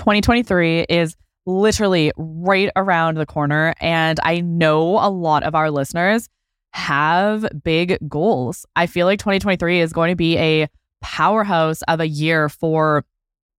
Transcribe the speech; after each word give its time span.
2023 0.00 0.86
is 0.88 1.14
literally 1.44 2.10
right 2.16 2.70
around 2.74 3.16
the 3.16 3.26
corner. 3.26 3.74
And 3.80 4.18
I 4.22 4.40
know 4.40 4.98
a 4.98 5.10
lot 5.10 5.42
of 5.42 5.54
our 5.54 5.70
listeners 5.70 6.26
have 6.72 7.46
big 7.62 7.98
goals. 8.08 8.64
I 8.74 8.86
feel 8.86 9.06
like 9.06 9.18
2023 9.18 9.80
is 9.80 9.92
going 9.92 10.10
to 10.10 10.16
be 10.16 10.38
a 10.38 10.68
powerhouse 11.02 11.82
of 11.82 12.00
a 12.00 12.08
year 12.08 12.48
for 12.48 13.04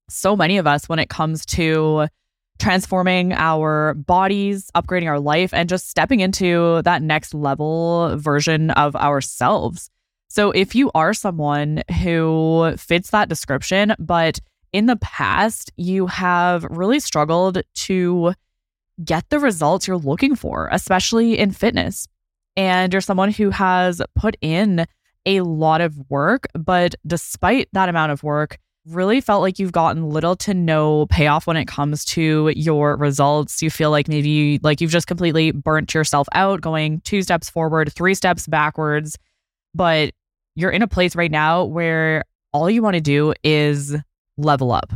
so 0.09 0.35
many 0.35 0.57
of 0.57 0.65
us 0.65 0.89
when 0.89 0.97
it 0.97 1.09
comes 1.09 1.45
to 1.45 2.07
transforming 2.57 3.33
our 3.33 3.93
bodies, 3.93 4.71
upgrading 4.75 5.07
our 5.09 5.19
life, 5.19 5.53
and 5.53 5.69
just 5.69 5.91
stepping 5.91 6.21
into 6.21 6.81
that 6.81 7.03
next 7.03 7.35
level 7.35 8.17
version 8.17 8.71
of 8.71 8.95
ourselves. 8.95 9.91
So, 10.27 10.49
if 10.51 10.73
you 10.73 10.89
are 10.95 11.13
someone 11.13 11.83
who 12.01 12.73
fits 12.77 13.11
that 13.11 13.29
description, 13.29 13.93
but 13.99 14.39
in 14.73 14.85
the 14.85 14.95
past 14.97 15.71
you 15.75 16.07
have 16.07 16.63
really 16.65 16.99
struggled 16.99 17.61
to 17.75 18.33
get 19.03 19.29
the 19.29 19.39
results 19.39 19.87
you're 19.87 19.97
looking 19.97 20.35
for, 20.35 20.69
especially 20.71 21.37
in 21.37 21.51
fitness, 21.51 22.07
and 22.55 22.93
you're 22.93 23.01
someone 23.01 23.31
who 23.31 23.49
has 23.49 24.01
put 24.15 24.35
in 24.41 24.85
a 25.25 25.41
lot 25.41 25.81
of 25.81 25.97
work, 26.09 26.47
but 26.53 26.95
despite 27.05 27.69
that 27.73 27.89
amount 27.89 28.11
of 28.11 28.23
work, 28.23 28.57
really 28.87 29.21
felt 29.21 29.41
like 29.41 29.59
you've 29.59 29.71
gotten 29.71 30.09
little 30.09 30.35
to 30.35 30.53
no 30.53 31.05
payoff 31.07 31.45
when 31.45 31.57
it 31.57 31.67
comes 31.67 32.03
to 32.03 32.51
your 32.55 32.97
results. 32.97 33.61
You 33.61 33.69
feel 33.69 33.91
like 33.91 34.07
maybe 34.07 34.29
you, 34.29 34.59
like 34.63 34.81
you've 34.81 34.91
just 34.91 35.07
completely 35.07 35.51
burnt 35.51 35.93
yourself 35.93 36.27
out, 36.33 36.61
going 36.61 37.01
two 37.01 37.21
steps 37.21 37.49
forward, 37.49 37.93
three 37.93 38.15
steps 38.15 38.47
backwards. 38.47 39.17
But 39.75 40.13
you're 40.55 40.71
in 40.71 40.81
a 40.81 40.87
place 40.87 41.15
right 41.15 41.31
now 41.31 41.63
where 41.63 42.25
all 42.53 42.69
you 42.69 42.81
want 42.81 42.95
to 42.95 43.01
do 43.01 43.33
is 43.43 43.95
level 44.41 44.71
up. 44.71 44.93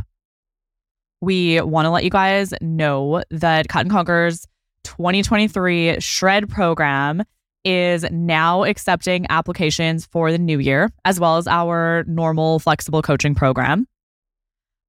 We 1.20 1.60
want 1.60 1.86
to 1.86 1.90
let 1.90 2.04
you 2.04 2.10
guys 2.10 2.52
know 2.60 3.22
that 3.30 3.68
Cut 3.68 3.82
and 3.82 3.90
Conquer's 3.90 4.46
2023 4.84 6.00
Shred 6.00 6.48
program 6.48 7.22
is 7.64 8.04
now 8.12 8.62
accepting 8.62 9.26
applications 9.28 10.06
for 10.06 10.30
the 10.30 10.38
new 10.38 10.58
year, 10.58 10.90
as 11.04 11.18
well 11.18 11.36
as 11.36 11.48
our 11.48 12.04
normal 12.06 12.60
flexible 12.60 13.02
coaching 13.02 13.34
program. 13.34 13.86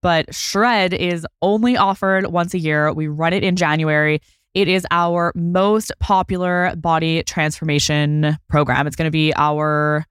But 0.03 0.33
Shred 0.33 0.93
is 0.93 1.25
only 1.41 1.75
offered 1.75 2.27
once 2.27 2.53
a 2.53 2.59
year. 2.59 2.93
We 2.93 3.07
run 3.07 3.33
it 3.33 3.43
in 3.43 3.55
January. 3.55 4.21
It 4.53 4.67
is 4.67 4.85
our 4.91 5.31
most 5.35 5.91
popular 5.99 6.75
body 6.75 7.23
transformation 7.23 8.37
program. 8.47 8.85
It's 8.85 8.95
going 8.95 9.07
to 9.07 9.11
be 9.11 9.33
our 9.35 10.05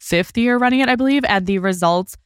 fifth 0.00 0.36
year 0.38 0.56
running 0.56 0.80
it, 0.80 0.88
I 0.88 0.96
believe. 0.96 1.24
And 1.26 1.46
the 1.46 1.58
results 1.58 2.16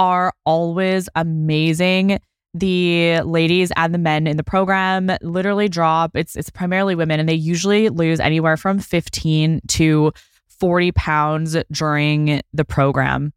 are 0.00 0.32
always 0.46 1.10
amazing. 1.14 2.18
The 2.54 3.20
ladies 3.20 3.70
and 3.76 3.94
the 3.94 3.98
men 3.98 4.26
in 4.26 4.38
the 4.38 4.42
program 4.42 5.12
literally 5.20 5.68
drop. 5.68 6.16
It's 6.16 6.34
it's 6.34 6.50
primarily 6.50 6.94
women 6.94 7.20
and 7.20 7.28
they 7.28 7.34
usually 7.34 7.90
lose 7.90 8.18
anywhere 8.18 8.56
from 8.56 8.78
15 8.80 9.60
to 9.68 10.12
40 10.58 10.92
pounds 10.92 11.56
during 11.70 12.40
the 12.52 12.64
program. 12.64 13.32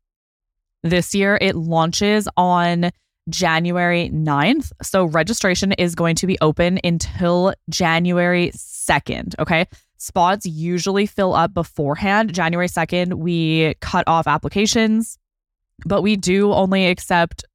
This 0.84 1.14
year 1.14 1.38
it 1.42 1.56
launches 1.56 2.30
on 2.38 2.92
January 3.30 4.10
9th 4.14 4.72
so 4.82 5.06
registration 5.06 5.74
is 5.74 5.96
going 5.96 6.16
to 6.16 6.28
be 6.28 6.38
open 6.42 6.80
until 6.84 7.54
January 7.70 8.52
2nd 8.56 9.36
okay? 9.38 9.66
Spots 9.98 10.46
usually 10.46 11.06
fill 11.06 11.34
up 11.34 11.54
beforehand. 11.54 12.34
January 12.34 12.68
2nd 12.68 13.16
we 13.16 13.76
cut 13.82 14.06
off 14.08 14.28
applications 14.28 15.18
but 15.86 16.02
we 16.02 16.16
do 16.16 16.52
only 16.52 16.88
accept 16.88 17.46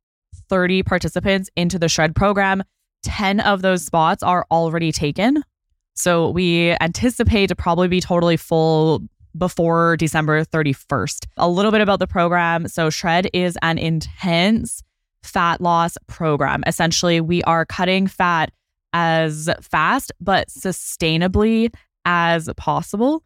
30 0.48 0.83
participants 0.83 1.50
into 1.56 1.78
the 1.78 1.88
Shred 1.88 2.14
program. 2.14 2.62
10 3.05 3.41
of 3.41 3.62
those 3.62 3.84
spots 3.84 4.22
are 4.22 4.47
already 4.50 4.92
taken. 4.92 5.42
So 5.94 6.30
we 6.30 6.77
anticipate 6.80 7.48
to 7.48 7.56
probably 7.56 7.89
be 7.89 8.00
totally 8.00 8.36
full 8.36 9.02
before 9.36 9.96
December 9.96 10.45
31st. 10.45 11.27
A 11.36 11.48
little 11.48 11.70
bit 11.70 11.80
about 11.80 11.98
the 11.98 12.07
program. 12.07 12.68
So, 12.68 12.90
Shred 12.90 13.28
is 13.33 13.58
an 13.62 13.78
intense 13.78 14.83
fat 15.23 15.61
loss 15.61 15.96
program. 16.07 16.62
Essentially, 16.67 17.20
we 17.20 17.42
are 17.45 17.64
cutting 17.64 18.07
fat 18.07 18.51
as 18.92 19.48
fast 19.61 20.12
but 20.20 20.48
sustainably 20.48 21.73
as 22.05 22.48
possible. 22.57 23.23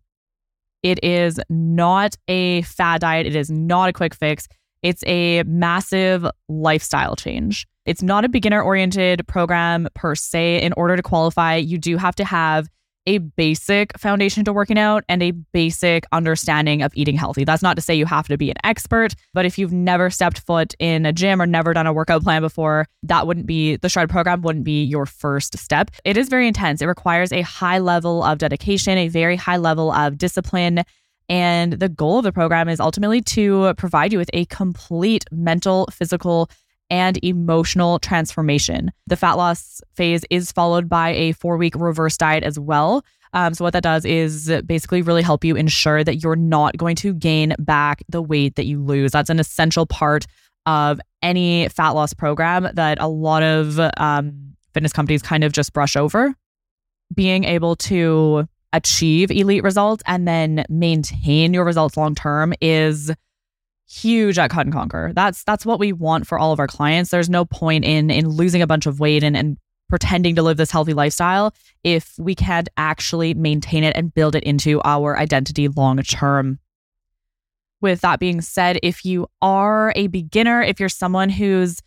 It 0.82 1.02
is 1.04 1.38
not 1.48 2.16
a 2.26 2.62
fad 2.62 3.00
diet, 3.00 3.26
it 3.26 3.36
is 3.36 3.50
not 3.50 3.88
a 3.88 3.92
quick 3.92 4.14
fix. 4.14 4.48
It's 4.82 5.04
a 5.06 5.42
massive 5.44 6.26
lifestyle 6.48 7.16
change. 7.16 7.66
It's 7.86 8.02
not 8.02 8.24
a 8.24 8.28
beginner 8.28 8.62
oriented 8.62 9.26
program 9.26 9.88
per 9.94 10.14
se. 10.14 10.62
In 10.62 10.72
order 10.74 10.96
to 10.96 11.02
qualify, 11.02 11.56
you 11.56 11.78
do 11.78 11.96
have 11.96 12.14
to 12.16 12.24
have 12.24 12.68
a 13.06 13.18
basic 13.18 13.98
foundation 13.98 14.44
to 14.44 14.52
working 14.52 14.78
out 14.78 15.04
and 15.08 15.22
a 15.22 15.32
basic 15.32 16.04
understanding 16.12 16.82
of 16.82 16.92
eating 16.94 17.16
healthy. 17.16 17.44
That's 17.44 17.62
not 17.62 17.74
to 17.74 17.82
say 17.82 17.94
you 17.94 18.06
have 18.06 18.28
to 18.28 18.38
be 18.38 18.50
an 18.50 18.56
expert, 18.64 19.14
but 19.34 19.44
if 19.44 19.58
you've 19.58 19.72
never 19.72 20.10
stepped 20.10 20.40
foot 20.40 20.74
in 20.78 21.04
a 21.04 21.12
gym 21.12 21.42
or 21.42 21.46
never 21.46 21.72
done 21.72 21.86
a 21.86 21.92
workout 21.92 22.22
plan 22.22 22.42
before, 22.42 22.86
that 23.02 23.26
wouldn't 23.26 23.46
be 23.46 23.76
the 23.76 23.88
shred 23.88 24.08
program 24.08 24.42
wouldn't 24.42 24.64
be 24.64 24.84
your 24.84 25.06
first 25.06 25.58
step. 25.58 25.90
It 26.04 26.16
is 26.16 26.28
very 26.28 26.46
intense. 26.46 26.80
It 26.80 26.86
requires 26.86 27.32
a 27.32 27.42
high 27.42 27.78
level 27.78 28.22
of 28.22 28.38
dedication, 28.38 28.96
a 28.98 29.08
very 29.08 29.36
high 29.36 29.56
level 29.56 29.90
of 29.90 30.16
discipline 30.16 30.84
and 31.32 31.72
the 31.72 31.88
goal 31.88 32.18
of 32.18 32.24
the 32.24 32.32
program 32.32 32.68
is 32.68 32.78
ultimately 32.78 33.22
to 33.22 33.72
provide 33.78 34.12
you 34.12 34.18
with 34.18 34.28
a 34.34 34.44
complete 34.44 35.24
mental, 35.32 35.88
physical, 35.90 36.50
and 36.90 37.18
emotional 37.24 37.98
transformation. 37.98 38.92
The 39.06 39.16
fat 39.16 39.38
loss 39.38 39.80
phase 39.94 40.26
is 40.28 40.52
followed 40.52 40.90
by 40.90 41.14
a 41.14 41.32
four 41.32 41.56
week 41.56 41.74
reverse 41.74 42.18
diet 42.18 42.44
as 42.44 42.60
well. 42.60 43.02
Um, 43.32 43.54
so, 43.54 43.64
what 43.64 43.72
that 43.72 43.82
does 43.82 44.04
is 44.04 44.52
basically 44.66 45.00
really 45.00 45.22
help 45.22 45.42
you 45.42 45.56
ensure 45.56 46.04
that 46.04 46.16
you're 46.16 46.36
not 46.36 46.76
going 46.76 46.96
to 46.96 47.14
gain 47.14 47.54
back 47.58 48.02
the 48.10 48.20
weight 48.20 48.56
that 48.56 48.66
you 48.66 48.82
lose. 48.82 49.12
That's 49.12 49.30
an 49.30 49.40
essential 49.40 49.86
part 49.86 50.26
of 50.66 51.00
any 51.22 51.66
fat 51.70 51.90
loss 51.90 52.12
program 52.12 52.68
that 52.74 53.00
a 53.00 53.08
lot 53.08 53.42
of 53.42 53.80
um, 53.96 54.54
fitness 54.74 54.92
companies 54.92 55.22
kind 55.22 55.44
of 55.44 55.52
just 55.52 55.72
brush 55.72 55.96
over. 55.96 56.34
Being 57.14 57.44
able 57.44 57.74
to 57.76 58.46
achieve 58.72 59.30
elite 59.30 59.62
results 59.62 60.02
and 60.06 60.26
then 60.26 60.64
maintain 60.68 61.54
your 61.54 61.64
results 61.64 61.96
long 61.96 62.14
term 62.14 62.54
is 62.60 63.10
huge 63.88 64.38
at 64.38 64.50
Cut 64.50 64.66
and 64.66 64.72
Conquer. 64.72 65.12
That's 65.14 65.44
that's 65.44 65.66
what 65.66 65.78
we 65.78 65.92
want 65.92 66.26
for 66.26 66.38
all 66.38 66.52
of 66.52 66.60
our 66.60 66.66
clients. 66.66 67.10
There's 67.10 67.30
no 67.30 67.44
point 67.44 67.84
in 67.84 68.10
in 68.10 68.28
losing 68.28 68.62
a 68.62 68.66
bunch 68.66 68.86
of 68.86 69.00
weight 69.00 69.22
and, 69.22 69.36
and 69.36 69.58
pretending 69.88 70.34
to 70.36 70.42
live 70.42 70.56
this 70.56 70.70
healthy 70.70 70.94
lifestyle 70.94 71.54
if 71.84 72.14
we 72.18 72.34
can't 72.34 72.70
actually 72.78 73.34
maintain 73.34 73.84
it 73.84 73.94
and 73.94 74.14
build 74.14 74.34
it 74.34 74.42
into 74.44 74.80
our 74.84 75.18
identity 75.18 75.68
long 75.68 75.98
term. 75.98 76.58
With 77.82 78.00
that 78.00 78.20
being 78.20 78.40
said, 78.40 78.78
if 78.82 79.04
you 79.04 79.26
are 79.42 79.92
a 79.96 80.06
beginner, 80.06 80.62
if 80.62 80.80
you're 80.80 80.88
someone 80.88 81.28
who's 81.28 81.80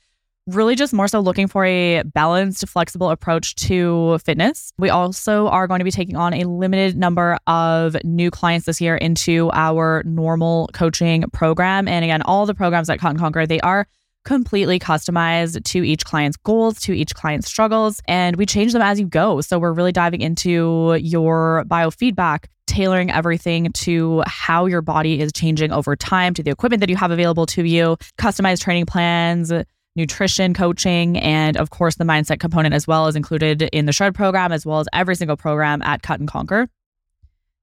really 0.47 0.75
just 0.75 0.94
more 0.94 1.07
so 1.07 1.19
looking 1.19 1.47
for 1.47 1.66
a 1.66 2.03
balanced, 2.03 2.67
flexible 2.67 3.09
approach 3.09 3.56
to 3.56 4.19
fitness. 4.19 4.72
We 4.78 4.89
also 4.89 5.47
are 5.47 5.67
going 5.67 5.79
to 5.79 5.85
be 5.85 5.91
taking 5.91 6.16
on 6.16 6.33
a 6.33 6.44
limited 6.44 6.95
number 6.95 7.38
of 7.47 7.95
new 8.03 8.29
clients 8.29 8.66
this 8.66 8.79
year 8.79 8.95
into 8.95 9.50
our 9.53 10.03
normal 10.06 10.69
coaching 10.73 11.23
program. 11.33 11.88
And 11.88 12.06
again, 12.06 12.22
all 12.22 12.45
the 12.45 12.53
programs 12.53 12.89
at 12.89 13.00
Cut 13.00 13.11
and 13.11 13.19
Conquer, 13.19 13.47
they 13.47 13.59
are 13.61 13.88
completely 14.23 14.79
customized 14.79 15.63
to 15.63 15.83
each 15.83 16.03
client's 16.03 16.38
goals, 16.38 16.79
to 16.81 16.94
each 16.94 17.13
client's 17.13 17.47
struggles, 17.47 18.01
and 18.07 18.35
we 18.35 18.45
change 18.45 18.73
them 18.73 18.81
as 18.81 19.00
you 19.00 19.06
go. 19.06 19.39
So 19.41 19.59
we're 19.59 19.73
really 19.73 19.91
diving 19.91 20.22
into 20.22 20.97
your 21.00 21.63
biofeedback, 21.67 22.45
tailoring 22.66 23.12
everything 23.12 23.72
to 23.72 24.23
how 24.25 24.66
your 24.66 24.81
body 24.81 25.19
is 25.19 25.31
changing 25.31 25.72
over 25.72 25.95
time, 25.95 26.33
to 26.33 26.41
the 26.41 26.50
equipment 26.50 26.79
that 26.79 26.89
you 26.89 26.95
have 26.95 27.12
available 27.12 27.45
to 27.47 27.63
you, 27.63 27.97
customized 28.17 28.62
training 28.62 28.88
plans, 28.88 29.53
nutrition 29.95 30.53
coaching, 30.53 31.17
and 31.17 31.57
of 31.57 31.69
course, 31.69 31.95
the 31.95 32.03
mindset 32.03 32.39
component 32.39 32.74
as 32.74 32.88
well 32.88 33.07
is 33.07 33.15
included 33.15 33.63
in 33.63 33.86
the 33.86 33.94
Shred 33.94 34.13
program, 34.13 34.51
as 34.51 34.65
well 34.65 34.80
as 34.80 34.88
every 34.94 35.15
single 35.15 35.38
program 35.38 35.81
at 35.81 36.01
Cut 36.01 36.19
and 36.19 36.30
Conquer. 36.30 36.68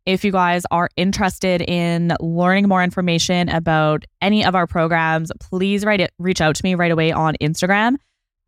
If 0.04 0.24
you 0.24 0.32
guys 0.32 0.64
are 0.72 0.88
interested 0.96 1.62
in 1.62 2.12
learning 2.18 2.66
more 2.66 2.82
information 2.82 3.48
about 3.48 4.04
any 4.20 4.44
of 4.44 4.56
our 4.56 4.66
programs, 4.66 5.30
please 5.38 5.84
write 5.84 6.00
it, 6.00 6.12
reach 6.18 6.40
out 6.40 6.56
to 6.56 6.64
me 6.64 6.74
right 6.74 6.90
away 6.90 7.12
on 7.12 7.36
Instagram 7.40 7.96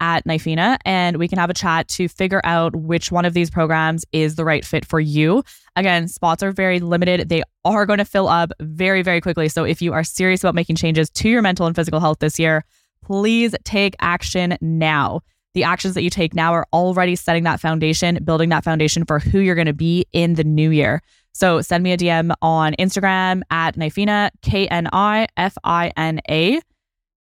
at 0.01 0.25
Knifina, 0.25 0.79
and 0.85 1.19
we 1.19 1.29
can 1.29 1.39
have 1.39 1.51
a 1.51 1.55
chat 1.55 1.87
to 1.87 2.09
figure 2.09 2.41
out 2.43 2.75
which 2.75 3.13
one 3.13 3.25
of 3.25 3.35
these 3.35 3.51
programs 3.51 4.05
is 4.11 4.35
the 4.35 4.45
right 4.45 4.65
fit 4.65 4.85
for 4.85 4.99
you. 4.99 5.45
Again, 5.77 6.09
spots 6.09 6.43
are 6.43 6.51
very 6.51 6.81
limited. 6.81 7.29
They 7.29 7.45
are 7.65 7.87
going 7.87 7.99
to 7.99 8.05
fill 8.05 8.29
up 8.29 8.51
very, 8.61 9.03
very 9.03 9.21
quickly. 9.21 9.49
So 9.49 9.63
if 9.63 9.81
you 9.81 9.93
are 9.93 10.03
serious 10.03 10.43
about 10.43 10.57
making 10.57 10.77
changes 10.77 11.09
to 11.11 11.29
your 11.29 11.43
mental 11.43 11.67
and 11.67 11.77
physical 11.77 12.01
health 12.01 12.19
this 12.19 12.39
year, 12.39 12.65
please 13.05 13.55
take 13.65 13.95
action 14.01 14.57
now. 14.61 15.21
The 15.55 15.65
actions 15.65 15.95
that 15.95 16.03
you 16.03 16.11
take 16.11 16.35
now 16.35 16.53
are 16.53 16.67
already 16.73 17.15
setting 17.15 17.45
that 17.45 17.61
foundation, 17.61 18.19
building 18.25 18.49
that 18.49 18.65
foundation 18.65 19.05
for 19.05 19.19
who 19.19 19.39
you're 19.39 19.55
going 19.55 19.67
to 19.67 19.73
be 19.73 20.07
in 20.13 20.35
the 20.35 20.43
new 20.43 20.71
year. 20.71 21.01
So 21.33 21.61
send 21.61 21.85
me 21.85 21.93
a 21.93 21.97
DM 21.97 22.33
on 22.43 22.75
Instagram 22.79 23.43
at 23.51 23.77
Knifina, 23.77 24.31
K 24.43 24.67
N 24.69 24.89
I 24.93 25.27
F 25.37 25.57
I 25.63 25.93
N 25.97 26.21
A. 26.29 26.61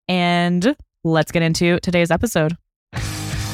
And 0.06 0.76
let's 1.02 1.32
get 1.32 1.42
into 1.42 1.80
today's 1.80 2.10
episode. 2.10 2.56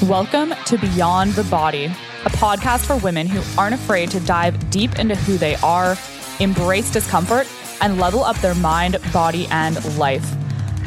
Welcome 0.02 0.52
to 0.66 0.76
Beyond 0.78 1.32
the 1.32 1.44
Body, 1.44 1.84
a 1.84 2.30
podcast 2.30 2.86
for 2.86 2.96
women 2.98 3.26
who 3.26 3.42
aren't 3.60 3.74
afraid 3.74 4.10
to 4.10 4.20
dive 4.20 4.70
deep 4.70 4.98
into 4.98 5.14
who 5.14 5.38
they 5.38 5.54
are, 5.56 5.96
embrace 6.40 6.90
discomfort, 6.90 7.46
and 7.80 7.98
level 7.98 8.24
up 8.24 8.36
their 8.38 8.54
mind, 8.54 8.98
body, 9.12 9.46
and 9.50 9.82
life. 9.96 10.34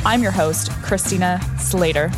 I'm 0.06 0.24
your 0.24 0.32
host, 0.32 0.72
Christina 0.82 1.42
Slater. 1.60 2.10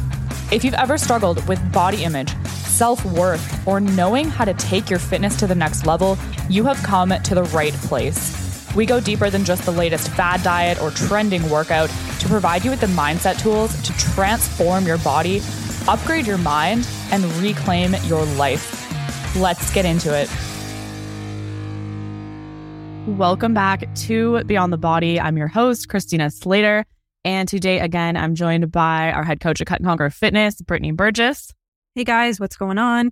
If 0.51 0.63
you've 0.63 0.75
ever 0.75 1.00
struggled 1.00 1.45
with 1.48 1.60
body 1.74 2.04
image, 2.04 2.31
self 2.45 3.04
worth, 3.04 3.68
or 3.68 3.80
knowing 3.80 4.30
how 4.30 4.45
to 4.45 4.54
take 4.54 4.88
your 4.88 5.00
fitness 5.00 5.36
to 5.38 5.48
the 5.48 5.56
next 5.56 5.88
level, 5.88 6.16
you 6.48 6.63
have 6.66 6.78
come 6.83 7.10
to 7.10 7.36
the 7.36 7.44
right 7.45 7.74
place. 7.74 8.72
We 8.75 8.86
go 8.86 9.00
deeper 9.00 9.31
than 9.31 9.44
just 9.44 9.66
the 9.66 9.72
latest 9.72 10.10
fad 10.10 10.44
diet 10.44 10.80
or 10.80 10.92
trending 10.92 11.50
workout 11.50 11.89
to 12.19 12.28
provide 12.28 12.63
you 12.63 12.69
with 12.69 12.81
the 12.81 12.88
mindset 12.88 13.42
tools 13.42 13.75
to 13.81 13.94
transform 13.98 14.86
your 14.86 15.00
body, 15.00 15.42
upgrade 15.88 16.27
your 16.27 16.38
mind, 16.38 16.88
and 17.10 17.25
reclaim 17.38 17.95
your 18.04 18.24
life. 18.25 18.77
Let's 19.36 19.74
get 19.74 19.86
into 19.86 20.16
it. 20.16 20.30
Welcome 23.18 23.56
back 23.56 23.92
to 23.95 24.44
Beyond 24.44 24.72
the 24.72 24.77
Body. 24.77 25.19
I'm 25.19 25.36
your 25.36 25.48
host, 25.48 25.89
Christina 25.89 26.30
Slater. 26.30 26.86
And 27.23 27.47
today, 27.47 27.79
again, 27.79 28.18
I'm 28.18 28.33
joined 28.33 28.71
by 28.71 29.12
our 29.12 29.23
head 29.23 29.39
coach 29.39 29.62
at 29.62 29.68
Cut 29.68 29.79
and 29.79 29.85
Conquer 29.85 30.09
Fitness, 30.09 30.59
Brittany 30.62 30.91
Burgess. 30.91 31.53
Hey 31.94 32.03
guys, 32.03 32.39
what's 32.39 32.56
going 32.56 32.79
on? 32.79 33.12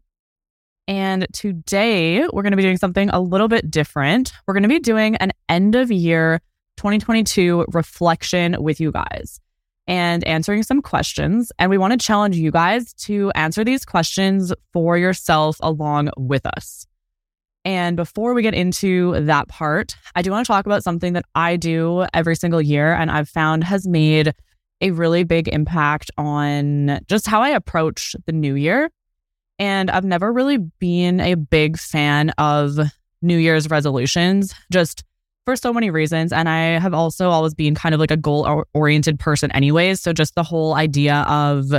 And 0.88 1.28
today 1.32 2.22
we're 2.34 2.42
going 2.42 2.52
to 2.52 2.58
be 2.58 2.64
doing 2.64 2.78
something 2.78 3.10
a 3.10 3.20
little 3.20 3.48
bit 3.48 3.70
different. 3.70 4.34
We're 4.48 4.56
going 4.56 4.64
to 4.64 4.70
be 4.70 4.80
doing 4.80 5.16
an 5.18 5.32
end 5.48 5.76
of 5.76 5.92
year 5.92 6.42
2022 6.78 7.68
reflection 7.72 8.56
with 8.60 8.80
you 8.80 8.92
guys 8.92 9.40
and 9.86 10.24
answering 10.24 10.64
some 10.64 10.82
questions. 10.82 11.52
And 11.60 11.70
we 11.70 11.78
want 11.78 11.92
to 11.92 12.04
challenge 12.04 12.36
you 12.36 12.50
guys 12.50 12.94
to 12.94 13.32
answer 13.36 13.64
these 13.64 13.86
questions 13.86 14.52
for 14.74 14.98
yourself 14.98 15.58
along 15.62 16.10
with 16.18 16.48
us. 16.48 16.88
And 17.70 17.96
before 17.96 18.34
we 18.34 18.42
get 18.42 18.56
into 18.56 19.24
that 19.26 19.48
part, 19.48 19.96
I 20.16 20.24
do 20.24 20.32
want 20.32 20.44
to 20.44 20.52
talk 20.52 20.66
about 20.66 20.84
something 20.84 21.14
that 21.14 21.26
I 21.36 21.56
do 21.56 22.08
every 22.16 22.36
single 22.36 22.64
year 22.64 22.94
and 22.96 23.12
I've 23.12 23.30
found 23.30 23.64
has 23.64 23.88
made 23.88 24.34
a 24.82 24.90
really 24.90 25.24
big 25.24 25.48
impact 25.48 26.10
on 26.18 27.00
just 27.06 27.28
how 27.28 27.44
I 27.44 27.50
approach 27.50 28.16
the 28.26 28.32
new 28.32 28.56
year. 28.56 28.90
And 29.60 29.92
I've 29.92 30.04
never 30.04 30.34
really 30.34 30.58
been 30.58 31.20
a 31.20 31.36
big 31.36 31.78
fan 31.78 32.32
of 32.40 32.80
New 33.22 33.38
Year's 33.38 33.70
resolutions, 33.70 34.56
just 34.72 35.04
for 35.46 35.56
so 35.56 35.72
many 35.72 35.92
reasons. 35.92 36.34
And 36.34 36.50
I 36.50 36.80
have 36.80 36.96
also 36.96 37.30
always 37.30 37.54
been 37.54 37.76
kind 37.76 37.94
of 37.94 38.02
like 38.02 38.10
a 38.10 38.18
goal 38.18 38.66
oriented 38.74 39.20
person, 39.20 39.52
anyways. 39.52 40.02
So 40.02 40.12
just 40.12 40.34
the 40.34 40.42
whole 40.42 40.74
idea 40.74 41.24
of 41.28 41.72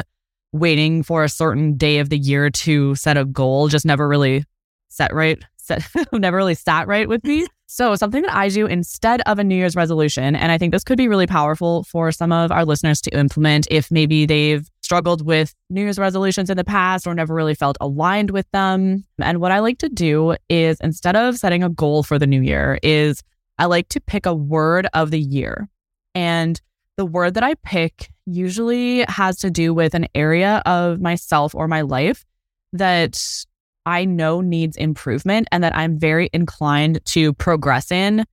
waiting 0.53 1.03
for 1.03 1.25
a 1.25 1.29
certain 1.29 1.77
day 1.77 1.99
of 1.99 2.11
the 2.11 2.19
year 2.19 2.49
to 2.49 2.95
set 2.95 3.17
a 3.17 3.25
goal 3.25 3.67
just 3.67 3.85
never 3.85 4.07
really 4.07 4.45
set 4.89 5.13
right, 5.13 5.43
set, 5.71 6.13
never 6.13 6.37
really 6.37 6.55
sat 6.55 6.87
right 6.87 7.09
with 7.09 7.25
me. 7.25 7.47
So, 7.67 7.95
something 7.95 8.23
that 8.23 8.35
I 8.35 8.49
do 8.49 8.67
instead 8.67 9.21
of 9.27 9.39
a 9.39 9.45
New 9.45 9.55
Year's 9.55 9.77
resolution, 9.77 10.35
and 10.35 10.51
I 10.51 10.59
think 10.59 10.73
this 10.73 10.83
could 10.83 10.99
be 10.99 11.09
really 11.09 11.27
powerful 11.27 11.85
for 11.85 12.11
some 12.11 12.33
of 12.33 12.51
our 12.51 12.65
listeners 12.65 13.01
to 13.03 13.17
implement 13.17 13.69
if 13.71 13.91
maybe 13.91 14.27
they've 14.27 14.69
struggled 14.83 15.25
with 15.25 15.55
New 15.69 15.83
Year's 15.83 15.99
resolutions 15.99 16.51
in 16.51 16.57
the 16.57 16.65
past 16.65 17.07
or 17.07 17.15
never 17.15 17.33
really 17.33 17.55
felt 17.55 17.77
aligned 17.81 18.33
with 18.33 18.51
them. 18.51 19.05
And 19.21 19.41
what 19.41 19.53
I 19.53 19.61
like 19.61 19.79
to 19.79 19.89
do 19.89 20.35
is 20.49 20.79
instead 20.81 21.15
of 21.15 21.37
setting 21.37 21.63
a 21.63 21.69
goal 21.69 22.03
for 22.03 22.19
the 22.19 22.27
new 22.27 22.43
year 22.43 22.81
is 22.83 23.23
I 23.57 23.67
like 23.67 23.89
to 23.91 24.01
pick 24.01 24.27
a 24.27 24.35
word 24.35 24.89
of 24.93 25.13
the 25.13 25.21
year. 25.21 25.69
And 26.17 26.61
the 26.97 27.07
word 27.07 27.35
that 27.35 27.45
I 27.45 27.55
pick 27.55 28.11
usually 28.27 29.03
has 29.03 29.37
to 29.39 29.51
do 29.51 29.73
with 29.73 29.95
an 29.95 30.09
area 30.13 30.61
of 30.67 31.01
myself 31.01 31.55
or 31.55 31.69
my 31.69 31.83
life 31.83 32.25
that 32.73 33.45
I 33.87 34.05
know 34.05 34.41
needs 34.41 34.77
improvement 34.77 35.49
and 35.53 35.65
that 35.65 35.77
I'm 35.77 35.99
very 35.99 36.31
inclined 36.32 37.05
to 37.06 37.32
progress 37.35 37.91
in 37.91 38.25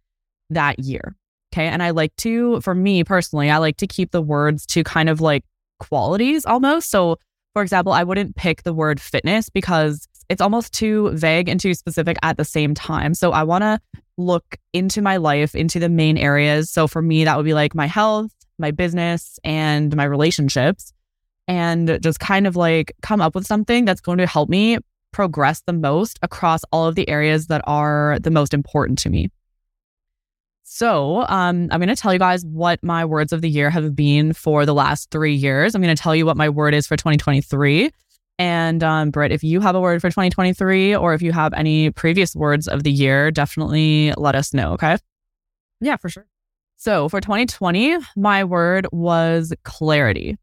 that 0.50 0.80
year. 0.80 1.16
Okay. 1.54 1.68
And 1.68 1.82
I 1.82 1.92
like 1.92 2.16
to, 2.18 2.62
for 2.62 2.76
me 2.76 3.04
personally, 3.04 3.50
I 3.50 3.58
like 3.58 3.78
to 3.78 3.88
keep 3.88 4.12
the 4.12 4.22
words 4.22 4.66
to 4.68 4.84
kind 4.84 5.10
of 5.10 5.22
like 5.22 5.44
qualities 5.80 6.46
almost. 6.46 6.90
So, 6.90 7.18
for 7.54 7.62
example, 7.62 7.94
I 7.94 8.04
wouldn't 8.04 8.36
pick 8.36 8.64
the 8.64 8.74
word 8.74 9.00
fitness 9.00 9.50
because 9.50 10.08
it's 10.30 10.42
almost 10.42 10.74
too 10.74 11.10
vague 11.12 11.48
and 11.48 11.60
too 11.60 11.74
specific 11.74 12.18
at 12.22 12.38
the 12.38 12.46
same 12.46 12.76
time. 12.76 13.14
So, 13.14 13.32
I 13.32 13.44
want 13.44 13.64
to 13.64 13.80
look 14.18 14.58
into 14.74 15.02
my 15.02 15.18
life, 15.18 15.56
into 15.56 15.80
the 15.80 15.90
main 15.90 16.18
areas. 16.18 16.70
So, 16.70 16.88
for 16.88 17.02
me, 17.02 17.24
that 17.24 17.38
would 17.38 17.46
be 17.46 17.54
like 17.54 17.74
my 17.74 17.88
health, 17.88 18.32
my 18.60 18.72
business, 18.72 19.40
and 19.44 19.96
my 19.96 20.04
relationships, 20.04 20.94
and 21.48 22.00
just 22.04 22.20
kind 22.20 22.46
of 22.46 22.56
like 22.56 22.94
come 23.02 23.22
up 23.22 23.36
with 23.36 23.48
something 23.48 23.86
that's 23.86 24.02
going 24.02 24.18
to 24.18 24.28
help 24.28 24.50
me 24.50 24.78
progress 25.12 25.62
the 25.66 25.74
most 25.74 26.20
across 26.22 26.62
all 26.72 26.88
of 26.88 26.96
the 26.96 27.08
areas 27.10 27.48
that 27.48 27.62
are 27.66 28.18
the 28.22 28.32
most 28.32 28.54
important 28.54 29.00
to 29.00 29.10
me. 29.10 29.30
So, 30.64 31.22
um, 31.30 31.70
I'm 31.72 31.80
going 31.80 31.88
to 31.88 31.96
tell 31.96 32.12
you 32.12 32.20
guys 32.20 32.46
what 32.46 32.84
my 32.84 33.06
words 33.06 33.32
of 33.32 33.42
the 33.42 33.50
year 33.50 33.70
have 33.70 33.96
been 33.96 34.34
for 34.34 34.66
the 34.66 34.74
last 34.74 35.10
three 35.12 35.34
years. 35.34 35.74
I'm 35.74 35.82
going 35.82 35.96
to 35.96 36.02
tell 36.02 36.16
you 36.16 36.26
what 36.26 36.36
my 36.36 36.50
word 36.50 36.74
is 36.74 36.86
for 36.86 36.98
2023. 36.98 37.90
And 38.38 38.84
um, 38.84 39.10
Britt, 39.10 39.32
if 39.32 39.44
you 39.44 39.62
have 39.62 39.76
a 39.76 39.82
word 39.82 40.02
for 40.02 40.10
2023 40.10 40.96
or 40.96 41.14
if 41.14 41.22
you 41.22 41.32
have 41.32 41.54
any 41.54 41.90
previous 41.90 42.36
words 42.36 42.68
of 42.68 42.84
the 42.84 42.92
year, 42.92 43.32
definitely 43.32 44.14
let 44.18 44.36
us 44.36 44.54
know. 44.54 44.74
Okay. 44.74 44.98
Yeah, 45.80 45.96
for 45.96 46.10
sure. 46.10 46.28
So 46.76 47.10
for 47.10 47.22
2020, 47.22 47.98
my 48.16 48.44
word 48.44 48.88
was 48.92 49.54
clarity. 49.64 50.38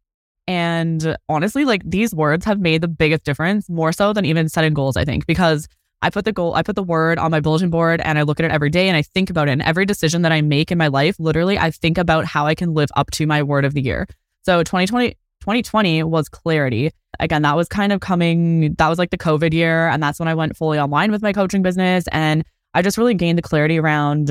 And 0.47 1.17
honestly, 1.29 1.65
like 1.65 1.83
these 1.85 2.15
words 2.15 2.45
have 2.45 2.61
made 2.61 2.83
the 2.83 2.89
biggest 2.89 3.25
difference 3.25 3.69
more 3.69 3.93
so 3.93 4.13
than 4.13 4.25
even 4.25 4.49
setting 4.49 4.75
goals, 4.75 4.97
I 4.97 5.05
think, 5.05 5.27
because 5.27 5.67
I 6.03 6.11
put 6.11 6.27
the 6.27 6.33
goal, 6.33 6.55
I 6.55 6.63
put 6.63 6.77
the 6.77 6.83
word 6.83 7.19
on 7.19 7.31
my 7.31 7.41
bulletin 7.41 7.71
board 7.71 8.03
and 8.03 8.19
I 8.19 8.23
look 8.23 8.39
at 8.39 8.45
it 8.45 8.53
every 8.53 8.69
day 8.69 8.89
and 8.89 8.97
I 8.97 9.01
think 9.01 9.31
about 9.31 9.49
it. 9.49 9.53
And 9.53 9.63
every 9.63 9.87
decision 9.87 10.21
that 10.23 10.33
I 10.33 10.43
make 10.43 10.71
in 10.71 10.77
my 10.77 10.89
life, 10.89 11.17
literally, 11.19 11.59
I 11.59 11.71
think 11.71 11.97
about 11.97 12.27
how 12.27 12.47
I 12.47 12.55
can 12.55 12.75
live 12.75 12.91
up 12.95 13.11
to 13.13 13.27
my 13.27 13.43
word 13.43 13.65
of 13.65 13.73
the 13.73 13.81
year. 13.81 14.07
So 14.43 14.63
2020, 14.63 15.13
2020 15.41 16.03
was 16.03 16.29
clarity. 16.29 16.91
Again, 17.21 17.43
that 17.43 17.57
was 17.57 17.69
kind 17.69 17.91
of 17.91 18.01
coming, 18.01 18.75
that 18.75 18.89
was 18.89 18.99
like 18.99 19.11
the 19.11 19.19
COVID 19.19 19.55
year. 19.55 19.89
And 19.89 20.03
that's 20.03 20.19
when 20.19 20.29
I 20.29 20.35
went 20.35 20.57
fully 20.59 20.79
online 20.79 21.11
with 21.11 21.23
my 21.23 21.33
coaching 21.33 21.63
business. 21.63 22.05
And 22.13 22.45
I 22.75 22.83
just 22.83 22.99
really 22.99 23.15
gained 23.15 23.39
the 23.39 23.43
clarity 23.43 23.79
around 23.79 24.31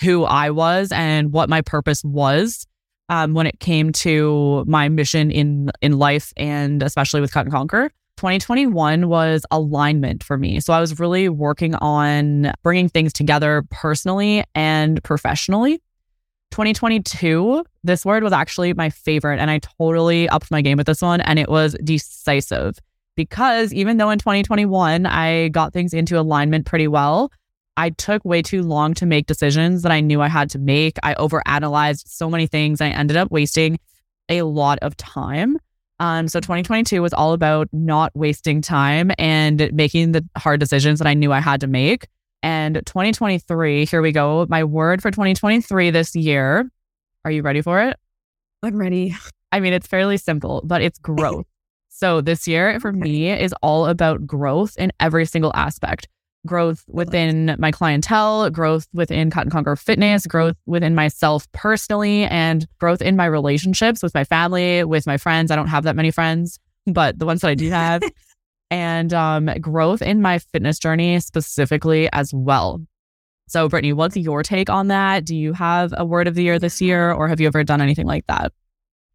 who 0.00 0.24
I 0.24 0.50
was 0.50 0.90
and 0.90 1.32
what 1.32 1.50
my 1.50 1.60
purpose 1.60 2.02
was 2.02 2.66
um, 3.08 3.34
when 3.34 3.46
it 3.46 3.60
came 3.60 3.92
to 3.92 4.64
my 4.66 4.88
mission 4.88 5.30
in 5.30 5.70
in 5.80 5.98
life 5.98 6.32
and 6.36 6.82
especially 6.82 7.20
with 7.20 7.32
Cut 7.32 7.46
and 7.46 7.52
Conquer. 7.52 7.90
2021 8.16 9.08
was 9.08 9.44
alignment 9.50 10.22
for 10.22 10.38
me. 10.38 10.60
So 10.60 10.72
I 10.72 10.80
was 10.80 11.00
really 11.00 11.28
working 11.28 11.74
on 11.76 12.52
bringing 12.62 12.88
things 12.88 13.12
together 13.12 13.64
personally 13.70 14.44
and 14.54 15.02
professionally. 15.02 15.80
2022, 16.52 17.64
this 17.82 18.04
word 18.04 18.22
was 18.22 18.32
actually 18.32 18.72
my 18.74 18.88
favorite, 18.88 19.40
and 19.40 19.50
I 19.50 19.58
totally 19.58 20.28
upped 20.28 20.52
my 20.52 20.60
game 20.60 20.76
with 20.76 20.86
this 20.86 21.02
one, 21.02 21.20
and 21.20 21.40
it 21.40 21.48
was 21.48 21.74
decisive. 21.82 22.78
Because 23.16 23.72
even 23.72 23.96
though 23.96 24.10
in 24.10 24.18
2021 24.20 25.06
I 25.06 25.48
got 25.48 25.72
things 25.72 25.92
into 25.92 26.18
alignment 26.18 26.66
pretty 26.66 26.86
well, 26.86 27.32
I 27.76 27.90
took 27.90 28.24
way 28.24 28.42
too 28.42 28.62
long 28.62 28.94
to 28.94 29.06
make 29.06 29.26
decisions 29.26 29.82
that 29.82 29.92
I 29.92 30.00
knew 30.00 30.20
I 30.20 30.28
had 30.28 30.50
to 30.50 30.58
make. 30.58 30.96
I 31.02 31.14
overanalyzed 31.14 32.08
so 32.08 32.30
many 32.30 32.46
things. 32.46 32.80
I 32.80 32.88
ended 32.88 33.16
up 33.16 33.30
wasting 33.30 33.78
a 34.28 34.42
lot 34.42 34.78
of 34.80 34.96
time. 34.96 35.58
Um, 36.00 36.28
so 36.28 36.40
2022 36.40 37.02
was 37.02 37.12
all 37.12 37.32
about 37.32 37.68
not 37.72 38.12
wasting 38.14 38.60
time 38.60 39.12
and 39.18 39.70
making 39.72 40.12
the 40.12 40.24
hard 40.36 40.60
decisions 40.60 40.98
that 40.98 41.08
I 41.08 41.14
knew 41.14 41.32
I 41.32 41.40
had 41.40 41.60
to 41.60 41.66
make. 41.66 42.06
And 42.42 42.74
2023, 42.86 43.86
here 43.86 44.02
we 44.02 44.12
go. 44.12 44.46
My 44.48 44.64
word 44.64 45.02
for 45.02 45.10
2023 45.10 45.90
this 45.90 46.14
year. 46.14 46.68
Are 47.24 47.30
you 47.30 47.42
ready 47.42 47.62
for 47.62 47.80
it? 47.80 47.96
I'm 48.62 48.76
ready. 48.76 49.14
I 49.50 49.60
mean, 49.60 49.72
it's 49.72 49.86
fairly 49.86 50.16
simple, 50.16 50.62
but 50.64 50.82
it's 50.82 50.98
growth. 51.00 51.46
so 51.88 52.20
this 52.20 52.46
year 52.46 52.78
for 52.80 52.92
me 52.92 53.30
is 53.30 53.54
all 53.62 53.86
about 53.86 54.26
growth 54.26 54.76
in 54.76 54.92
every 55.00 55.24
single 55.26 55.52
aspect 55.54 56.08
growth 56.46 56.84
within 56.88 57.56
my 57.58 57.70
clientele, 57.70 58.50
growth 58.50 58.86
within 58.92 59.32
and 59.34 59.50
Conquer 59.50 59.76
Fitness, 59.76 60.26
growth 60.26 60.56
within 60.66 60.94
myself 60.94 61.50
personally, 61.52 62.24
and 62.24 62.66
growth 62.78 63.02
in 63.02 63.16
my 63.16 63.26
relationships 63.26 64.02
with 64.02 64.14
my 64.14 64.24
family, 64.24 64.84
with 64.84 65.06
my 65.06 65.16
friends. 65.16 65.50
I 65.50 65.56
don't 65.56 65.68
have 65.68 65.84
that 65.84 65.96
many 65.96 66.10
friends, 66.10 66.58
but 66.86 67.18
the 67.18 67.26
ones 67.26 67.40
that 67.40 67.48
I 67.48 67.54
do 67.54 67.70
have, 67.70 68.02
and 68.70 69.12
um, 69.14 69.46
growth 69.60 70.02
in 70.02 70.20
my 70.20 70.38
fitness 70.38 70.78
journey 70.78 71.20
specifically 71.20 72.08
as 72.12 72.32
well. 72.34 72.80
So, 73.46 73.68
Brittany, 73.68 73.92
what's 73.92 74.16
your 74.16 74.42
take 74.42 74.70
on 74.70 74.88
that? 74.88 75.24
Do 75.24 75.36
you 75.36 75.52
have 75.52 75.92
a 75.96 76.04
word 76.04 76.28
of 76.28 76.34
the 76.34 76.42
year 76.42 76.58
this 76.58 76.80
year, 76.80 77.12
or 77.12 77.28
have 77.28 77.40
you 77.40 77.46
ever 77.46 77.62
done 77.62 77.80
anything 77.80 78.06
like 78.06 78.26
that? 78.26 78.52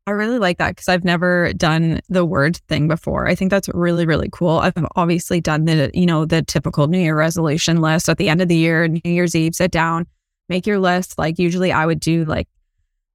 I 0.07 0.11
really 0.11 0.39
like 0.39 0.57
that 0.57 0.75
because 0.75 0.87
I've 0.87 1.03
never 1.03 1.53
done 1.53 2.01
the 2.09 2.25
word 2.25 2.57
thing 2.67 2.87
before. 2.87 3.27
I 3.27 3.35
think 3.35 3.51
that's 3.51 3.69
really, 3.69 4.05
really 4.05 4.29
cool. 4.31 4.57
I've 4.57 4.73
obviously 4.95 5.39
done 5.39 5.65
the, 5.65 5.91
you 5.93 6.05
know, 6.05 6.25
the 6.25 6.41
typical 6.41 6.87
New 6.87 6.99
Year 6.99 7.15
resolution 7.15 7.79
list 7.79 8.09
at 8.09 8.17
the 8.17 8.27
end 8.29 8.41
of 8.41 8.47
the 8.47 8.55
year, 8.55 8.87
New 8.87 9.01
Year's 9.03 9.35
Eve, 9.35 9.53
sit 9.53 9.71
down, 9.71 10.07
make 10.47 10.65
your 10.65 10.79
list. 10.79 11.19
Like 11.19 11.37
usually 11.37 11.71
I 11.71 11.85
would 11.85 11.99
do 11.99 12.25
like 12.25 12.47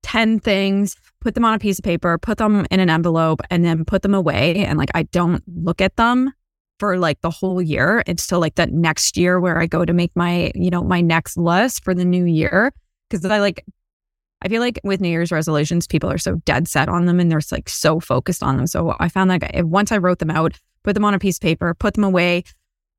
10 0.05 0.39
things, 0.39 0.95
put 1.21 1.35
them 1.35 1.45
on 1.45 1.55
a 1.55 1.59
piece 1.59 1.79
of 1.79 1.85
paper, 1.85 2.17
put 2.19 2.39
them 2.39 2.67
in 2.71 2.79
an 2.79 2.91
envelope, 2.91 3.41
and 3.51 3.65
then 3.65 3.85
put 3.85 4.03
them 4.03 4.15
away. 4.15 4.65
And 4.65 4.79
like, 4.79 4.91
I 4.95 5.05
don't 5.05 5.43
look 5.49 5.81
at 5.81 5.97
them 5.97 6.33
for 6.79 6.99
like 6.99 7.21
the 7.23 7.31
whole 7.31 7.61
year 7.63 8.05
until 8.07 8.39
like 8.39 8.55
that 8.57 8.71
next 8.71 9.17
year 9.17 9.41
where 9.41 9.59
I 9.59 9.67
go 9.67 9.85
to 9.85 9.93
make 9.93 10.13
my, 10.15 10.53
you 10.55 10.71
know, 10.71 10.83
my 10.83 11.01
next 11.01 11.37
list 11.37 11.83
for 11.83 11.95
the 11.95 12.05
new 12.05 12.25
year. 12.25 12.73
Cause 13.11 13.25
I 13.25 13.39
like, 13.39 13.65
I 14.45 14.49
feel 14.49 14.61
like 14.61 14.79
with 14.85 15.01
New 15.01 15.09
Year's 15.09 15.33
resolutions, 15.33 15.87
people 15.87 16.11
are 16.13 16.19
so 16.19 16.35
dead 16.45 16.69
set 16.69 16.91
on 16.91 17.07
them 17.07 17.19
and 17.19 17.31
they're 17.31 17.41
like 17.51 17.69
so 17.69 17.99
focused 17.99 18.43
on 18.43 18.59
them. 18.59 18.67
So 18.67 18.95
I 19.01 19.09
found 19.09 19.31
that 19.31 19.65
once 19.65 19.91
I 19.91 19.97
wrote 19.97 20.19
them 20.19 20.31
out, 20.31 20.61
put 20.83 20.93
them 20.93 21.05
on 21.05 21.15
a 21.15 21.19
piece 21.19 21.39
of 21.39 21.41
paper, 21.41 21.73
put 21.75 21.95
them 21.95 22.05
away, 22.05 22.45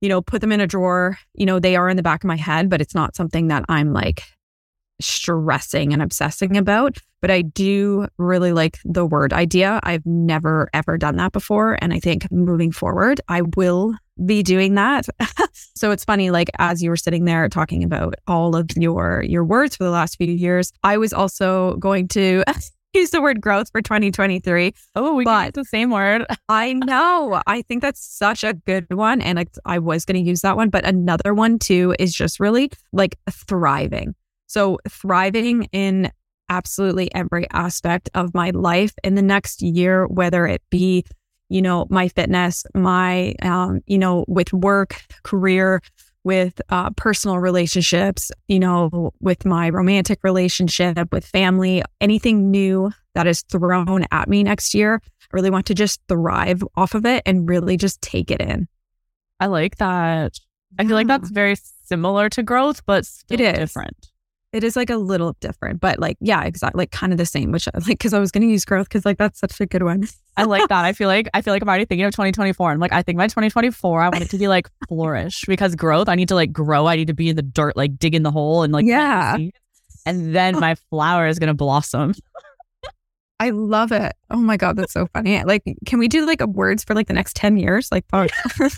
you 0.02 0.10
know, 0.10 0.22
put 0.22 0.42
them 0.42 0.52
in 0.52 0.60
a 0.60 0.66
drawer, 0.66 1.20
you 1.36 1.46
know, 1.46 1.60
they 1.60 1.76
are 1.76 1.88
in 1.88 1.98
the 1.98 2.04
back 2.04 2.24
of 2.24 2.28
my 2.28 2.36
head, 2.36 2.68
but 2.68 2.82
it's 2.82 2.96
not 2.96 3.16
something 3.16 3.48
that 3.50 3.64
I'm 3.70 3.94
like 3.94 4.24
stressing 5.00 5.94
and 5.94 6.02
obsessing 6.02 6.58
about. 6.58 6.98
But 7.22 7.30
I 7.30 7.44
do 7.44 8.08
really 8.18 8.52
like 8.52 8.80
the 8.84 9.06
word 9.06 9.32
idea. 9.32 9.80
I've 9.84 10.06
never, 10.06 10.70
ever 10.74 10.98
done 10.98 11.16
that 11.18 11.32
before. 11.32 11.78
And 11.82 11.94
I 11.94 12.00
think 12.00 12.32
moving 12.32 12.72
forward, 12.72 13.22
I 13.28 13.44
will 13.56 13.96
be 14.24 14.44
doing 14.44 14.76
that. 14.76 15.06
so 15.76 15.92
it's 15.92 16.06
funny, 16.06 16.32
like 16.32 16.50
as 16.60 16.82
you 16.82 16.90
were 16.90 16.96
sitting 16.96 17.26
there 17.26 17.50
talking 17.50 17.84
about 17.84 18.16
all 18.28 18.56
of 18.56 18.70
your 18.76 19.24
your 19.28 19.44
words 19.44 19.76
for 19.76 19.84
the 19.84 19.90
last 19.90 20.18
few 20.18 20.32
years, 20.32 20.72
I 20.84 20.98
was 20.98 21.14
also 21.14 21.76
going 21.78 22.08
to 22.10 22.44
use 22.96 23.12
the 23.12 23.22
word 23.22 23.42
growth 23.42 23.70
for 23.72 23.82
2023. 23.82 24.74
Oh, 24.96 25.16
we 25.16 25.26
use 25.26 25.52
the 25.54 25.66
same 25.66 25.92
word. 25.92 26.26
I 26.50 26.74
know. 26.74 27.42
I 27.46 27.62
think 27.62 27.82
that's 27.82 28.02
such 28.02 28.44
a 28.44 28.54
good 28.54 28.92
one. 28.94 29.22
And 29.22 29.40
I, 29.40 29.46
I 29.66 29.80
was 29.80 30.06
going 30.06 30.24
to 30.24 30.28
use 30.28 30.42
that 30.42 30.56
one. 30.56 30.70
But 30.70 30.86
another 30.86 31.34
one 31.34 31.60
too 31.60 31.96
is 32.00 32.14
just 32.14 32.40
really 32.40 32.72
like 32.94 33.18
thriving. 33.30 34.16
So, 34.48 34.78
thriving 34.88 35.64
in 35.72 36.12
absolutely 36.50 37.14
every 37.16 37.50
aspect 37.52 38.10
of 38.14 38.34
my 38.34 38.52
life 38.52 38.94
in 39.04 39.16
the 39.16 39.22
next 39.22 39.62
year, 39.62 40.06
whether 40.08 40.46
it 40.46 40.62
be, 40.70 41.04
you 41.50 41.62
know, 41.62 41.86
my 41.90 42.08
fitness, 42.08 42.66
my, 42.74 43.36
um, 43.42 43.82
you 43.86 43.98
know, 43.98 44.26
with 44.28 44.52
work, 44.54 45.02
career, 45.24 45.82
with 46.24 46.60
uh, 46.70 46.90
personal 46.92 47.38
relationships, 47.38 48.32
you 48.48 48.60
know, 48.60 49.14
with 49.22 49.46
my 49.46 49.70
romantic 49.70 50.20
relationship, 50.24 50.98
with 51.12 51.24
family, 51.24 51.84
anything 52.02 52.50
new 52.50 52.92
that 53.14 53.28
is 53.28 53.44
thrown 53.44 54.06
at 54.12 54.28
me 54.28 54.44
next 54.44 54.74
year. 54.74 55.00
I 55.06 55.28
really 55.34 55.52
want 55.52 55.68
to 55.68 55.76
just 55.76 56.02
thrive 56.10 56.64
off 56.76 56.96
of 56.96 57.06
it 57.06 57.22
and 57.28 57.48
really 57.48 57.78
just 57.78 58.02
take 58.02 58.32
it 58.32 58.42
in. 58.42 58.68
I 59.40 59.46
like 59.46 59.78
that. 59.78 60.40
I 60.80 60.86
feel 60.86 60.96
like 60.96 61.08
that's 61.08 61.30
very 61.30 61.56
similar 61.84 62.28
to 62.30 62.44
growth, 62.44 62.86
but 62.86 63.08
it 63.30 63.40
is 63.40 63.54
different. 63.54 64.12
It 64.56 64.64
is 64.64 64.78
like 64.78 64.90
a 64.90 64.96
little 64.96 65.36
different, 65.42 65.82
but 65.82 66.00
like, 66.00 66.16
yeah, 66.22 66.46
exactly. 66.46 66.80
Like 66.80 66.92
kind 66.92 67.12
of 67.12 67.18
the 67.18 67.26
same, 67.26 67.52
which 67.52 67.68
like, 67.88 68.00
cause 68.00 68.14
I 68.14 68.20
was 68.20 68.32
going 68.32 68.44
to 68.44 68.48
use 68.48 68.64
growth 68.64 68.88
cause 68.88 69.04
like 69.04 69.18
that's 69.18 69.38
such 69.38 69.60
a 69.60 69.66
good 69.66 69.84
one. 69.84 70.08
I 70.38 70.44
like 70.44 70.70
that. 70.70 70.86
I 70.86 70.94
feel 70.94 71.10
like, 71.10 71.28
I 71.34 71.42
feel 71.42 71.54
like 71.54 71.62
I'm 71.62 71.68
already 71.68 71.84
thinking 71.84 72.06
of 72.06 72.14
2024. 72.14 72.72
I'm 72.72 72.80
like, 72.80 72.94
I 72.94 73.02
think 73.02 73.18
my 73.18 73.28
2024, 73.28 74.02
I 74.02 74.08
want 74.08 74.24
it 74.24 74.30
to 74.30 74.38
be 74.38 74.48
like 74.48 74.70
flourish 74.88 75.44
because 75.46 75.76
growth, 75.76 76.08
I 76.08 76.16
need 76.16 76.30
to 76.30 76.36
like 76.36 76.54
grow. 76.54 76.86
I 76.86 76.96
need 76.96 77.08
to 77.08 77.14
be 77.14 77.28
in 77.28 77.36
the 77.36 77.42
dirt, 77.42 77.76
like 77.76 78.00
dig 78.00 78.16
in 78.16 78.24
the 78.24 78.32
hole 78.32 78.64
and 78.64 78.72
like, 78.72 78.86
yeah. 78.86 79.38
And 80.06 80.34
then 80.34 80.56
oh. 80.56 80.60
my 80.62 80.76
flower 80.90 81.28
is 81.28 81.38
going 81.38 81.48
to 81.50 81.54
blossom. 81.54 82.14
I 83.42 83.50
love 83.50 83.92
it. 83.92 84.14
Oh 84.30 84.38
my 84.38 84.56
God, 84.56 84.78
that's 84.78 84.94
so 84.94 85.08
funny. 85.08 85.44
Like, 85.44 85.64
can 85.86 86.00
we 86.00 86.08
do 86.08 86.26
like 86.26 86.40
a 86.40 86.48
words 86.48 86.86
for 86.86 86.96
like 86.96 87.08
the 87.08 87.14
next 87.14 87.36
10 87.36 87.58
years? 87.58 87.92
Like, 87.92 88.06
oh. 88.14 88.28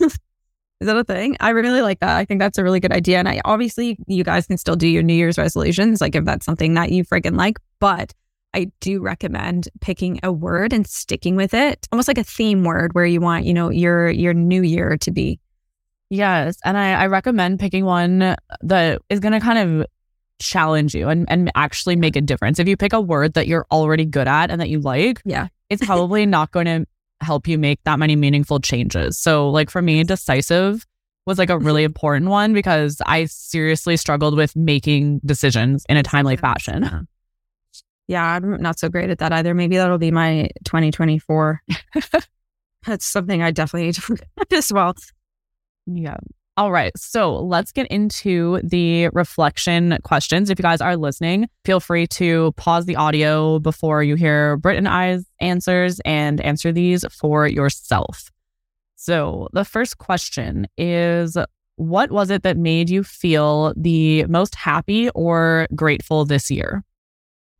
Is 0.80 0.86
that 0.86 0.96
a 0.96 1.04
thing? 1.04 1.36
I 1.40 1.50
really 1.50 1.82
like 1.82 2.00
that. 2.02 2.18
I 2.18 2.26
think 2.26 2.40
that's 2.40 2.58
a 2.58 2.64
really 2.64 2.80
good 2.80 2.92
idea. 2.92 3.18
And 3.18 3.28
I 3.28 3.42
obviously, 3.46 3.98
you 4.08 4.24
guys 4.24 4.46
can 4.46 4.58
still 4.58 4.76
do 4.76 4.88
your 4.88 5.02
New 5.02 5.14
Year's 5.14 5.38
resolutions, 5.38 6.02
like 6.02 6.16
if 6.16 6.24
that's 6.24 6.46
something 6.46 6.76
that 6.76 6.92
you 6.92 7.04
freaking 7.04 7.36
like. 7.36 7.58
But 7.80 8.14
I 8.54 8.72
do 8.80 9.02
recommend 9.02 9.70
picking 9.82 10.20
a 10.24 10.32
word 10.32 10.74
and 10.74 10.86
sticking 10.88 11.36
with 11.36 11.54
it, 11.54 11.88
almost 11.92 12.08
like 12.08 12.18
a 12.18 12.24
theme 12.24 12.64
word 12.64 12.94
where 12.94 13.06
you 13.06 13.22
want, 13.22 13.46
you 13.46 13.54
know, 13.54 13.70
your 13.70 14.10
your 14.10 14.34
new 14.34 14.62
year 14.62 14.98
to 14.98 15.12
be. 15.12 15.40
Yes, 16.10 16.58
and 16.64 16.78
I, 16.78 16.94
I 16.94 17.08
recommend 17.08 17.60
picking 17.60 17.84
one 17.84 18.36
that 18.62 19.02
is 19.10 19.20
going 19.20 19.34
to 19.34 19.40
kind 19.40 19.60
of 19.60 19.86
challenge 20.40 20.94
you 20.94 21.10
and 21.10 21.26
and 21.30 21.52
actually 21.56 21.96
make 21.96 22.16
a 22.16 22.22
difference. 22.22 22.60
If 22.60 22.68
you 22.68 22.78
pick 22.78 22.94
a 22.94 23.02
word 23.02 23.34
that 23.34 23.48
you're 23.48 23.66
already 23.72 24.06
good 24.06 24.28
at 24.28 24.52
and 24.52 24.62
that 24.62 24.70
you 24.70 24.80
like, 24.80 25.22
yeah, 25.26 25.48
it's 25.70 25.86
probably 25.86 26.26
not 26.26 26.52
going 26.52 26.66
to 26.66 26.86
help 27.22 27.48
you 27.48 27.58
make 27.58 27.80
that 27.84 28.00
many 28.00 28.16
meaningful 28.16 28.60
changes. 28.60 29.18
So, 29.18 29.50
like 29.50 29.70
for 29.70 29.82
me, 29.82 30.04
decisive 30.04 30.86
was 31.26 31.38
like 31.38 31.50
a 31.50 31.58
really 31.60 31.82
mm-hmm. 31.82 31.88
important 31.88 32.30
one 32.30 32.54
because 32.54 33.02
I 33.06 33.26
seriously 33.26 33.98
struggled 33.98 34.36
with 34.36 34.56
making 34.56 35.20
decisions 35.26 35.86
in 35.90 35.98
a 35.98 36.04
timely 36.04 36.38
fashion. 36.38 37.08
Yeah, 38.08 38.24
I'm 38.24 38.62
not 38.62 38.80
so 38.80 38.88
great 38.88 39.10
at 39.10 39.20
that 39.20 39.34
either. 39.34 39.54
Maybe 39.54 39.76
that'll 39.76 39.98
be 39.98 40.12
my 40.12 40.50
2024. 40.64 41.62
That's 42.86 43.06
something 43.06 43.42
I 43.44 43.52
definitely 43.52 43.88
need 43.88 43.96
to 43.96 44.02
forget 44.02 44.28
as 44.54 44.72
well. 44.72 44.96
Yeah. 45.86 46.18
All 46.58 46.72
right. 46.72 46.92
So 46.98 47.36
let's 47.36 47.72
get 47.72 47.86
into 47.88 48.60
the 48.64 49.10
reflection 49.10 50.00
questions. 50.04 50.50
If 50.50 50.58
you 50.58 50.64
guys 50.64 50.82
are 50.82 50.98
listening, 50.98 51.50
feel 51.64 51.80
free 51.80 52.08
to 52.08 52.52
pause 52.54 52.86
the 52.86 52.96
audio 52.96 53.60
before 53.60 54.02
you 54.02 54.16
hear 54.16 54.58
Britt 54.58 54.78
and 54.78 54.88
I's 54.88 55.24
answers 55.40 56.02
and 56.04 56.42
answer 56.42 56.72
these 56.72 57.06
for 57.14 57.48
yourself. 57.48 58.32
So 58.96 59.50
the 59.54 59.64
first 59.64 60.00
question 60.00 60.68
is 60.80 61.38
What 61.76 62.10
was 62.10 62.32
it 62.32 62.42
that 62.42 62.58
made 62.58 62.90
you 62.90 63.04
feel 63.04 63.76
the 63.78 64.26
most 64.26 64.56
happy 64.56 65.10
or 65.10 65.68
grateful 65.76 66.26
this 66.26 66.50
year? 66.50 66.84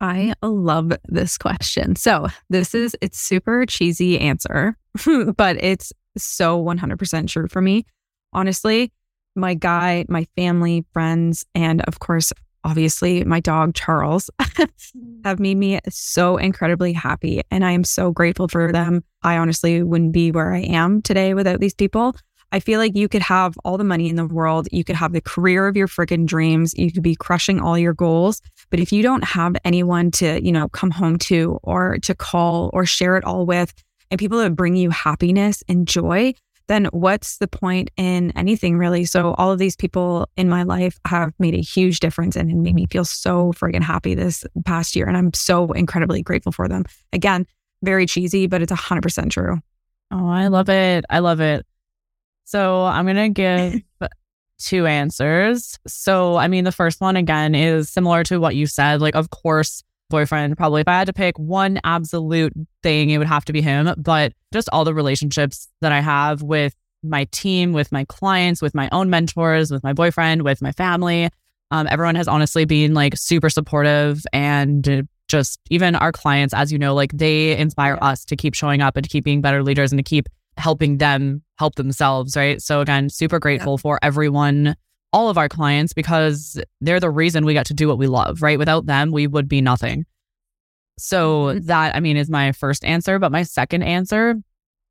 I 0.00 0.34
love 0.42 0.92
this 1.04 1.38
question. 1.38 1.94
So, 1.94 2.26
this 2.50 2.74
is 2.74 2.96
it's 3.00 3.18
super 3.18 3.64
cheesy 3.66 4.18
answer, 4.18 4.76
but 5.36 5.62
it's 5.62 5.92
so 6.16 6.62
100% 6.62 7.28
true 7.28 7.46
for 7.48 7.60
me 7.60 7.84
honestly, 8.32 8.92
my 9.34 9.54
guy, 9.54 10.04
my 10.08 10.26
family, 10.36 10.84
friends, 10.92 11.46
and 11.54 11.82
of 11.82 12.00
course, 12.00 12.32
obviously, 12.64 13.24
my 13.24 13.40
dog, 13.40 13.74
Charles, 13.74 14.30
have 15.24 15.38
made 15.38 15.56
me 15.56 15.78
so 15.88 16.36
incredibly 16.36 16.92
happy. 16.92 17.42
And 17.50 17.64
I 17.64 17.72
am 17.72 17.84
so 17.84 18.10
grateful 18.10 18.48
for 18.48 18.72
them. 18.72 19.04
I 19.22 19.36
honestly 19.38 19.82
wouldn't 19.82 20.12
be 20.12 20.30
where 20.32 20.52
I 20.52 20.60
am 20.60 21.02
today 21.02 21.34
without 21.34 21.60
these 21.60 21.74
people. 21.74 22.16
I 22.50 22.60
feel 22.60 22.80
like 22.80 22.96
you 22.96 23.08
could 23.08 23.22
have 23.22 23.58
all 23.64 23.76
the 23.76 23.84
money 23.84 24.08
in 24.08 24.16
the 24.16 24.26
world, 24.26 24.68
you 24.72 24.82
could 24.82 24.96
have 24.96 25.12
the 25.12 25.20
career 25.20 25.68
of 25.68 25.76
your 25.76 25.86
freaking 25.86 26.24
dreams, 26.24 26.72
you 26.78 26.90
could 26.90 27.02
be 27.02 27.14
crushing 27.14 27.60
all 27.60 27.76
your 27.76 27.92
goals. 27.92 28.40
But 28.70 28.80
if 28.80 28.90
you 28.90 29.02
don't 29.02 29.24
have 29.24 29.54
anyone 29.64 30.10
to, 30.12 30.42
you 30.42 30.50
know, 30.50 30.68
come 30.70 30.90
home 30.90 31.18
to 31.18 31.58
or 31.62 31.98
to 31.98 32.14
call 32.14 32.70
or 32.72 32.86
share 32.86 33.16
it 33.18 33.24
all 33.24 33.44
with, 33.44 33.74
and 34.10 34.18
people 34.18 34.38
that 34.38 34.56
bring 34.56 34.76
you 34.76 34.88
happiness 34.88 35.62
and 35.68 35.86
joy, 35.86 36.32
then 36.68 36.86
what's 36.92 37.38
the 37.38 37.48
point 37.48 37.90
in 37.96 38.30
anything 38.36 38.78
really? 38.78 39.04
So 39.04 39.34
all 39.34 39.50
of 39.50 39.58
these 39.58 39.74
people 39.74 40.28
in 40.36 40.48
my 40.48 40.62
life 40.62 40.98
have 41.06 41.32
made 41.38 41.54
a 41.54 41.60
huge 41.60 42.00
difference 42.00 42.36
and 42.36 42.50
it 42.50 42.54
made 42.56 42.74
me 42.74 42.86
feel 42.86 43.04
so 43.04 43.52
friggin' 43.52 43.82
happy 43.82 44.14
this 44.14 44.44
past 44.64 44.94
year. 44.94 45.06
And 45.06 45.16
I'm 45.16 45.32
so 45.34 45.72
incredibly 45.72 46.22
grateful 46.22 46.52
for 46.52 46.68
them. 46.68 46.84
Again, 47.12 47.46
very 47.82 48.06
cheesy, 48.06 48.46
but 48.46 48.62
it's 48.62 48.72
100% 48.72 49.30
true. 49.30 49.58
Oh, 50.10 50.28
I 50.28 50.48
love 50.48 50.68
it. 50.68 51.04
I 51.10 51.18
love 51.18 51.40
it. 51.40 51.66
So 52.44 52.84
I'm 52.84 53.04
going 53.04 53.16
to 53.16 53.28
give 53.28 53.82
two 54.58 54.86
answers. 54.86 55.78
So, 55.86 56.36
I 56.36 56.48
mean, 56.48 56.64
the 56.64 56.72
first 56.72 57.00
one 57.00 57.16
again 57.16 57.54
is 57.54 57.90
similar 57.90 58.24
to 58.24 58.38
what 58.38 58.56
you 58.56 58.66
said. 58.66 59.00
Like, 59.00 59.14
of 59.14 59.30
course, 59.30 59.82
boyfriend. 60.08 60.56
Probably 60.56 60.80
if 60.80 60.88
I 60.88 60.98
had 60.98 61.06
to 61.06 61.12
pick 61.12 61.38
one 61.38 61.80
absolute 61.84 62.52
thing, 62.82 63.10
it 63.10 63.18
would 63.18 63.26
have 63.26 63.44
to 63.46 63.52
be 63.52 63.60
him. 63.60 63.94
But 63.98 64.32
just 64.52 64.68
all 64.72 64.84
the 64.84 64.94
relationships 64.94 65.68
that 65.80 65.92
I 65.92 66.00
have 66.00 66.42
with 66.42 66.74
my 67.02 67.24
team, 67.26 67.72
with 67.72 67.92
my 67.92 68.04
clients, 68.04 68.60
with 68.60 68.74
my 68.74 68.88
own 68.92 69.10
mentors, 69.10 69.70
with 69.70 69.82
my 69.82 69.92
boyfriend, 69.92 70.42
with 70.42 70.60
my 70.62 70.72
family. 70.72 71.30
Um, 71.70 71.86
everyone 71.90 72.14
has 72.14 72.28
honestly 72.28 72.64
been 72.64 72.94
like 72.94 73.16
super 73.16 73.50
supportive 73.50 74.24
and 74.32 75.06
just 75.28 75.60
even 75.70 75.94
our 75.94 76.12
clients, 76.12 76.54
as 76.54 76.72
you 76.72 76.78
know, 76.78 76.94
like 76.94 77.12
they 77.12 77.56
inspire 77.56 77.98
us 78.00 78.24
to 78.24 78.36
keep 78.36 78.54
showing 78.54 78.80
up 78.80 78.96
and 78.96 79.04
to 79.04 79.10
keep 79.10 79.24
being 79.24 79.42
better 79.42 79.62
leaders 79.62 79.92
and 79.92 79.98
to 79.98 80.02
keep 80.02 80.28
helping 80.56 80.98
them 80.98 81.42
help 81.58 81.74
themselves. 81.76 82.36
Right. 82.36 82.60
So 82.60 82.80
again, 82.80 83.10
super 83.10 83.38
grateful 83.38 83.74
yeah. 83.74 83.82
for 83.82 83.98
everyone 84.02 84.74
all 85.12 85.30
of 85.30 85.38
our 85.38 85.48
clients 85.48 85.92
because 85.92 86.60
they're 86.80 87.00
the 87.00 87.10
reason 87.10 87.44
we 87.44 87.54
got 87.54 87.66
to 87.66 87.74
do 87.74 87.88
what 87.88 87.98
we 87.98 88.06
love, 88.06 88.42
right? 88.42 88.58
Without 88.58 88.86
them, 88.86 89.10
we 89.10 89.26
would 89.26 89.48
be 89.48 89.60
nothing. 89.60 90.04
So 90.98 91.46
mm-hmm. 91.46 91.66
that, 91.66 91.94
I 91.96 92.00
mean, 92.00 92.16
is 92.16 92.28
my 92.28 92.52
first 92.52 92.84
answer. 92.84 93.18
But 93.18 93.32
my 93.32 93.42
second 93.42 93.82
answer 93.82 94.36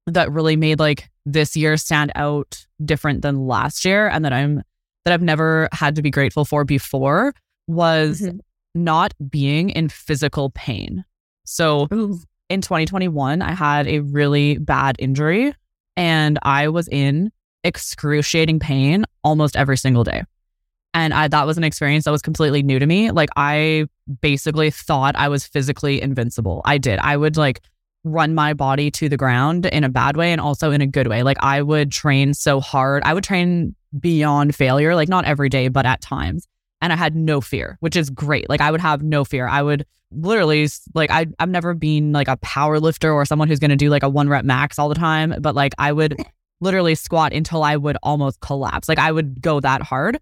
that 0.08 0.32
really 0.32 0.56
made 0.56 0.80
like 0.80 1.10
this 1.26 1.56
year 1.56 1.78
stand 1.78 2.12
out 2.16 2.66
different 2.84 3.22
than 3.22 3.46
last 3.46 3.84
year 3.86 4.08
and 4.08 4.24
that 4.26 4.34
I'm, 4.34 4.64
that 5.06 5.14
I've 5.14 5.22
never 5.22 5.68
had 5.72 5.96
to 5.96 6.02
be 6.02 6.10
grateful 6.10 6.46
for 6.46 6.64
before 6.64 7.34
was 7.68 8.22
mm-hmm. 8.22 8.38
not 8.74 9.14
being 9.30 9.70
in 9.70 9.90
physical 9.90 10.50
pain. 10.52 11.04
So 11.46 11.88
Ooh. 11.94 12.20
in 12.50 12.62
2021, 12.62 13.42
I 13.42 13.52
had 13.52 13.88
a 13.88 14.00
really 14.00 14.58
bad 14.58 14.96
injury 15.00 15.54
and 15.98 16.40
I 16.44 16.70
was 16.70 16.88
in 16.88 17.32
excruciating 17.68 18.60
pain 18.60 19.06
almost 19.24 19.56
every 19.56 19.78
single 19.78 20.04
day. 20.04 20.24
And 20.94 21.14
I, 21.14 21.28
that 21.28 21.46
was 21.46 21.58
an 21.58 21.64
experience 21.64 22.06
that 22.06 22.12
was 22.12 22.24
completely 22.24 22.64
new 22.64 22.80
to 22.80 22.88
me. 22.88 23.12
Like, 23.12 23.30
I 23.36 23.86
basically 24.22 24.72
thought 24.72 25.16
I 25.16 25.28
was 25.28 25.46
physically 25.46 26.02
invincible. 26.02 26.62
I 26.66 26.80
did. 26.80 26.98
I 27.00 27.18
would 27.18 27.38
like 27.38 27.62
run 28.04 28.34
my 28.34 28.54
body 28.54 28.90
to 28.92 29.10
the 29.10 29.18
ground 29.18 29.66
in 29.68 29.84
a 29.84 29.90
bad 29.90 30.18
way 30.18 30.32
and 30.32 30.42
also 30.42 30.72
in 30.72 30.82
a 30.82 30.88
good 30.88 31.08
way. 31.08 31.22
Like, 31.22 31.38
I 31.42 31.62
would 31.62 31.92
train 31.92 32.34
so 32.34 32.60
hard. 32.60 33.04
I 33.04 33.14
would 33.14 33.24
train 33.24 33.76
beyond 34.00 34.56
failure, 34.56 34.96
like, 34.96 35.10
not 35.10 35.26
every 35.26 35.50
day, 35.50 35.68
but 35.68 35.86
at 35.86 36.02
times. 36.02 36.48
And 36.82 36.94
I 36.94 36.96
had 36.96 37.16
no 37.16 37.42
fear, 37.42 37.78
which 37.82 37.96
is 37.96 38.10
great. 38.10 38.50
Like, 38.50 38.62
I 38.62 38.72
would 38.72 38.82
have 38.82 39.04
no 39.04 39.24
fear. 39.26 39.48
I 39.48 39.62
would 39.62 39.86
literally, 40.12 40.68
like, 40.96 41.12
I, 41.12 41.28
I've 41.38 41.50
never 41.50 41.74
been 41.74 42.12
like 42.14 42.30
a 42.30 42.38
power 42.38 42.80
lifter 42.80 43.12
or 43.12 43.26
someone 43.26 43.50
who's 43.50 43.60
going 43.60 43.72
to 43.72 43.76
do 43.76 43.90
like 43.90 44.04
a 44.04 44.10
one 44.10 44.30
rep 44.30 44.46
max 44.46 44.80
all 44.80 44.90
the 44.90 44.96
time, 44.96 45.36
but 45.42 45.54
like, 45.54 45.74
I 45.78 45.92
would 45.92 46.16
literally 46.60 46.96
squat 46.96 47.34
until 47.34 47.64
I 47.64 47.76
would 47.76 47.98
almost 48.04 48.40
collapse. 48.40 48.90
Like, 48.90 49.00
I 49.00 49.12
would 49.12 49.42
go 49.42 49.60
that 49.60 49.82
hard. 49.82 50.20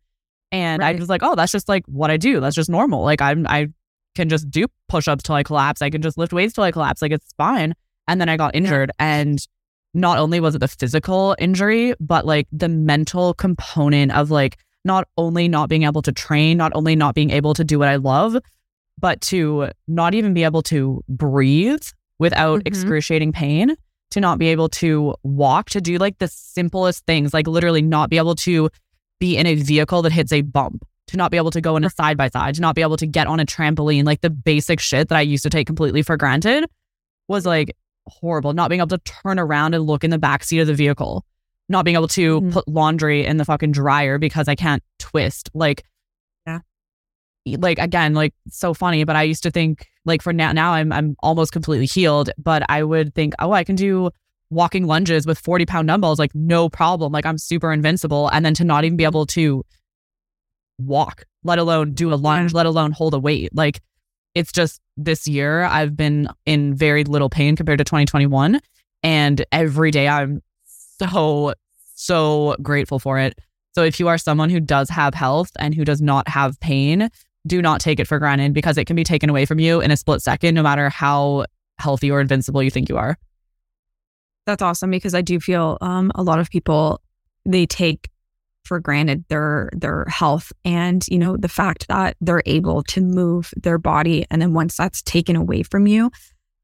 And 0.52 0.82
right. 0.82 0.96
I 0.96 1.00
was 1.00 1.10
like, 1.10 1.22
oh, 1.24 1.36
that's 1.36 1.52
just 1.52 1.68
like 1.68 1.84
what 1.88 2.12
I 2.12 2.18
do. 2.18 2.40
That's 2.40 2.56
just 2.56 2.70
normal. 2.70 3.04
Like 3.04 3.22
I'm 3.22 3.46
I 3.48 3.68
can 4.16 4.30
just 4.30 4.50
do 4.50 4.68
push-ups 4.88 5.24
till 5.24 5.36
I 5.36 5.44
collapse. 5.44 5.82
I 5.82 5.90
can 5.90 6.02
just 6.02 6.18
lift 6.18 6.32
weights 6.32 6.54
till 6.54 6.64
I 6.64 6.72
collapse. 6.72 7.02
Like 7.02 7.12
it's 7.12 7.34
fine. 7.38 7.74
And 8.08 8.22
then 8.22 8.30
I 8.30 8.38
got 8.38 8.56
injured 8.56 8.92
and 8.98 9.46
not 9.94 10.18
only 10.18 10.40
was 10.40 10.56
it 10.56 10.60
the 10.60 10.68
physical 10.68 11.36
injury, 11.40 11.94
but 12.00 12.26
like 12.26 12.48
the 12.52 12.70
mental 12.70 13.34
component 13.34 14.14
of 14.14 14.32
like 14.32 14.58
not 14.84 15.08
only 15.18 15.48
not 15.48 15.68
being 15.68 15.84
able 15.84 16.02
to 16.04 16.12
train, 16.12 16.58
not 16.58 16.72
only 16.76 16.96
not 16.96 17.16
being 17.16 17.32
able 17.32 17.54
to 17.56 17.64
do 17.64 17.80
what 17.80 17.88
I 17.88 17.96
love, 17.96 18.38
but 19.00 19.20
to 19.22 19.70
not 19.88 20.14
even 20.14 20.34
be 20.34 20.44
able 20.44 20.62
to 20.64 21.04
breathe 21.10 21.84
without 22.20 22.60
mm-hmm. 22.60 22.68
excruciating 22.68 23.32
pain, 23.32 23.76
to 24.12 24.22
not 24.22 24.40
be 24.40 24.48
able 24.48 24.70
to 24.70 25.16
walk, 25.24 25.70
to 25.72 25.82
do 25.82 25.98
like 25.98 26.18
the 26.20 26.28
simplest 26.28 27.06
things, 27.06 27.34
like 27.34 27.48
literally 27.48 27.82
not 27.82 28.10
be 28.10 28.18
able 28.18 28.36
to 28.36 28.70
be 29.20 29.38
in 29.38 29.46
a 29.46 29.56
vehicle 29.56 30.02
that 30.02 30.12
hits 30.12 30.32
a 30.32 30.42
bump, 30.42 30.86
to 31.08 31.18
not 31.18 31.32
be 31.32 31.38
able 31.38 31.52
to 31.52 31.62
go 31.62 31.76
in 31.76 31.84
a 31.84 31.90
side 31.90 32.18
by 32.18 32.30
side, 32.30 32.56
to 32.56 32.62
not 32.62 32.76
be 32.76 32.82
able 32.82 32.98
to 32.98 33.08
get 33.08 33.28
on 33.28 33.40
a 33.40 33.46
trampoline, 33.46 34.06
like 34.06 34.22
the 34.22 34.30
basic 34.30 34.80
shit 34.80 35.10
that 35.10 35.18
I 35.18 35.22
used 35.22 35.44
to 35.44 35.50
take 35.50 35.68
completely 35.68 36.02
for 36.02 36.18
granted 36.18 36.66
was 37.28 37.46
like 37.46 37.76
horrible. 38.08 38.54
Not 38.54 38.70
being 38.70 38.80
able 38.80 38.98
to 38.98 39.00
turn 39.00 39.40
around 39.40 39.74
and 39.74 39.86
look 39.86 40.04
in 40.04 40.12
the 40.12 40.18
back 40.18 40.44
seat 40.44 40.60
of 40.60 40.68
the 40.68 40.74
vehicle, 40.74 41.26
not 41.70 41.86
being 41.86 41.96
able 41.96 42.08
to 42.10 42.42
mm-hmm. 42.42 42.52
put 42.52 42.68
laundry 42.68 43.26
in 43.26 43.38
the 43.38 43.46
fucking 43.46 43.72
dryer 43.72 44.18
because 44.18 44.48
I 44.48 44.56
can't 44.56 44.84
twist. 45.00 45.50
Like, 45.54 45.84
yeah. 46.46 46.60
Like 47.46 47.80
again, 47.80 48.14
like 48.14 48.34
so 48.50 48.74
funny, 48.74 49.04
but 49.04 49.16
I 49.16 49.24
used 49.24 49.44
to 49.44 49.52
think 49.52 49.88
like 50.06 50.22
for 50.22 50.34
now 50.34 50.52
now 50.52 50.72
I'm 50.72 50.92
I'm 50.92 51.16
almost 51.22 51.52
completely 51.52 51.88
healed, 51.88 52.30
but 52.38 52.64
I 52.70 52.84
would 52.84 53.14
think, 53.14 53.34
oh, 53.40 53.52
I 53.52 53.64
can 53.64 53.76
do 53.76 54.12
walking 54.50 54.86
lunges 54.86 55.26
with 55.26 55.40
40 55.40 55.66
pound 55.66 55.88
dumbbells, 55.88 56.20
like 56.20 56.34
no 56.34 56.70
problem. 56.70 57.12
Like 57.12 57.26
I'm 57.26 57.38
super 57.38 57.72
invincible. 57.72 58.30
And 58.30 58.46
then 58.46 58.54
to 58.56 58.64
not 58.64 58.86
even 58.86 58.98
be 58.98 59.04
able 59.04 59.26
to 59.28 59.64
walk, 60.78 61.26
let 61.44 61.60
alone 61.60 61.94
do 61.94 62.14
a 62.14 62.16
lunge, 62.16 62.54
let 62.54 62.66
alone 62.66 62.92
hold 62.92 63.14
a 63.14 63.20
weight. 63.20 63.50
Like 63.54 63.82
it's 64.34 64.52
just 64.52 64.80
this 64.98 65.28
year 65.28 65.64
I've 65.64 65.96
been 65.96 66.28
in 66.46 66.76
very 66.76 67.04
little 67.04 67.30
pain 67.30 67.56
compared 67.56 67.80
to 67.80 67.84
2021. 67.84 68.60
And 69.04 69.46
every 69.52 69.92
day 69.92 70.08
I'm 70.08 70.42
so, 71.00 71.54
so 71.96 72.56
grateful 72.62 73.00
for 73.00 73.20
it. 73.20 73.38
So 73.74 73.84
if 73.84 74.00
you 74.00 74.08
are 74.08 74.18
someone 74.18 74.50
who 74.50 74.60
does 74.60 74.90
have 74.90 75.14
health 75.14 75.52
and 75.60 75.76
who 75.76 75.84
does 75.84 76.02
not 76.02 76.28
have 76.30 76.60
pain, 76.60 77.10
do 77.48 77.62
not 77.62 77.80
take 77.80 78.00
it 78.00 78.08
for 78.08 78.20
granted 78.20 78.54
because 78.54 78.78
it 78.78 78.86
can 78.86 78.96
be 78.96 79.04
taken 79.04 79.30
away 79.30 79.46
from 79.46 79.60
you 79.60 79.82
in 79.82 79.92
a 79.92 79.98
split 79.98 80.22
second, 80.22 80.56
no 80.56 80.64
matter 80.64 80.90
how 80.90 81.46
healthy 81.78 82.10
or 82.10 82.22
invincible 82.22 82.64
you 82.64 82.72
think 82.72 82.90
you 82.90 82.98
are. 82.98 83.18
That's 84.46 84.62
awesome 84.62 84.92
because 84.92 85.16
I 85.16 85.22
do 85.22 85.40
feel 85.40 85.78
um, 85.82 86.12
a 86.16 86.24
lot 86.24 86.40
of 86.40 86.50
people 86.50 87.02
they 87.46 87.66
take 87.66 88.10
for 88.64 88.80
granted 88.80 89.24
their 89.30 89.70
their 89.74 90.06
health 90.06 90.52
and 90.64 91.06
you 91.08 91.20
know 91.20 91.38
the 91.38 91.48
fact 91.48 91.88
that 91.88 92.18
they're 92.20 92.42
able 92.48 92.82
to 92.82 93.00
move 93.00 93.54
their 93.56 93.78
body 93.78 94.26
and 94.32 94.42
then 94.42 94.54
once 94.54 94.76
that's 94.76 95.04
taken 95.04 95.36
away 95.36 95.62
from 95.62 95.86
you 95.86 96.10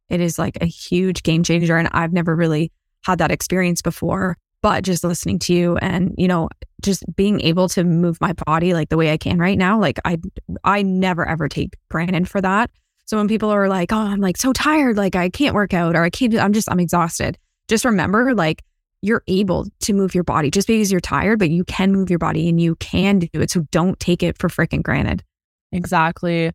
it 0.09 0.19
is 0.19 0.39
like 0.39 0.57
a 0.61 0.65
huge 0.65 1.21
game 1.21 1.43
changer 1.43 1.77
and 1.77 1.87
I've 1.91 2.11
never 2.11 2.35
really 2.35 2.71
had 3.05 3.19
that 3.19 3.29
experience 3.29 3.83
before 3.83 4.35
but 4.61 4.83
just 4.83 5.03
listening 5.03 5.39
to 5.39 5.53
you 5.53 5.77
and 5.77 6.13
you 6.17 6.27
know 6.27 6.49
just 6.81 7.03
being 7.15 7.41
able 7.41 7.69
to 7.69 7.83
move 7.83 8.19
my 8.21 8.33
body 8.33 8.73
like 8.73 8.89
the 8.89 8.97
way 8.97 9.11
I 9.11 9.17
can 9.17 9.37
right 9.37 9.57
now 9.57 9.79
like 9.79 9.99
I 10.05 10.17
I 10.63 10.81
never 10.81 11.27
ever 11.27 11.47
take 11.47 11.77
granted 11.89 12.27
for 12.27 12.41
that 12.41 12.71
so 13.05 13.17
when 13.17 13.27
people 13.27 13.49
are 13.49 13.67
like 13.67 13.91
oh 13.91 13.97
I'm 13.97 14.19
like 14.19 14.37
so 14.37 14.53
tired 14.53 14.97
like 14.97 15.15
I 15.15 15.29
can't 15.29 15.55
work 15.55 15.73
out 15.73 15.95
or 15.95 16.03
I 16.03 16.09
can't 16.09 16.37
I'm 16.37 16.53
just 16.53 16.69
I'm 16.71 16.79
exhausted 16.79 17.37
just 17.67 17.85
remember 17.85 18.33
like 18.33 18.63
you're 19.01 19.23
able 19.27 19.67
to 19.79 19.93
move 19.93 20.13
your 20.13 20.23
body 20.23 20.51
just 20.51 20.67
because 20.67 20.91
you're 20.91 21.01
tired, 21.01 21.39
but 21.39 21.49
you 21.49 21.63
can 21.63 21.91
move 21.91 22.09
your 22.09 22.19
body 22.19 22.47
and 22.47 22.61
you 22.61 22.75
can 22.75 23.19
do 23.19 23.29
it. 23.33 23.49
So 23.49 23.61
don't 23.71 23.99
take 23.99 24.21
it 24.21 24.37
for 24.37 24.47
freaking 24.47 24.83
granted. 24.83 25.23
Exactly. 25.71 26.51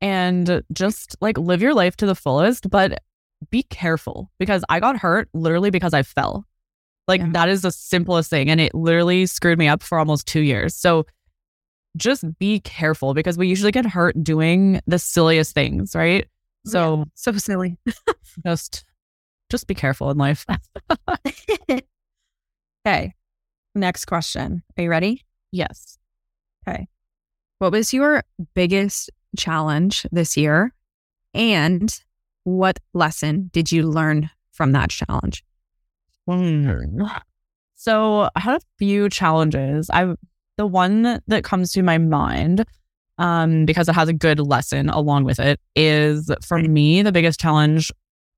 And 0.00 0.62
just 0.72 1.16
like 1.20 1.38
live 1.38 1.62
your 1.62 1.72
life 1.72 1.96
to 1.96 2.06
the 2.06 2.14
fullest, 2.14 2.68
but 2.68 3.00
be 3.50 3.62
careful 3.62 4.30
because 4.38 4.62
I 4.68 4.80
got 4.80 4.98
hurt 4.98 5.28
literally 5.32 5.70
because 5.70 5.94
I 5.94 6.02
fell. 6.02 6.44
Like 7.08 7.20
yeah. 7.20 7.30
that 7.32 7.48
is 7.48 7.62
the 7.62 7.70
simplest 7.70 8.30
thing. 8.30 8.50
And 8.50 8.60
it 8.60 8.74
literally 8.74 9.26
screwed 9.26 9.58
me 9.58 9.68
up 9.68 9.82
for 9.82 9.98
almost 9.98 10.26
two 10.26 10.40
years. 10.40 10.74
So 10.74 11.06
just 11.96 12.24
be 12.38 12.60
careful 12.60 13.14
because 13.14 13.38
we 13.38 13.48
usually 13.48 13.72
get 13.72 13.86
hurt 13.86 14.22
doing 14.22 14.80
the 14.86 14.98
silliest 14.98 15.54
things, 15.54 15.94
right? 15.94 16.26
Oh, 16.66 16.70
so, 16.70 16.96
yeah, 16.98 17.04
so 17.14 17.32
silly. 17.32 17.78
just 18.46 18.84
just 19.50 19.66
be 19.66 19.74
careful 19.74 20.10
in 20.10 20.18
life. 20.18 20.44
okay. 22.86 23.14
Next 23.74 24.06
question. 24.06 24.62
Are 24.76 24.82
you 24.82 24.90
ready? 24.90 25.22
Yes. 25.52 25.98
Okay. 26.66 26.88
What 27.58 27.72
was 27.72 27.94
your 27.94 28.24
biggest 28.54 29.10
challenge 29.36 30.06
this 30.10 30.36
year? 30.36 30.74
And 31.32 31.96
what 32.44 32.80
lesson 32.92 33.50
did 33.52 33.70
you 33.70 33.84
learn 33.88 34.30
from 34.50 34.72
that 34.72 34.90
challenge? 34.90 35.44
So 37.74 38.28
I 38.34 38.40
had 38.40 38.56
a 38.56 38.60
few 38.78 39.08
challenges. 39.08 39.90
I 39.90 40.14
the 40.56 40.66
one 40.66 41.20
that 41.26 41.44
comes 41.44 41.72
to 41.72 41.82
my 41.82 41.98
mind, 41.98 42.64
um, 43.18 43.66
because 43.66 43.88
it 43.88 43.94
has 43.94 44.08
a 44.08 44.14
good 44.14 44.40
lesson 44.40 44.88
along 44.88 45.24
with 45.24 45.38
it, 45.38 45.60
is 45.74 46.30
for 46.42 46.58
me 46.58 47.02
the 47.02 47.12
biggest 47.12 47.38
challenge 47.38 47.92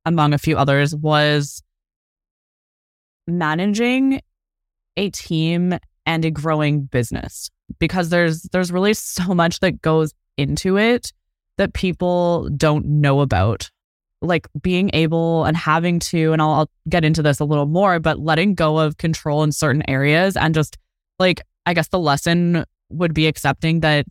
among 0.05 0.33
a 0.33 0.39
few 0.39 0.57
others, 0.57 0.95
was 0.95 1.63
managing 3.27 4.21
a 4.97 5.11
team 5.11 5.79
and 6.07 6.25
a 6.25 6.31
growing 6.31 6.83
business 6.83 7.51
because 7.79 8.09
there's 8.09 8.43
there's 8.53 8.73
really 8.73 8.95
so 8.95 9.35
much 9.35 9.61
that 9.61 9.81
goes 9.83 10.13
into 10.37 10.79
it 10.79 11.13
that 11.57 11.75
people 11.75 12.49
don't 12.57 12.87
know 12.87 13.21
about 13.21 13.71
like 14.21 14.49
being 14.61 14.91
able 14.95 15.45
and 15.45 15.57
having 15.57 15.99
to 16.01 16.33
and 16.33 16.43
I'll, 16.43 16.51
I'll, 16.51 16.71
get 16.89 17.05
into 17.05 17.23
this 17.23 17.39
a 17.39 17.45
little 17.45 17.67
more 17.67 18.01
but 18.01 18.19
letting 18.19 18.55
go 18.55 18.79
of 18.79 18.97
control 18.97 19.43
in 19.43 19.53
certain 19.53 19.89
areas 19.89 20.37
and 20.37 20.55
just 20.55 20.79
like 21.19 21.43
i 21.67 21.75
guess 21.75 21.89
the 21.89 21.99
lesson 21.99 22.65
would 22.89 23.13
be 23.13 23.27
accepting 23.27 23.81
that 23.81 24.07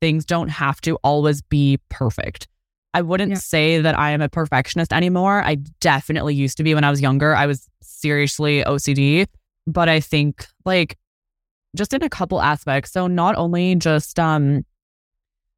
things 0.00 0.24
don't 0.24 0.48
have 0.48 0.80
to 0.82 0.96
always 1.04 1.40
be 1.40 1.78
perfect 1.88 2.48
I 2.94 3.02
wouldn't 3.02 3.30
yeah. 3.30 3.38
say 3.38 3.80
that 3.80 3.98
I 3.98 4.10
am 4.10 4.22
a 4.22 4.28
perfectionist 4.28 4.92
anymore. 4.92 5.42
I 5.44 5.56
definitely 5.80 6.34
used 6.34 6.56
to 6.56 6.64
be 6.64 6.74
when 6.74 6.84
I 6.84 6.90
was 6.90 7.00
younger. 7.00 7.34
I 7.34 7.46
was 7.46 7.68
seriously 7.82 8.64
OCD, 8.64 9.26
but 9.66 9.88
I 9.88 10.00
think 10.00 10.46
like 10.64 10.96
just 11.76 11.92
in 11.92 12.02
a 12.02 12.08
couple 12.08 12.40
aspects. 12.40 12.92
So 12.92 13.06
not 13.06 13.36
only 13.36 13.74
just 13.74 14.18
um 14.18 14.64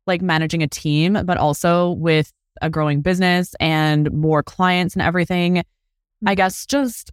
like 0.07 0.23
managing 0.23 0.63
a 0.63 0.69
team, 0.69 1.19
but 1.25 1.39
also 1.39 1.93
with 1.93 2.33
a 2.63 2.71
growing 2.71 3.01
business 3.01 3.55
and 3.61 4.11
more 4.13 4.43
clients 4.43 4.95
and 4.95 5.03
everything. 5.03 5.59
I 5.59 5.63
mm-hmm. 5.63 6.35
guess 6.35 6.67
just 6.67 7.13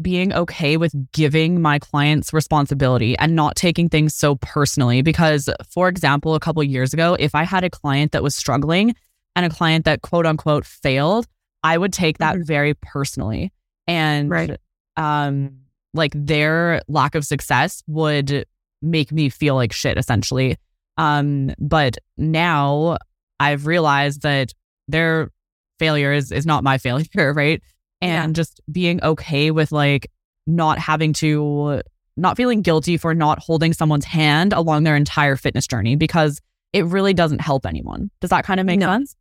being 0.00 0.32
okay 0.32 0.76
with 0.76 0.94
giving 1.12 1.60
my 1.60 1.78
clients 1.78 2.32
responsibility 2.32 3.16
and 3.18 3.36
not 3.36 3.54
taking 3.54 3.88
things 3.88 4.14
so 4.14 4.34
personally 4.36 5.02
because 5.02 5.48
for 5.68 5.86
example 5.86 6.34
a 6.34 6.40
couple 6.40 6.62
years 6.64 6.94
ago 6.94 7.14
if 7.20 7.34
i 7.34 7.44
had 7.44 7.62
a 7.62 7.70
client 7.70 8.10
that 8.10 8.22
was 8.22 8.34
struggling 8.34 8.94
and 9.34 9.46
a 9.46 9.50
client 9.50 9.84
that 9.84 10.02
quote 10.02 10.26
unquote 10.26 10.64
failed, 10.64 11.26
I 11.62 11.78
would 11.78 11.92
take 11.92 12.18
that 12.18 12.34
mm-hmm. 12.34 12.44
very 12.44 12.74
personally. 12.74 13.52
And 13.86 14.30
right. 14.30 14.58
um 14.96 15.58
like 15.94 16.12
their 16.14 16.80
lack 16.88 17.14
of 17.14 17.24
success 17.24 17.82
would 17.86 18.46
make 18.80 19.12
me 19.12 19.28
feel 19.28 19.54
like 19.54 19.72
shit 19.72 19.98
essentially. 19.98 20.56
Um 20.96 21.52
but 21.58 21.98
now 22.16 22.98
I've 23.42 23.66
realized 23.66 24.22
that 24.22 24.52
their 24.88 25.30
failure 25.78 26.12
is 26.12 26.30
is 26.30 26.46
not 26.46 26.62
my 26.62 26.78
failure, 26.86 27.32
right? 27.32 27.62
And 28.00 28.30
yeah. 28.30 28.32
just 28.32 28.60
being 28.70 29.02
okay 29.02 29.50
with 29.50 29.72
like 29.72 30.10
not 30.46 30.78
having 30.78 31.12
to 31.14 31.82
not 32.16 32.36
feeling 32.36 32.62
guilty 32.62 32.96
for 32.96 33.14
not 33.14 33.38
holding 33.38 33.72
someone's 33.72 34.04
hand 34.04 34.52
along 34.52 34.84
their 34.84 34.96
entire 34.96 35.36
fitness 35.36 35.66
journey 35.66 35.96
because 35.96 36.40
it 36.72 36.84
really 36.84 37.14
doesn't 37.14 37.40
help 37.40 37.66
anyone. 37.66 38.10
Does 38.20 38.30
that 38.30 38.44
kind 38.44 38.60
of 38.60 38.66
make 38.66 38.80
no. 38.80 38.86
sense? 38.86 39.16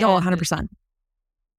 Oh, 0.00 0.20
100%. 0.20 0.68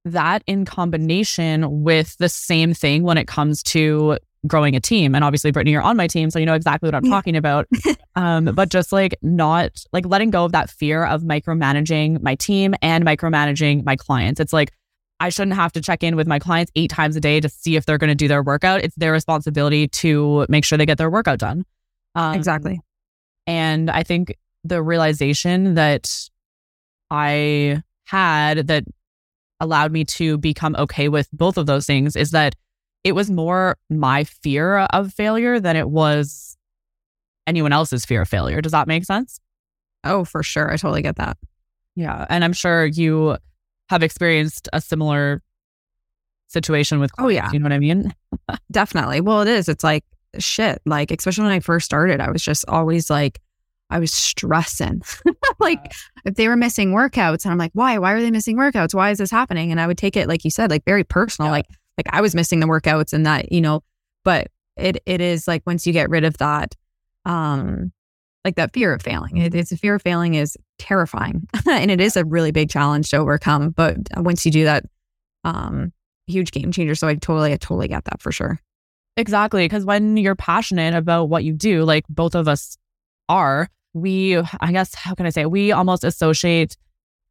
That 0.05 0.43
in 0.47 0.65
combination 0.65 1.83
with 1.83 2.17
the 2.17 2.29
same 2.29 2.73
thing 2.73 3.03
when 3.03 3.17
it 3.17 3.27
comes 3.27 3.63
to 3.63 4.17
growing 4.47 4.75
a 4.75 4.79
team. 4.79 5.13
And 5.15 5.23
obviously, 5.23 5.51
Brittany, 5.51 5.71
you're 5.71 5.81
on 5.81 5.97
my 5.97 6.07
team, 6.07 6.29
so 6.31 6.39
you 6.39 6.45
know 6.45 6.53
exactly 6.53 6.87
what 6.87 6.95
I'm 6.95 7.09
talking 7.09 7.35
about. 7.35 7.67
um, 8.15 8.45
but 8.45 8.69
just 8.69 8.91
like 8.91 9.15
not 9.21 9.83
like 9.93 10.05
letting 10.05 10.31
go 10.31 10.45
of 10.45 10.51
that 10.51 10.69
fear 10.69 11.05
of 11.05 11.21
micromanaging 11.21 12.21
my 12.21 12.35
team 12.35 12.75
and 12.81 13.05
micromanaging 13.05 13.83
my 13.83 13.95
clients. 13.95 14.39
It's 14.39 14.53
like 14.53 14.71
I 15.19 15.29
shouldn't 15.29 15.55
have 15.55 15.71
to 15.73 15.81
check 15.81 16.03
in 16.03 16.15
with 16.15 16.27
my 16.27 16.39
clients 16.39 16.71
eight 16.75 16.89
times 16.89 17.15
a 17.15 17.21
day 17.21 17.39
to 17.39 17.47
see 17.47 17.75
if 17.75 17.85
they're 17.85 17.99
going 17.99 18.09
to 18.09 18.15
do 18.15 18.27
their 18.27 18.41
workout. 18.41 18.81
It's 18.83 18.95
their 18.95 19.11
responsibility 19.11 19.87
to 19.87 20.45
make 20.49 20.65
sure 20.65 20.77
they 20.77 20.85
get 20.85 20.97
their 20.97 21.11
workout 21.11 21.37
done. 21.37 21.63
Um, 22.15 22.35
exactly. 22.35 22.81
And 23.45 23.89
I 23.91 24.03
think 24.03 24.35
the 24.63 24.81
realization 24.81 25.75
that 25.75 26.09
I 27.11 27.83
had 28.05 28.67
that 28.67 28.83
allowed 29.59 29.91
me 29.91 30.05
to 30.05 30.37
become 30.39 30.75
okay 30.75 31.07
with 31.07 31.29
both 31.31 31.57
of 31.57 31.67
those 31.67 31.85
things 31.85 32.15
is 32.15 32.31
that 32.31 32.55
it 33.03 33.13
was 33.13 33.31
more 33.31 33.77
my 33.89 34.23
fear 34.23 34.79
of 34.79 35.13
failure 35.13 35.59
than 35.59 35.75
it 35.75 35.89
was 35.89 36.57
anyone 37.47 37.73
else's 37.73 38.05
fear 38.05 38.21
of 38.21 38.29
failure. 38.29 38.61
Does 38.61 38.71
that 38.71 38.87
make 38.87 39.05
sense? 39.05 39.39
Oh, 40.03 40.23
for 40.23 40.43
sure. 40.43 40.71
I 40.71 40.77
totally 40.77 41.01
get 41.01 41.15
that. 41.17 41.37
Yeah. 41.95 42.25
And 42.29 42.43
I'm 42.43 42.53
sure 42.53 42.85
you 42.85 43.37
have 43.89 44.03
experienced 44.03 44.69
a 44.71 44.79
similar 44.79 45.41
situation 46.47 46.99
with 46.99 47.11
clients, 47.13 47.27
oh 47.27 47.33
yeah 47.33 47.49
you 47.53 47.59
know 47.59 47.63
what 47.63 47.71
i 47.71 47.79
mean 47.79 48.13
definitely 48.71 49.21
well 49.21 49.41
it 49.41 49.47
is 49.47 49.69
it's 49.69 49.83
like 49.83 50.03
shit 50.37 50.81
like 50.85 51.11
especially 51.11 51.43
when 51.43 51.53
i 51.53 51.59
first 51.59 51.85
started 51.85 52.19
i 52.19 52.29
was 52.29 52.43
just 52.43 52.65
always 52.67 53.09
like 53.09 53.39
i 53.89 53.99
was 53.99 54.13
stressing 54.13 55.01
like 55.59 55.93
if 56.25 56.35
they 56.35 56.47
were 56.49 56.57
missing 56.57 56.91
workouts 56.91 57.45
and 57.45 57.51
i'm 57.51 57.57
like 57.57 57.71
why 57.73 57.97
why 57.97 58.11
are 58.11 58.21
they 58.21 58.31
missing 58.31 58.57
workouts 58.57 58.93
why 58.93 59.11
is 59.11 59.17
this 59.17 59.31
happening 59.31 59.71
and 59.71 59.79
i 59.79 59.87
would 59.87 59.97
take 59.97 60.17
it 60.17 60.27
like 60.27 60.43
you 60.43 60.51
said 60.51 60.69
like 60.69 60.83
very 60.85 61.05
personal 61.05 61.47
yeah. 61.47 61.53
like 61.53 61.65
like 61.97 62.07
i 62.09 62.21
was 62.21 62.35
missing 62.35 62.59
the 62.59 62.67
workouts 62.67 63.13
and 63.13 63.25
that 63.25 63.51
you 63.51 63.61
know 63.61 63.81
but 64.23 64.47
it 64.77 65.01
it 65.05 65.21
is 65.21 65.47
like 65.47 65.63
once 65.65 65.85
you 65.85 65.93
get 65.93 66.09
rid 66.09 66.23
of 66.23 66.37
that 66.37 66.75
um 67.25 67.91
like 68.45 68.55
that 68.55 68.73
fear 68.73 68.93
of 68.93 69.01
failing. 69.01 69.37
It, 69.37 69.53
it's 69.53 69.71
a 69.71 69.77
fear 69.77 69.95
of 69.95 70.01
failing 70.01 70.35
is 70.35 70.57
terrifying, 70.79 71.47
and 71.69 71.91
it 71.91 72.01
is 72.01 72.17
a 72.17 72.25
really 72.25 72.51
big 72.51 72.69
challenge 72.69 73.09
to 73.11 73.17
overcome. 73.17 73.69
But 73.69 73.97
once 74.17 74.45
you 74.45 74.51
do 74.51 74.63
that, 74.65 74.85
um, 75.43 75.91
huge 76.27 76.51
game 76.51 76.71
changer. 76.71 76.95
So 76.95 77.07
I 77.07 77.15
totally, 77.15 77.53
I 77.53 77.57
totally 77.57 77.87
get 77.87 78.05
that 78.05 78.21
for 78.21 78.31
sure. 78.31 78.59
Exactly, 79.17 79.65
because 79.65 79.85
when 79.85 80.17
you're 80.17 80.35
passionate 80.35 80.93
about 80.93 81.25
what 81.25 81.43
you 81.43 81.53
do, 81.53 81.83
like 81.83 82.05
both 82.09 82.33
of 82.33 82.47
us 82.47 82.77
are, 83.27 83.67
we, 83.93 84.37
I 84.37 84.71
guess, 84.71 84.95
how 84.95 85.13
can 85.15 85.25
I 85.25 85.29
say, 85.29 85.45
we 85.45 85.71
almost 85.71 86.03
associate 86.03 86.77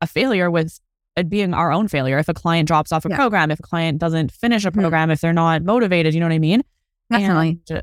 a 0.03 0.07
failure 0.07 0.51
with 0.51 0.67
it 0.67 0.81
being 1.29 1.53
our 1.53 1.73
own 1.73 1.89
failure. 1.89 2.19
If 2.19 2.29
a 2.29 2.35
client 2.35 2.69
drops 2.69 2.93
off 2.93 3.05
a 3.05 3.11
yeah. 3.11 3.17
program, 3.17 3.51
if 3.51 3.59
a 3.59 3.63
client 3.63 3.99
doesn't 3.99 4.33
finish 4.33 4.65
a 4.65 4.71
mm-hmm. 4.71 4.81
program, 4.81 5.05
mm-hmm. 5.05 5.13
if 5.13 5.21
they're 5.21 5.33
not 5.33 5.63
motivated, 5.63 6.15
you 6.15 6.21
know 6.21 6.27
what 6.27 6.33
I 6.33 6.39
mean? 6.39 6.63
Definitely. 7.11 7.61
And 7.69 7.83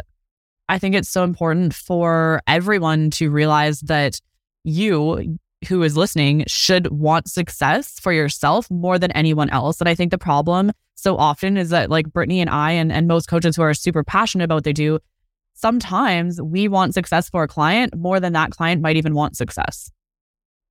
I 0.69 0.79
think 0.79 0.95
it's 0.95 1.09
so 1.09 1.23
important 1.23 1.73
for 1.73 2.41
everyone 2.47 3.09
to 3.11 3.29
realize 3.29 3.81
that 3.81 4.19
you, 4.63 5.37
who 5.67 5.83
is 5.83 5.95
listening, 5.95 6.43
should 6.47 6.91
want 6.91 7.29
success 7.29 7.99
for 7.99 8.11
yourself 8.11 8.69
more 8.71 8.97
than 8.99 9.11
anyone 9.11 9.49
else. 9.49 9.79
And 9.79 9.87
I 9.87 9.95
think 9.95 10.11
the 10.11 10.17
problem 10.17 10.71
so 10.95 11.15
often 11.15 11.57
is 11.57 11.69
that, 11.69 11.89
like 11.89 12.11
Brittany 12.11 12.41
and 12.41 12.49
I, 12.49 12.71
and, 12.71 12.91
and 12.91 13.07
most 13.07 13.27
coaches 13.27 13.55
who 13.55 13.61
are 13.61 13.73
super 13.73 14.03
passionate 14.03 14.45
about 14.45 14.55
what 14.55 14.63
they 14.63 14.73
do, 14.73 14.99
sometimes 15.53 16.41
we 16.41 16.67
want 16.67 16.93
success 16.93 17.29
for 17.29 17.43
a 17.43 17.47
client 17.47 17.95
more 17.95 18.19
than 18.19 18.33
that 18.33 18.51
client 18.51 18.81
might 18.81 18.97
even 18.97 19.13
want 19.13 19.37
success. 19.37 19.91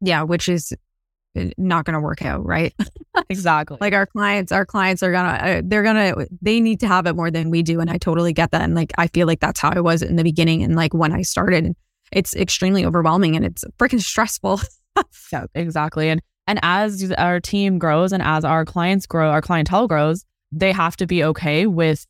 Yeah, 0.01 0.23
which 0.23 0.49
is 0.49 0.75
not 1.59 1.85
going 1.85 1.95
to 1.95 2.01
work 2.01 2.25
out, 2.25 2.45
right? 2.45 2.75
exactly. 3.29 3.79
like 3.81 3.93
our 3.93 4.07
clients, 4.07 4.53
our 4.53 4.67
clients 4.67 5.03
are 5.03 5.13
gonna, 5.13 5.29
uh, 5.29 5.63
they're 5.65 5.83
gonna, 5.83 6.27
they 6.43 6.61
need 6.61 6.81
to 6.81 6.89
have 6.89 7.07
it 7.07 7.15
more 7.15 7.31
than 7.31 7.51
we 7.51 7.63
do, 7.63 7.81
and 7.81 7.91
I 7.91 7.99
totally 7.99 8.33
get 8.33 8.51
that. 8.53 8.63
And 8.63 8.75
like, 8.75 8.93
I 8.99 9.09
feel 9.09 9.27
like 9.27 9.41
that's 9.41 9.61
how 9.61 9.71
I 9.71 9.81
was 9.81 10.03
in 10.03 10.17
the 10.17 10.25
beginning, 10.25 10.63
and 10.63 10.77
like 10.77 10.95
when 10.95 11.13
I 11.13 11.23
started, 11.23 11.75
it's 12.13 12.35
extremely 12.37 12.85
overwhelming 12.85 13.37
and 13.37 13.45
it's 13.45 13.65
freaking 13.79 14.01
stressful. 14.01 14.61
yeah, 15.33 15.47
exactly. 15.55 16.09
And 16.09 16.21
and 16.47 16.61
as 16.63 17.13
our 17.19 17.41
team 17.41 17.79
grows 17.79 18.13
and 18.13 18.23
as 18.23 18.45
our 18.45 18.65
clients 18.65 19.07
grow, 19.07 19.31
our 19.31 19.43
clientele 19.43 19.89
grows, 19.89 20.25
they 20.53 20.73
have 20.73 20.97
to 20.99 21.07
be 21.07 21.25
okay 21.25 21.67
with 21.67 22.07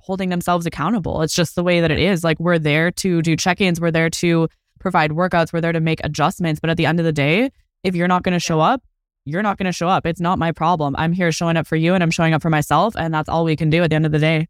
holding 0.00 0.28
themselves 0.30 0.66
accountable. 0.66 1.22
It's 1.22 1.34
just 1.34 1.54
the 1.54 1.62
way 1.62 1.80
that 1.80 1.90
it 1.90 1.98
is. 1.98 2.24
Like 2.24 2.40
we're 2.40 2.58
there 2.58 2.90
to 2.90 3.22
do 3.22 3.36
check-ins, 3.36 3.80
we're 3.80 3.92
there 3.92 4.10
to 4.10 4.48
provide 4.80 5.12
workouts, 5.12 5.52
we're 5.52 5.60
there 5.60 5.72
to 5.72 5.80
make 5.80 6.00
adjustments, 6.02 6.58
but 6.58 6.70
at 6.70 6.78
the 6.78 6.86
end 6.86 6.98
of 6.98 7.06
the 7.06 7.12
day, 7.12 7.50
if 7.82 7.94
you're 7.94 8.08
not 8.08 8.22
going 8.22 8.32
to 8.32 8.40
show 8.40 8.60
up, 8.60 8.82
you're 9.24 9.42
not 9.42 9.58
going 9.58 9.66
to 9.66 9.72
show 9.72 9.88
up. 9.88 10.06
It's 10.06 10.20
not 10.20 10.38
my 10.38 10.52
problem. 10.52 10.94
I'm 10.96 11.12
here 11.12 11.30
showing 11.32 11.56
up 11.56 11.66
for 11.66 11.76
you 11.76 11.94
and 11.94 12.02
I'm 12.02 12.10
showing 12.10 12.34
up 12.34 12.42
for 12.42 12.50
myself. 12.50 12.94
And 12.96 13.12
that's 13.12 13.28
all 13.28 13.44
we 13.44 13.56
can 13.56 13.70
do 13.70 13.82
at 13.82 13.90
the 13.90 13.96
end 13.96 14.06
of 14.06 14.12
the 14.12 14.18
day. 14.18 14.48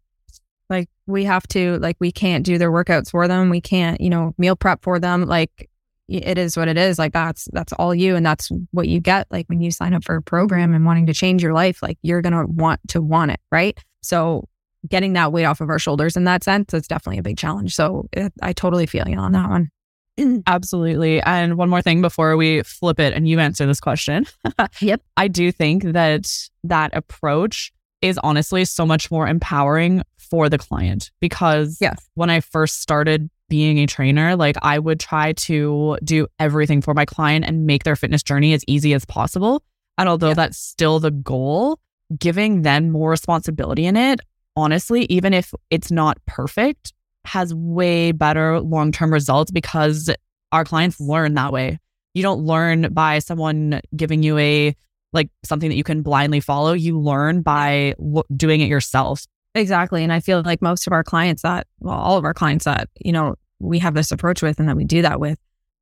Like 0.69 0.89
we 1.07 1.25
have 1.25 1.47
to, 1.49 1.79
like, 1.79 1.97
we 1.99 2.13
can't 2.13 2.45
do 2.45 2.57
their 2.57 2.71
workouts 2.71 3.11
for 3.11 3.27
them. 3.27 3.51
We 3.51 3.61
can't, 3.61 4.01
you 4.01 4.11
know, 4.11 4.35
meal 4.39 4.55
prep 4.55 4.83
for 4.83 5.01
them. 5.01 5.27
Like 5.27 5.69
it 6.09 6.39
is 6.39 6.57
what 6.57 6.69
it 6.69 6.77
is. 6.77 6.99
Like 6.99 7.13
that's, 7.13 7.49
that's 7.53 7.73
all 7.73 7.95
you. 7.95 8.15
And 8.15 8.25
that's 8.25 8.51
what 8.71 8.87
you 8.87 9.01
get. 9.01 9.27
Like 9.31 9.49
when 9.49 9.61
you 9.61 9.73
sign 9.73 9.95
up 9.95 10.05
for 10.05 10.15
a 10.15 10.23
program 10.23 10.73
and 10.73 10.87
wanting 10.87 11.07
to 11.07 11.15
change 11.15 11.43
your 11.43 11.53
life, 11.53 11.83
like 11.83 11.99
you're 12.03 12.23
going 12.23 12.33
to 12.33 12.47
want 12.47 12.81
to 12.89 13.03
want 13.03 13.33
it. 13.33 13.41
Right. 13.51 13.77
So 14.03 14.49
getting 14.89 15.13
that 15.15 15.33
weight 15.33 15.45
off 15.45 15.61
of 15.61 15.69
our 15.69 15.79
shoulders 15.79 16.17
in 16.17 16.25
that 16.25 16.45
sense, 16.45 16.73
it's 16.73 16.89
definitely 16.89 17.19
a 17.19 17.23
big 17.25 17.37
challenge. 17.37 17.75
So 17.75 18.09
it, 18.13 18.33
I 18.41 18.53
totally 18.53 18.87
feel 18.87 19.09
you 19.09 19.19
on 19.19 19.33
that 19.33 19.51
one. 19.51 19.71
Absolutely. 20.47 21.21
And 21.23 21.57
one 21.57 21.69
more 21.69 21.83
thing 21.83 22.03
before 22.03 22.37
we 22.37 22.63
flip 22.63 23.01
it 23.01 23.13
and 23.13 23.29
you 23.29 23.39
answer 23.39 23.67
this 23.67 23.81
question. 23.81 24.27
yep. 24.81 25.03
I 25.17 25.29
do 25.29 25.53
think 25.53 25.83
that 25.85 26.31
that 26.65 26.95
approach 26.95 27.73
is 28.03 28.19
honestly 28.23 28.65
so 28.65 28.87
much 28.87 29.11
more 29.11 29.29
empowering 29.29 30.03
for 30.19 30.49
the 30.49 30.59
client 30.59 31.11
because 31.21 31.79
yes. 31.81 32.09
when 32.15 32.31
I 32.31 32.41
first 32.41 32.81
started 32.81 33.29
being 33.49 33.79
a 33.79 33.87
trainer, 33.87 34.37
like 34.37 34.57
I 34.63 34.79
would 34.79 35.01
try 35.01 35.33
to 35.33 35.99
do 36.03 36.27
everything 36.39 36.81
for 36.81 36.95
my 36.95 37.05
client 37.05 37.45
and 37.45 37.67
make 37.67 37.85
their 37.85 37.97
fitness 37.97 38.23
journey 38.23 38.55
as 38.55 38.65
easy 38.67 38.95
as 38.95 39.05
possible. 39.05 39.63
And 39.99 40.09
although 40.09 40.29
yeah. 40.29 40.35
that's 40.35 40.59
still 40.59 41.01
the 41.01 41.11
goal, 41.11 41.79
giving 42.17 42.63
them 42.63 42.91
more 42.91 43.11
responsibility 43.11 43.85
in 43.85 43.97
it, 43.97 44.21
honestly, 44.57 45.05
even 45.11 45.35
if 45.35 45.53
it's 45.69 45.91
not 45.91 46.19
perfect, 46.27 46.93
has 47.25 47.55
way 47.55 48.13
better 48.13 48.61
long 48.61 48.93
term 48.93 49.13
results 49.13 49.51
because 49.51 50.11
our 50.53 50.65
clients 50.65 51.01
learn 51.01 51.35
that 51.35 51.53
way. 51.53 51.79
You 52.15 52.23
don't 52.23 52.45
learn 52.45 52.93
by 52.93 53.21
someone 53.21 53.81
giving 53.95 54.23
you 54.23 54.39
a 54.39 54.75
like 55.13 55.29
something 55.45 55.69
that 55.69 55.77
you 55.77 55.85
can 55.85 56.03
blindly 56.03 56.41
follow. 56.41 56.73
You 56.73 56.99
learn 56.99 57.43
by 57.43 57.95
lo- 57.99 58.25
doing 58.37 58.61
it 58.61 58.69
yourself. 58.69 59.25
Exactly. 59.55 60.05
And 60.05 60.13
I 60.13 60.21
feel 60.21 60.43
like 60.45 60.63
most 60.63 60.87
of 60.87 60.93
our 60.93 61.03
clients 61.03 61.43
that, 61.43 61.67
well, 61.81 61.99
all 61.99 62.17
of 62.17 62.25
our 62.25 62.35
clients 62.35 62.65
that, 62.65 62.89
you 63.01 63.13
know, 63.13 63.35
we 63.59 63.81
have 63.81 63.95
this 63.95 64.13
approach 64.13 64.43
with 64.43 64.59
and 64.59 64.69
that 64.69 64.77
we 64.77 64.85
do 64.85 65.03
that 65.03 65.19
with, 65.19 65.39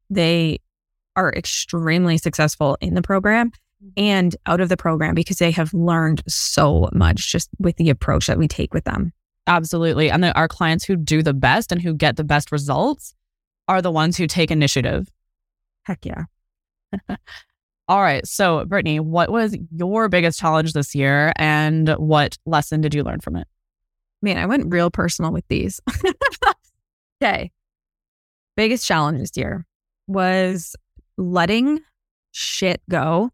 they 0.08 0.60
are 1.16 1.32
extremely 1.32 2.16
successful 2.16 2.78
in 2.80 2.94
the 2.94 3.02
program 3.02 3.50
mm-hmm. 3.50 3.88
and 3.96 4.36
out 4.46 4.60
of 4.60 4.68
the 4.68 4.76
program 4.76 5.14
because 5.14 5.38
they 5.38 5.50
have 5.50 5.74
learned 5.74 6.22
so 6.26 6.88
much 6.92 7.30
just 7.30 7.50
with 7.58 7.76
the 7.76 7.90
approach 7.90 8.26
that 8.26 8.38
we 8.38 8.48
take 8.48 8.72
with 8.72 8.84
them. 8.84 9.12
Absolutely. 9.48 10.10
And 10.10 10.22
the, 10.22 10.36
our 10.36 10.46
clients 10.46 10.84
who 10.84 10.94
do 10.94 11.22
the 11.22 11.34
best 11.34 11.72
and 11.72 11.80
who 11.80 11.94
get 11.94 12.16
the 12.16 12.24
best 12.24 12.52
results 12.52 13.14
are 13.66 13.80
the 13.80 13.90
ones 13.90 14.16
who 14.16 14.26
take 14.26 14.50
initiative. 14.50 15.08
Heck 15.84 16.04
yeah. 16.04 16.24
All 17.88 18.02
right. 18.02 18.26
So, 18.26 18.66
Brittany, 18.66 19.00
what 19.00 19.30
was 19.30 19.56
your 19.74 20.10
biggest 20.10 20.38
challenge 20.38 20.74
this 20.74 20.94
year 20.94 21.32
and 21.36 21.88
what 21.96 22.36
lesson 22.44 22.82
did 22.82 22.94
you 22.94 23.02
learn 23.02 23.20
from 23.20 23.36
it? 23.36 23.48
Man, 24.20 24.36
I 24.36 24.44
went 24.44 24.72
real 24.72 24.90
personal 24.90 25.32
with 25.32 25.48
these. 25.48 25.80
okay. 27.22 27.50
Biggest 28.54 28.86
challenge 28.86 29.20
this 29.20 29.36
year 29.36 29.64
was 30.06 30.76
letting 31.16 31.80
shit 32.32 32.82
go 32.90 33.30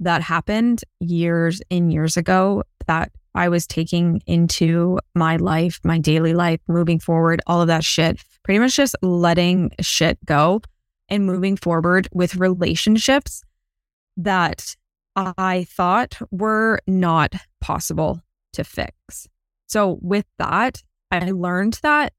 that 0.00 0.20
happened 0.20 0.82
years 0.98 1.62
and 1.70 1.90
years 1.92 2.18
ago 2.18 2.62
that 2.86 3.10
I 3.34 3.48
was 3.48 3.66
taking 3.66 4.20
into 4.26 4.98
my 5.14 5.36
life, 5.36 5.80
my 5.84 5.98
daily 5.98 6.34
life, 6.34 6.60
moving 6.68 6.98
forward, 6.98 7.40
all 7.46 7.60
of 7.60 7.68
that 7.68 7.84
shit. 7.84 8.20
Pretty 8.42 8.58
much 8.58 8.76
just 8.76 8.96
letting 9.02 9.70
shit 9.80 10.18
go 10.24 10.62
and 11.08 11.26
moving 11.26 11.56
forward 11.56 12.08
with 12.12 12.36
relationships 12.36 13.42
that 14.16 14.76
I 15.16 15.66
thought 15.68 16.16
were 16.30 16.80
not 16.86 17.34
possible 17.60 18.22
to 18.54 18.64
fix. 18.64 19.28
So, 19.66 19.98
with 20.00 20.26
that, 20.38 20.82
I 21.10 21.30
learned 21.30 21.78
that. 21.82 22.12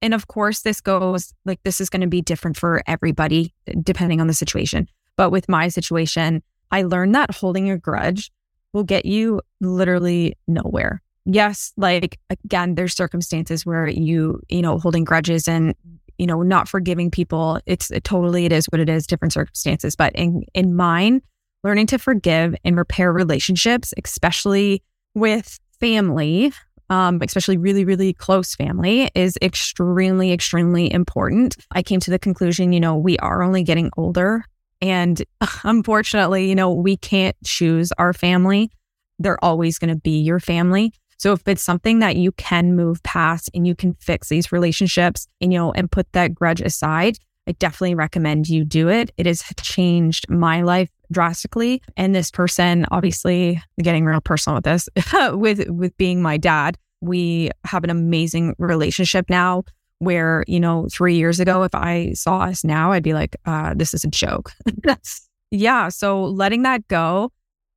And 0.00 0.14
of 0.14 0.26
course, 0.26 0.62
this 0.62 0.80
goes 0.80 1.32
like 1.44 1.60
this 1.62 1.80
is 1.80 1.88
going 1.88 2.00
to 2.00 2.08
be 2.08 2.22
different 2.22 2.56
for 2.56 2.82
everybody, 2.86 3.54
depending 3.82 4.20
on 4.20 4.26
the 4.26 4.34
situation. 4.34 4.88
But 5.16 5.30
with 5.30 5.48
my 5.48 5.68
situation, 5.68 6.42
I 6.70 6.82
learned 6.82 7.14
that 7.14 7.34
holding 7.34 7.70
a 7.70 7.78
grudge 7.78 8.30
will 8.72 8.84
get 8.84 9.04
you 9.06 9.40
literally 9.60 10.36
nowhere. 10.48 11.02
Yes, 11.24 11.72
like 11.76 12.18
again, 12.30 12.74
there's 12.74 12.94
circumstances 12.94 13.64
where 13.64 13.86
you, 13.88 14.40
you 14.48 14.62
know, 14.62 14.78
holding 14.78 15.04
grudges 15.04 15.46
and, 15.46 15.74
you 16.18 16.26
know, 16.26 16.42
not 16.42 16.68
forgiving 16.68 17.10
people. 17.10 17.60
It's 17.66 17.90
it 17.90 18.04
totally, 18.04 18.44
it 18.44 18.52
is 18.52 18.66
what 18.66 18.80
it 18.80 18.88
is, 18.88 19.06
different 19.06 19.32
circumstances. 19.32 19.94
But 19.94 20.12
in, 20.14 20.42
in 20.54 20.74
mine, 20.74 21.22
learning 21.62 21.86
to 21.88 21.98
forgive 21.98 22.56
and 22.64 22.76
repair 22.76 23.12
relationships, 23.12 23.94
especially 24.02 24.82
with 25.14 25.60
family, 25.78 26.52
um, 26.90 27.20
especially 27.22 27.56
really, 27.56 27.84
really 27.84 28.12
close 28.12 28.54
family, 28.54 29.10
is 29.14 29.38
extremely, 29.40 30.32
extremely 30.32 30.92
important. 30.92 31.56
I 31.70 31.82
came 31.82 32.00
to 32.00 32.10
the 32.10 32.18
conclusion, 32.18 32.72
you 32.72 32.80
know, 32.80 32.96
we 32.96 33.16
are 33.18 33.42
only 33.42 33.62
getting 33.62 33.90
older. 33.96 34.44
And 34.82 35.22
unfortunately, 35.64 36.48
you 36.48 36.54
know, 36.54 36.72
we 36.72 36.96
can't 36.98 37.36
choose 37.44 37.92
our 37.92 38.12
family. 38.12 38.70
They're 39.18 39.42
always 39.42 39.78
going 39.78 39.94
to 39.94 40.00
be 40.00 40.18
your 40.18 40.40
family. 40.40 40.92
So 41.16 41.32
if 41.32 41.46
it's 41.46 41.62
something 41.62 42.00
that 42.00 42.16
you 42.16 42.32
can 42.32 42.74
move 42.74 43.00
past 43.04 43.48
and 43.54 43.64
you 43.64 43.76
can 43.76 43.94
fix 43.94 44.28
these 44.28 44.50
relationships 44.50 45.28
and, 45.40 45.52
you 45.52 45.58
know, 45.58 45.72
and 45.72 45.90
put 45.90 46.10
that 46.12 46.34
grudge 46.34 46.60
aside, 46.60 47.16
I 47.46 47.52
definitely 47.52 47.94
recommend 47.94 48.48
you 48.48 48.64
do 48.64 48.88
it. 48.88 49.12
It 49.16 49.26
has 49.26 49.44
changed 49.62 50.28
my 50.28 50.62
life 50.62 50.90
drastically. 51.12 51.80
And 51.96 52.12
this 52.12 52.30
person, 52.32 52.86
obviously 52.90 53.62
getting 53.80 54.04
real 54.04 54.20
personal 54.20 54.56
with 54.56 54.64
this, 54.64 54.88
with 55.32 55.68
with 55.68 55.96
being 55.96 56.22
my 56.22 56.38
dad, 56.38 56.76
we 57.00 57.50
have 57.64 57.84
an 57.84 57.90
amazing 57.90 58.54
relationship 58.58 59.26
now 59.28 59.62
where, 60.02 60.44
you 60.48 60.58
know, 60.58 60.88
three 60.92 61.14
years 61.14 61.38
ago, 61.38 61.62
if 61.62 61.74
I 61.74 62.12
saw 62.14 62.40
us 62.40 62.64
now, 62.64 62.90
I'd 62.90 63.04
be 63.04 63.14
like, 63.14 63.36
uh, 63.46 63.72
this 63.76 63.94
is 63.94 64.02
a 64.02 64.08
joke. 64.08 64.50
yeah. 65.50 65.88
So 65.88 66.24
letting 66.24 66.62
that 66.62 66.86
go 66.88 67.30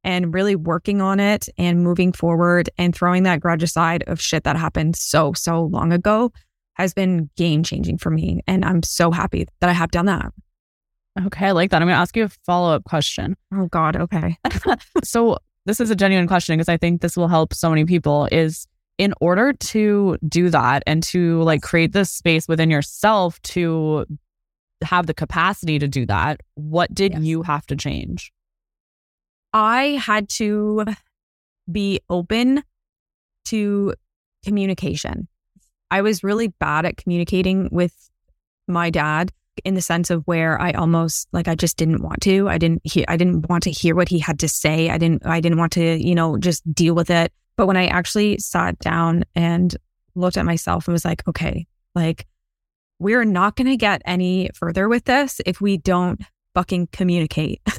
and 0.03 0.33
really 0.33 0.55
working 0.55 1.01
on 1.01 1.19
it 1.19 1.47
and 1.57 1.83
moving 1.83 2.11
forward 2.11 2.69
and 2.79 2.95
throwing 2.95 3.23
that 3.23 3.41
grudge 3.41 3.61
aside 3.61 4.03
of 4.07 4.19
shit 4.19 4.43
that 4.43 4.55
happened 4.55 4.95
so, 4.95 5.33
so 5.33 5.65
long 5.65 5.93
ago 5.93 6.31
has 6.73 6.93
been 6.93 7.29
game 7.37 7.63
changing 7.63 7.99
for 7.99 8.09
me. 8.09 8.41
And 8.47 8.65
I'm 8.65 8.81
so 8.81 9.11
happy 9.11 9.47
that 9.61 9.69
I 9.69 9.73
have 9.73 9.91
done 9.91 10.07
that. 10.07 10.31
Okay, 11.27 11.45
I 11.47 11.51
like 11.51 11.69
that. 11.71 11.81
I'm 11.81 11.87
going 11.87 11.95
to 11.95 12.01
ask 12.01 12.17
you 12.17 12.23
a 12.25 12.29
follow 12.45 12.73
up 12.73 12.83
question. 12.85 13.37
Oh, 13.53 13.67
God. 13.67 13.95
Okay. 13.95 14.35
so, 15.03 15.37
this 15.65 15.79
is 15.79 15.89
a 15.89 15.95
genuine 15.95 16.27
question 16.27 16.55
because 16.55 16.69
I 16.69 16.77
think 16.77 17.01
this 17.01 17.17
will 17.17 17.29
help 17.29 17.53
so 17.53 17.69
many 17.69 17.85
people. 17.85 18.27
Is 18.31 18.67
in 18.97 19.13
order 19.19 19.53
to 19.53 20.17
do 20.27 20.49
that 20.49 20.83
and 20.87 21.03
to 21.03 21.41
like 21.43 21.61
create 21.61 21.91
this 21.91 22.11
space 22.11 22.47
within 22.47 22.69
yourself 22.69 23.41
to 23.41 24.05
have 24.83 25.07
the 25.07 25.13
capacity 25.13 25.79
to 25.79 25.87
do 25.87 26.05
that, 26.05 26.41
what 26.55 26.93
did 26.93 27.13
yes. 27.13 27.21
you 27.21 27.41
have 27.43 27.65
to 27.67 27.75
change? 27.75 28.31
I 29.53 30.01
had 30.01 30.29
to 30.31 30.85
be 31.71 31.99
open 32.09 32.63
to 33.45 33.93
communication. 34.43 35.27
I 35.91 36.01
was 36.01 36.23
really 36.23 36.47
bad 36.47 36.85
at 36.85 36.97
communicating 36.97 37.69
with 37.71 37.93
my 38.67 38.89
dad 38.89 39.31
in 39.63 39.75
the 39.75 39.81
sense 39.81 40.09
of 40.09 40.23
where 40.25 40.59
I 40.59 40.71
almost 40.71 41.27
like 41.31 41.47
I 41.47 41.55
just 41.55 41.77
didn't 41.77 42.01
want 42.01 42.21
to. 42.21 42.49
I 42.49 42.57
didn't 42.57 42.81
hear 42.83 43.05
I 43.07 43.15
didn't 43.15 43.47
want 43.49 43.63
to 43.63 43.71
hear 43.71 43.95
what 43.95 44.09
he 44.09 44.19
had 44.19 44.39
to 44.39 44.49
say. 44.49 44.89
I 44.89 44.97
didn't 44.97 45.25
I 45.25 45.39
didn't 45.39 45.57
want 45.57 45.71
to, 45.73 45.97
you 45.97 46.15
know, 46.15 46.37
just 46.37 46.61
deal 46.73 46.93
with 46.93 47.09
it. 47.09 47.31
But 47.57 47.67
when 47.67 47.77
I 47.77 47.87
actually 47.87 48.37
sat 48.39 48.77
down 48.79 49.23
and 49.35 49.75
looked 50.15 50.37
at 50.37 50.45
myself 50.45 50.87
and 50.87 50.93
was 50.93 51.05
like, 51.05 51.27
okay, 51.27 51.67
like 51.93 52.25
we're 52.99 53.25
not 53.25 53.55
going 53.55 53.67
to 53.67 53.77
get 53.77 54.01
any 54.05 54.49
further 54.53 54.87
with 54.87 55.05
this 55.05 55.41
if 55.45 55.59
we 55.61 55.77
don't 55.77 56.21
fucking 56.53 56.87
communicate. 56.91 57.61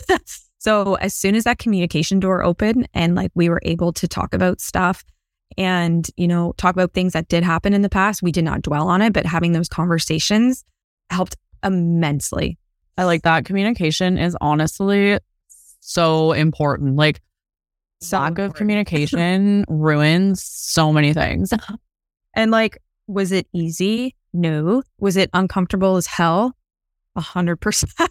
So 0.66 0.94
as 0.96 1.14
soon 1.14 1.36
as 1.36 1.44
that 1.44 1.60
communication 1.60 2.18
door 2.18 2.42
opened 2.42 2.88
and 2.92 3.14
like 3.14 3.30
we 3.36 3.48
were 3.48 3.60
able 3.62 3.92
to 3.92 4.08
talk 4.08 4.34
about 4.34 4.60
stuff 4.60 5.04
and, 5.56 6.04
you 6.16 6.26
know, 6.26 6.54
talk 6.56 6.74
about 6.74 6.92
things 6.92 7.12
that 7.12 7.28
did 7.28 7.44
happen 7.44 7.72
in 7.72 7.82
the 7.82 7.88
past, 7.88 8.20
we 8.20 8.32
did 8.32 8.44
not 8.44 8.62
dwell 8.62 8.88
on 8.88 9.00
it, 9.00 9.12
but 9.12 9.26
having 9.26 9.52
those 9.52 9.68
conversations 9.68 10.64
helped 11.08 11.36
immensely. 11.62 12.58
I 12.98 13.04
like 13.04 13.22
that. 13.22 13.44
Communication 13.44 14.18
is 14.18 14.36
honestly 14.40 15.20
so 15.78 16.32
important. 16.32 16.96
Like, 16.96 17.20
lack 18.12 18.38
of 18.38 18.54
communication 18.54 19.64
ruins 19.68 20.42
so 20.42 20.92
many 20.92 21.12
things. 21.12 21.52
and 22.34 22.50
like, 22.50 22.78
was 23.06 23.32
it 23.32 23.46
easy? 23.52 24.14
No. 24.32 24.82
Was 24.98 25.16
it 25.16 25.30
uncomfortable 25.32 25.96
as 25.96 26.06
hell? 26.06 26.52
A 27.14 27.20
hundred 27.20 27.56
percent. 27.56 27.92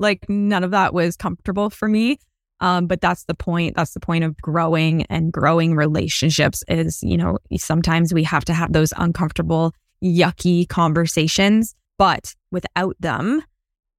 Like 0.00 0.30
none 0.30 0.64
of 0.64 0.70
that 0.70 0.94
was 0.94 1.14
comfortable 1.14 1.68
for 1.68 1.86
me. 1.86 2.18
Um, 2.60 2.86
but 2.86 3.00
that's 3.00 3.24
the 3.24 3.34
point. 3.34 3.76
That's 3.76 3.92
the 3.92 4.00
point 4.00 4.24
of 4.24 4.36
growing 4.38 5.02
and 5.04 5.32
growing 5.32 5.76
relationships 5.76 6.64
is, 6.68 7.02
you 7.02 7.16
know, 7.16 7.38
sometimes 7.56 8.12
we 8.12 8.24
have 8.24 8.44
to 8.46 8.54
have 8.54 8.72
those 8.72 8.92
uncomfortable, 8.96 9.74
yucky 10.02 10.68
conversations, 10.68 11.74
but 11.98 12.34
without 12.50 12.96
them, 12.98 13.42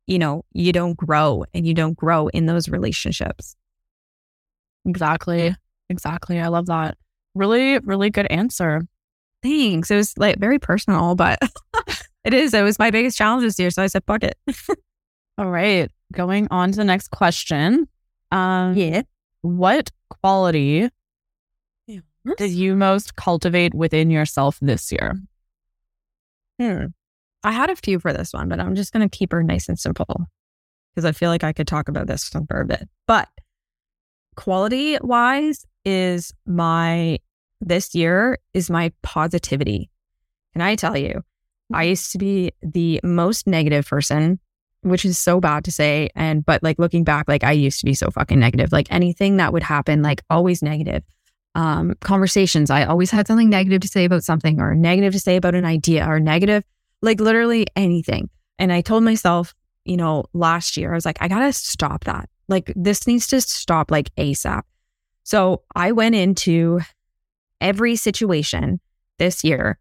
you 0.07 0.19
know, 0.19 0.43
you 0.53 0.71
don't 0.71 0.97
grow 0.97 1.45
and 1.53 1.65
you 1.65 1.73
don't 1.73 1.95
grow 1.95 2.27
in 2.29 2.47
those 2.47 2.67
relationships. 2.67 3.55
Exactly. 4.85 5.55
Exactly. 5.89 6.39
I 6.39 6.47
love 6.47 6.67
that. 6.67 6.97
Really, 7.35 7.79
really 7.79 8.09
good 8.09 8.27
answer. 8.27 8.81
Thanks. 9.43 9.91
It 9.91 9.95
was 9.95 10.17
like 10.17 10.37
very 10.37 10.59
personal, 10.59 11.15
but 11.15 11.39
it 12.23 12.33
is. 12.33 12.53
It 12.53 12.63
was 12.63 12.79
my 12.79 12.91
biggest 12.91 13.17
challenge 13.17 13.43
this 13.43 13.59
year. 13.59 13.71
So 13.71 13.83
I 13.83 13.87
said, 13.87 14.03
fuck 14.05 14.23
it. 14.23 14.37
All 15.37 15.49
right. 15.49 15.89
Going 16.13 16.47
on 16.51 16.71
to 16.71 16.77
the 16.77 16.83
next 16.83 17.09
question. 17.09 17.87
Um, 18.31 18.75
yeah. 18.75 19.03
What 19.41 19.91
quality 20.09 20.89
did 22.37 22.51
you 22.51 22.75
most 22.75 23.15
cultivate 23.15 23.73
within 23.73 24.11
yourself 24.11 24.57
this 24.61 24.91
year? 24.91 25.15
Hmm. 26.59 26.87
I 27.43 27.51
had 27.51 27.71
a 27.71 27.75
few 27.75 27.99
for 27.99 28.13
this 28.13 28.33
one, 28.33 28.49
but 28.49 28.59
I'm 28.59 28.75
just 28.75 28.93
going 28.93 29.07
to 29.07 29.17
keep 29.17 29.31
her 29.31 29.41
nice 29.41 29.67
and 29.67 29.79
simple 29.79 30.27
because 30.93 31.05
I 31.05 31.11
feel 31.11 31.29
like 31.29 31.43
I 31.43 31.53
could 31.53 31.67
talk 31.67 31.89
about 31.89 32.05
this 32.05 32.29
for 32.29 32.61
a 32.61 32.65
bit. 32.65 32.87
But 33.07 33.29
quality 34.35 34.97
wise, 35.01 35.65
is 35.83 36.33
my 36.45 37.19
this 37.59 37.93
year 37.95 38.37
is 38.53 38.69
my 38.69 38.91
positivity. 39.01 39.89
Can 40.53 40.61
I 40.61 40.75
tell 40.75 40.97
you, 40.97 41.21
I 41.73 41.83
mm-hmm. 41.83 41.89
used 41.89 42.11
to 42.11 42.17
be 42.17 42.51
the 42.61 42.99
most 43.03 43.47
negative 43.47 43.87
person 43.87 44.39
which 44.81 45.05
is 45.05 45.17
so 45.17 45.39
bad 45.39 45.63
to 45.65 45.71
say. 45.71 46.09
And, 46.15 46.45
but 46.45 46.63
like 46.63 46.79
looking 46.79 47.03
back, 47.03 47.27
like 47.27 47.43
I 47.43 47.51
used 47.51 47.79
to 47.79 47.85
be 47.85 47.93
so 47.93 48.09
fucking 48.09 48.39
negative. 48.39 48.71
Like 48.71 48.87
anything 48.91 49.37
that 49.37 49.53
would 49.53 49.63
happen, 49.63 50.01
like 50.01 50.21
always 50.29 50.61
negative. 50.61 51.03
Um, 51.53 51.93
conversations, 52.01 52.69
I 52.69 52.85
always 52.85 53.11
had 53.11 53.27
something 53.27 53.49
negative 53.49 53.81
to 53.81 53.87
say 53.87 54.05
about 54.05 54.23
something 54.23 54.59
or 54.59 54.73
negative 54.73 55.13
to 55.13 55.19
say 55.19 55.35
about 55.35 55.55
an 55.55 55.65
idea 55.65 56.07
or 56.07 56.19
negative, 56.19 56.63
like 57.01 57.19
literally 57.19 57.67
anything. 57.75 58.29
And 58.57 58.71
I 58.71 58.81
told 58.81 59.03
myself, 59.03 59.53
you 59.85 59.97
know, 59.97 60.25
last 60.33 60.77
year, 60.77 60.91
I 60.91 60.95
was 60.95 61.05
like, 61.05 61.17
I 61.19 61.27
gotta 61.27 61.51
stop 61.51 62.05
that. 62.05 62.29
Like 62.51 62.71
this 62.75 63.07
needs 63.07 63.25
to 63.27 63.41
stop 63.41 63.89
like 63.89 64.13
ASAP. 64.15 64.61
So 65.23 65.63
I 65.75 65.91
went 65.91 66.13
into 66.15 66.81
every 67.59 67.95
situation 67.95 68.79
this 69.17 69.43
year 69.43 69.79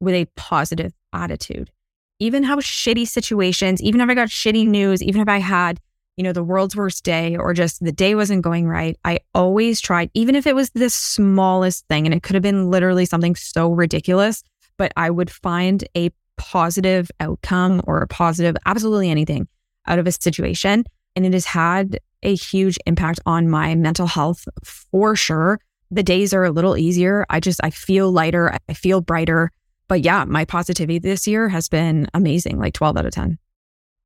with 0.00 0.14
a 0.14 0.26
positive 0.36 0.92
attitude 1.12 1.70
even 2.18 2.42
how 2.42 2.56
shitty 2.56 3.06
situations, 3.06 3.82
even 3.82 4.00
if 4.00 4.08
I 4.08 4.14
got 4.14 4.28
shitty 4.28 4.66
news, 4.66 5.02
even 5.02 5.20
if 5.20 5.28
I 5.28 5.38
had, 5.38 5.80
you 6.16 6.24
know, 6.24 6.32
the 6.32 6.44
world's 6.44 6.76
worst 6.76 7.04
day 7.04 7.36
or 7.36 7.52
just 7.54 7.84
the 7.84 7.92
day 7.92 8.14
wasn't 8.14 8.42
going 8.42 8.66
right, 8.66 8.96
I 9.04 9.18
always 9.34 9.80
tried, 9.80 10.10
even 10.14 10.34
if 10.34 10.46
it 10.46 10.54
was 10.54 10.70
the 10.70 10.90
smallest 10.90 11.86
thing 11.88 12.06
and 12.06 12.14
it 12.14 12.22
could 12.22 12.34
have 12.34 12.42
been 12.42 12.70
literally 12.70 13.04
something 13.04 13.34
so 13.34 13.70
ridiculous, 13.72 14.42
but 14.76 14.92
I 14.96 15.10
would 15.10 15.30
find 15.30 15.84
a 15.96 16.10
positive 16.36 17.10
outcome 17.20 17.82
or 17.84 17.98
a 17.98 18.08
positive, 18.08 18.56
absolutely 18.64 19.10
anything 19.10 19.48
out 19.86 19.98
of 19.98 20.06
a 20.06 20.12
situation. 20.12 20.84
And 21.16 21.24
it 21.24 21.32
has 21.32 21.46
had 21.46 21.98
a 22.22 22.34
huge 22.34 22.78
impact 22.86 23.20
on 23.26 23.48
my 23.48 23.74
mental 23.74 24.06
health 24.06 24.46
for 24.64 25.14
sure. 25.14 25.60
The 25.90 26.02
days 26.02 26.34
are 26.34 26.44
a 26.44 26.50
little 26.50 26.76
easier. 26.76 27.24
I 27.28 27.40
just, 27.40 27.60
I 27.62 27.70
feel 27.70 28.10
lighter. 28.10 28.58
I 28.68 28.74
feel 28.74 29.00
brighter 29.00 29.50
but 29.88 30.02
yeah, 30.02 30.24
my 30.24 30.44
positivity 30.44 30.98
this 30.98 31.26
year 31.26 31.48
has 31.48 31.68
been 31.68 32.08
amazing, 32.14 32.58
like 32.58 32.74
12 32.74 32.96
out 32.96 33.06
of 33.06 33.12
10. 33.12 33.38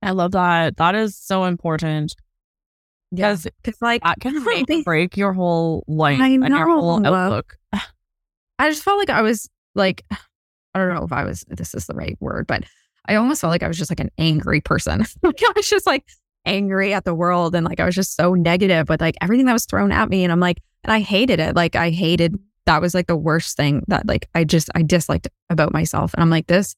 I 0.03 0.11
love 0.11 0.33
that. 0.33 0.77
That 0.77 0.94
is 0.94 1.16
so 1.16 1.44
important. 1.44 2.14
Because 3.11 3.47
yeah. 3.64 3.73
like 3.81 4.03
that 4.03 4.21
can 4.21 4.44
make 4.44 4.68
or 4.68 4.83
break 4.83 5.16
your 5.16 5.33
whole 5.33 5.85
life 5.87 6.21
and 6.21 6.47
your 6.49 6.68
whole 6.68 7.07
outlook. 7.07 7.57
I 8.59 8.71
just 8.71 8.83
felt 8.83 8.99
like 8.99 9.11
I 9.11 9.23
was 9.23 9.49
like, 9.75 10.05
I 10.11 10.79
don't 10.79 10.94
know 10.94 11.05
if 11.05 11.12
I 11.12 11.25
was, 11.25 11.44
this 11.49 11.75
is 11.75 11.87
the 11.87 11.94
right 11.94 12.16
word, 12.21 12.47
but 12.47 12.64
I 13.07 13.14
almost 13.14 13.40
felt 13.40 13.51
like 13.51 13.62
I 13.62 13.68
was 13.68 13.79
just 13.79 13.90
like 13.90 14.01
an 14.01 14.11
angry 14.18 14.61
person. 14.61 15.07
like 15.23 15.42
I 15.42 15.53
was 15.57 15.68
just 15.68 15.87
like 15.87 16.05
angry 16.44 16.94
at 16.94 17.05
the 17.05 17.14
world 17.14 17.55
and 17.55 17.66
like 17.66 17.81
I 17.81 17.85
was 17.85 17.94
just 17.94 18.16
so 18.16 18.35
negative 18.35 18.88
with 18.88 19.01
like 19.01 19.16
everything 19.20 19.46
that 19.46 19.53
was 19.53 19.66
thrown 19.66 19.92
at 19.92 20.09
me. 20.09 20.24
And 20.24 20.33
I'm 20.33 20.40
like, 20.40 20.62
and 20.85 20.92
I 20.92 21.01
hated 21.01 21.40
it. 21.40 21.55
Like 21.55 21.77
I 21.77 21.90
hated 21.90 22.38
that 22.66 22.83
was 22.83 22.94
like 22.94 23.07
the 23.07 23.16
worst 23.16 23.57
thing 23.57 23.83
that 23.88 24.07
like 24.07 24.29
I 24.35 24.44
just 24.44 24.68
I 24.74 24.83
disliked 24.83 25.29
about 25.48 25.72
myself. 25.72 26.12
And 26.12 26.22
I'm 26.22 26.31
like, 26.31 26.46
this, 26.46 26.77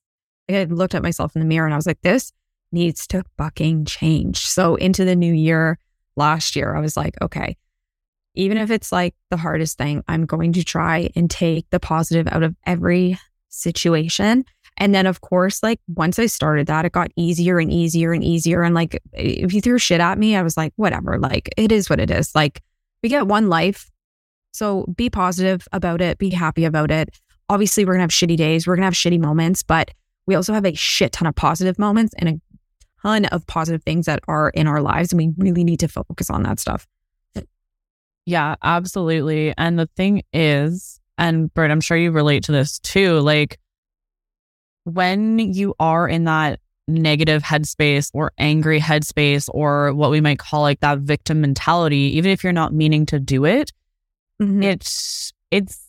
like 0.49 0.59
I 0.59 0.65
looked 0.73 0.95
at 0.95 1.03
myself 1.03 1.35
in 1.35 1.41
the 1.41 1.47
mirror 1.47 1.67
and 1.67 1.75
I 1.75 1.77
was 1.77 1.87
like, 1.87 2.01
this 2.03 2.33
needs 2.73 3.07
to 3.09 3.25
fucking 3.37 3.87
change. 3.87 4.47
So 4.47 4.77
into 4.77 5.05
the 5.05 5.17
new 5.17 5.33
year 5.33 5.79
last 6.17 6.55
year, 6.55 6.77
I 6.77 6.81
was 6.81 6.97
like, 6.97 7.21
okay, 7.21 7.57
even 8.35 8.57
if 8.57 8.71
it's 8.71 8.93
like 8.93 9.15
the 9.31 9.37
hardest 9.37 9.79
thing, 9.79 10.05
I'm 10.07 10.27
going 10.27 10.53
to 10.53 10.65
try 10.65 11.11
and 11.17 11.29
take 11.29 11.69
the 11.71 11.81
positive 11.81 12.29
out 12.29 12.43
of 12.43 12.55
every 12.65 13.19
situation. 13.49 14.45
And 14.81 14.95
then, 14.95 15.07
of 15.07 15.21
course, 15.21 15.63
like 15.63 15.79
once 15.87 16.19
I 16.19 16.27
started 16.27 16.67
that, 16.67 16.87
it 16.87 16.93
got 16.93 17.13
easier 17.15 17.59
and 17.59 17.71
easier 17.71 18.13
and 18.13 18.25
easier. 18.25 18.63
And 18.63 18.75
like, 18.75 19.01
if 19.13 19.53
you 19.53 19.61
threw 19.61 19.79
shit 19.79 20.01
at 20.01 20.19
me, 20.19 20.35
I 20.35 20.43
was 20.43 20.57
like, 20.57 20.73
whatever, 20.77 21.19
like, 21.19 21.51
it 21.57 21.71
is 21.71 21.89
what 21.91 22.01
it 22.01 22.11
is. 22.11 22.35
Like, 22.35 22.63
we 23.03 23.11
get 23.11 23.27
one 23.27 23.49
life 23.49 23.91
So 24.53 24.85
be 24.97 25.11
positive 25.11 25.67
about 25.73 26.01
it, 26.01 26.19
be 26.19 26.31
happy 26.31 26.65
about 26.65 26.91
it. 26.91 27.19
Obviously, 27.49 27.85
we're 27.85 27.95
going 27.95 28.01
to 28.01 28.03
have 28.05 28.11
shitty 28.11 28.37
days, 28.37 28.67
we're 28.67 28.77
going 28.77 28.83
to 28.83 28.87
have 28.87 28.95
shitty 28.95 29.21
moments, 29.21 29.63
but 29.63 29.91
we 30.27 30.35
also 30.35 30.53
have 30.53 30.65
a 30.65 30.75
shit 30.75 31.13
ton 31.13 31.27
of 31.27 31.35
positive 31.35 31.79
moments 31.79 32.15
and 32.19 32.29
a 32.29 32.41
ton 33.03 33.25
of 33.27 33.47
positive 33.47 33.83
things 33.83 34.07
that 34.07 34.21
are 34.29 34.51
in 34.51 34.67
our 34.67 34.81
lives. 34.81 35.13
And 35.13 35.19
we 35.19 35.33
really 35.37 35.65
need 35.65 35.81
to 35.81 35.89
focus 35.89 36.31
on 36.31 36.43
that 36.45 36.61
stuff. 36.61 36.87
Yeah, 38.27 38.57
absolutely. 38.63 39.55
And 39.57 39.79
the 39.79 39.89
thing 39.97 40.23
is, 40.33 41.01
and 41.19 41.53
Bert, 41.55 41.71
I'm 41.71 41.81
sure 41.81 41.97
you 41.97 42.13
relate 42.13 42.45
to 42.45 42.53
this 42.53 42.79
too. 42.79 43.19
Like 43.21 43.59
when 44.85 45.39
you 45.39 45.75
are 45.79 46.09
in 46.09 46.25
that 46.25 46.61
negative 46.89 47.43
headspace 47.43 48.11
or 48.13 48.33
angry 48.39 48.81
headspace 48.81 49.49
or 49.53 49.93
what 49.93 50.11
we 50.11 50.21
might 50.21 50.39
call 50.39 50.63
like 50.63 50.81
that 50.81 50.99
victim 50.99 51.41
mentality, 51.41 52.17
even 52.17 52.31
if 52.31 52.43
you're 52.43 52.53
not 52.53 52.73
meaning 52.73 53.07
to 53.07 53.19
do 53.19 53.45
it, 53.45 53.73
mm-hmm. 54.41 54.63
it's 54.63 55.33
it's 55.51 55.81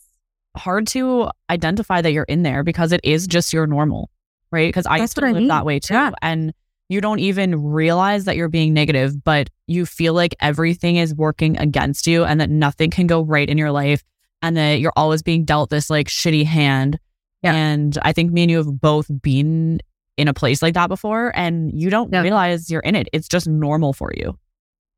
hard 0.56 0.88
to 0.88 1.30
identify 1.49 2.01
that 2.01 2.12
you're 2.12 2.23
in 2.25 2.43
there 2.43 2.63
because 2.63 2.91
it 2.91 3.01
is 3.04 3.27
just 3.27 3.54
your 3.54 3.67
normal, 3.67 4.10
right? 4.51 4.69
Because 4.69 4.86
I 4.86 4.97
used 4.97 5.15
to 5.15 5.21
live 5.21 5.36
I 5.36 5.39
mean. 5.39 5.47
that 5.47 5.65
way 5.65 5.80
too. 5.80 5.93
Yeah. 5.93 6.12
And 6.21 6.54
you 6.89 6.99
don't 6.99 7.19
even 7.19 7.63
realize 7.63 8.25
that 8.25 8.36
you're 8.36 8.49
being 8.49 8.73
negative, 8.73 9.23
but 9.23 9.49
you 9.67 9.86
feel 9.86 10.13
like 10.13 10.36
everything 10.41 10.97
is 10.97 11.15
working 11.15 11.58
against 11.58 12.06
you 12.06 12.25
and 12.25 12.41
that 12.41 12.49
nothing 12.49 12.89
can 12.89 13.08
go 13.08 13.21
right 13.21 13.49
in 13.49 13.58
your 13.58 13.71
life 13.71 14.04
and 14.41 14.58
that 14.58 14.82
you're 14.82 14.91
always 14.97 15.21
being 15.21 15.45
dealt 15.45 15.69
this 15.69 15.89
like 15.89 16.08
shitty 16.08 16.45
hand. 16.45 16.99
Yeah. 17.43 17.54
And 17.54 17.97
I 18.04 18.13
think 18.13 18.32
me 18.32 18.43
and 18.43 18.51
you 18.51 18.58
have 18.58 18.80
both 18.80 19.08
been 19.21 19.82
in 20.17 20.27
a 20.27 20.34
place 20.34 20.62
like 20.62 20.73
that 20.75 20.88
before 20.88 21.32
and 21.36 21.71
you 21.73 21.89
don't 21.89 22.13
yeah. 22.13 22.21
realize 22.21 22.69
you're 22.69 22.82
in 22.82 22.95
it. 22.95 23.08
It's 23.13 23.27
just 23.27 23.47
normal 23.47 23.93
for 23.93 24.12
you. 24.15 24.38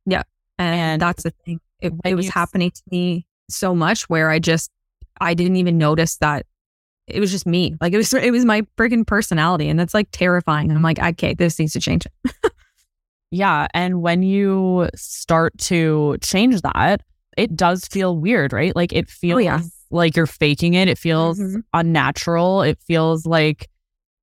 Yeah. 0.06 0.24
And, 0.58 0.76
and 0.76 1.02
that's 1.02 1.24
the 1.24 1.32
thing. 1.46 1.60
It, 1.80 1.94
it 2.04 2.16
was 2.16 2.30
happening 2.30 2.72
to 2.72 2.82
me 2.92 3.26
so 3.50 3.76
much 3.76 4.10
where 4.10 4.30
I 4.30 4.40
just, 4.40 4.72
I 5.20 5.34
didn't 5.34 5.58
even 5.58 5.78
notice 5.78 6.18
that 6.18 6.46
it 7.08 7.20
was 7.20 7.32
just 7.32 7.46
me. 7.46 7.76
Like 7.82 7.94
it 7.94 7.98
was 7.98 8.14
it 8.14 8.32
was 8.32 8.46
my 8.46 8.62
freaking 8.78 9.06
personality. 9.06 9.70
And 9.70 9.80
that's 9.80 9.94
like 9.94 10.08
terrifying. 10.12 10.72
I'm 10.72 10.82
like, 10.82 11.00
okay, 11.00 11.34
this 11.34 11.60
needs 11.60 11.74
to 11.74 11.80
change 11.80 12.06
yeah. 13.32 13.68
And 13.74 14.02
when 14.02 14.24
you 14.24 14.90
start 14.96 15.58
to 15.60 16.18
change 16.22 16.62
that, 16.62 17.02
it 17.38 17.56
does 17.56 17.86
feel 17.88 18.18
weird, 18.18 18.54
right? 18.54 18.76
Like 18.76 18.94
it 18.94 19.10
feels 19.10 19.38
oh, 19.38 19.40
yeah. 19.40 19.62
Like 19.94 20.16
you're 20.16 20.28
faking 20.28 20.74
it. 20.74 20.88
It 20.88 20.98
feels 20.98 21.40
mm-hmm. 21.40 21.60
unnatural. 21.74 22.62
It 22.62 22.80
feels 22.80 23.26
like 23.26 23.70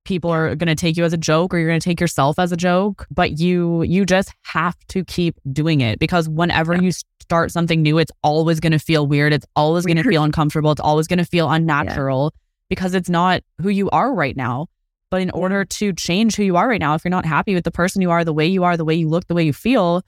people 0.05 0.31
are 0.31 0.55
going 0.57 0.69
to 0.69 0.75
take 0.75 0.97
you 0.97 1.05
as 1.05 1.13
a 1.13 1.19
joke 1.19 1.55
or 1.55 1.59
you're 1.59 1.69
going 1.69 1.81
to 1.81 1.85
take 1.85 2.01
yourself 2.01 2.39
as 2.39 2.53
a 2.53 2.57
joke 2.57 3.07
but 3.11 3.39
you 3.39 3.83
you 3.83 4.07
just 4.07 4.33
have 4.43 4.75
to 4.89 5.05
keep 5.05 5.39
doing 5.53 5.83
it 5.83 5.99
because 5.99 6.27
whenever 6.27 6.75
yeah. 6.75 6.81
you 6.81 6.91
start 7.21 7.53
something 7.53 7.83
new 7.83 7.99
it's 7.99 8.11
always 8.25 8.61
going 8.61 8.73
to 8.73 8.79
feel 8.79 9.07
weird 9.07 9.31
it's 9.31 9.45
always 9.55 9.85
going 9.85 9.99
to 9.99 10.03
feel 10.03 10.25
uncomfortable 10.25 10.73
it's 10.73 10.81
always 10.81 11.07
going 11.07 11.19
to 11.19 11.25
feel 11.25 11.51
unnatural 11.51 12.33
because 12.71 12.95
it's 12.95 13.11
not 13.11 13.43
who 13.61 13.69
you 13.69 13.91
are 13.91 14.15
right 14.15 14.37
now. 14.37 14.69
But 15.11 15.21
in 15.21 15.31
order 15.33 15.65
to 15.65 15.93
change 15.93 16.37
who 16.37 16.45
you 16.45 16.57
are 16.57 16.69
right 16.69 16.81
now, 16.81 16.95
if 16.95 17.05
you're 17.05 17.11
not 17.11 17.27
happy 17.27 17.53
with 17.53 17.65
the 17.65 17.73
person 17.73 18.01
you 18.01 18.13
are, 18.13 18.25
the 18.25 18.33
way 18.33 18.47
you 18.47 18.63
are, 18.63 18.77
the 18.77 18.85
way 18.85 18.95
you 18.95 19.09
look, 19.09 19.27
the 19.27 19.35
way 19.35 19.43
you 19.43 19.53
feel, 19.53 20.03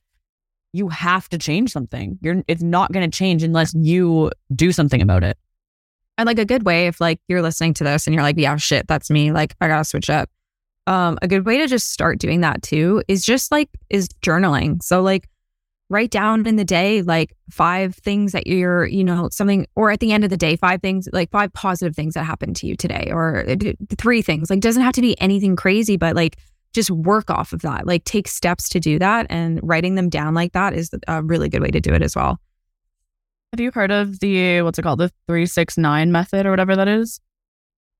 you 0.72 0.88
have 0.88 1.28
to 1.30 1.38
change 1.38 1.72
something. 1.72 2.18
You're 2.22 2.44
it's 2.46 2.62
not 2.62 2.92
going 2.92 3.08
to 3.10 3.14
change 3.14 3.42
unless 3.42 3.74
you 3.74 4.30
do 4.54 4.70
something 4.70 5.02
about 5.02 5.24
it. 5.24 5.36
And 6.18 6.26
like 6.26 6.38
a 6.38 6.44
good 6.44 6.64
way 6.64 6.86
if 6.86 7.00
like 7.00 7.20
you're 7.28 7.42
listening 7.42 7.74
to 7.74 7.84
this 7.84 8.06
and 8.06 8.14
you're 8.14 8.22
like, 8.22 8.36
yeah, 8.38 8.56
shit, 8.56 8.86
that's 8.86 9.10
me. 9.10 9.32
Like 9.32 9.54
I 9.60 9.68
gotta 9.68 9.84
switch 9.84 10.10
up. 10.10 10.28
Um, 10.86 11.18
a 11.22 11.28
good 11.28 11.46
way 11.46 11.58
to 11.58 11.66
just 11.66 11.90
start 11.90 12.18
doing 12.18 12.40
that 12.40 12.62
too 12.62 13.02
is 13.08 13.24
just 13.24 13.52
like 13.52 13.70
is 13.88 14.08
journaling. 14.22 14.82
So 14.82 15.00
like 15.00 15.28
write 15.92 16.10
down 16.10 16.46
in 16.46 16.56
the 16.56 16.64
day 16.64 17.02
like 17.02 17.36
five 17.50 17.94
things 17.94 18.32
that 18.32 18.46
you're, 18.46 18.86
you 18.86 19.04
know, 19.04 19.28
something, 19.30 19.66
or 19.76 19.90
at 19.90 20.00
the 20.00 20.10
end 20.10 20.24
of 20.24 20.30
the 20.30 20.36
day, 20.36 20.56
five 20.56 20.80
things, 20.80 21.08
like 21.12 21.30
five 21.30 21.52
positive 21.52 21.94
things 21.94 22.14
that 22.14 22.24
happened 22.24 22.56
to 22.56 22.66
you 22.66 22.74
today, 22.74 23.10
or 23.12 23.44
uh, 23.48 23.56
three 23.98 24.22
things. 24.22 24.48
Like, 24.48 24.60
doesn't 24.60 24.82
have 24.82 24.94
to 24.94 25.02
be 25.02 25.20
anything 25.20 25.54
crazy, 25.54 25.98
but 25.98 26.16
like 26.16 26.38
just 26.72 26.90
work 26.90 27.30
off 27.30 27.52
of 27.52 27.60
that. 27.60 27.86
Like, 27.86 28.04
take 28.04 28.26
steps 28.26 28.70
to 28.70 28.80
do 28.80 28.98
that. 28.98 29.26
And 29.28 29.60
writing 29.62 29.94
them 29.94 30.08
down 30.08 30.34
like 30.34 30.52
that 30.52 30.72
is 30.72 30.90
a 31.06 31.22
really 31.22 31.50
good 31.50 31.60
way 31.60 31.70
to 31.70 31.80
do 31.80 31.92
it 31.92 32.02
as 32.02 32.16
well. 32.16 32.40
Have 33.52 33.60
you 33.60 33.70
heard 33.70 33.90
of 33.90 34.20
the, 34.20 34.62
what's 34.62 34.78
it 34.78 34.82
called, 34.82 34.98
the 34.98 35.10
369 35.26 36.10
method 36.10 36.46
or 36.46 36.50
whatever 36.50 36.74
that 36.74 36.88
is? 36.88 37.20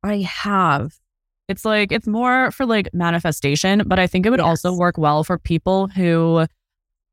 I 0.03 0.21
have. 0.21 0.99
It's 1.47 1.67
like, 1.67 1.93
it's 1.93 2.07
more 2.07 2.51
for 2.53 2.65
like 2.65 2.89
manifestation, 2.95 3.83
but 3.85 3.99
I 3.99 4.07
think 4.07 4.25
it 4.25 4.31
would 4.31 4.39
yes. 4.39 4.47
also 4.47 4.75
work 4.75 4.97
well 4.97 5.25
for 5.25 5.37
people 5.37 5.89
who, 5.89 6.47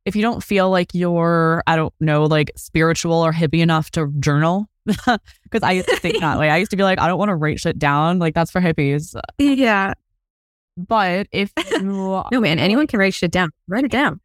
if 0.05 0.15
you 0.15 0.21
don't 0.21 0.41
feel 0.41 0.69
like 0.69 0.93
you're, 0.93 1.61
I 1.67 1.75
don't 1.75 1.93
know, 1.99 2.23
like 2.23 2.51
spiritual 2.55 3.13
or 3.15 3.33
hippie 3.33 3.59
enough 3.59 3.91
to 3.91 4.07
journal, 4.21 4.67
because 4.85 5.61
I 5.61 5.73
used 5.73 5.89
to 5.89 5.97
think 5.97 6.21
that 6.21 6.39
way. 6.39 6.49
I 6.49 6.57
used 6.57 6.71
to 6.71 6.77
be 6.77 6.83
like, 6.83 6.97
I 6.97 7.07
don't 7.07 7.19
want 7.19 7.29
to 7.29 7.35
write 7.35 7.59
shit 7.59 7.77
down. 7.77 8.19
Like 8.19 8.35
that's 8.35 8.51
for 8.51 8.61
hippies. 8.61 9.19
Yeah. 9.37 9.95
But 10.77 11.27
if 11.33 11.51
you, 11.71 12.23
no 12.31 12.39
man, 12.39 12.57
anyone 12.57 12.87
can 12.87 12.99
write 12.99 13.15
shit 13.15 13.31
down. 13.31 13.49
Write 13.67 13.83
it 13.83 13.91
down. 13.91 14.21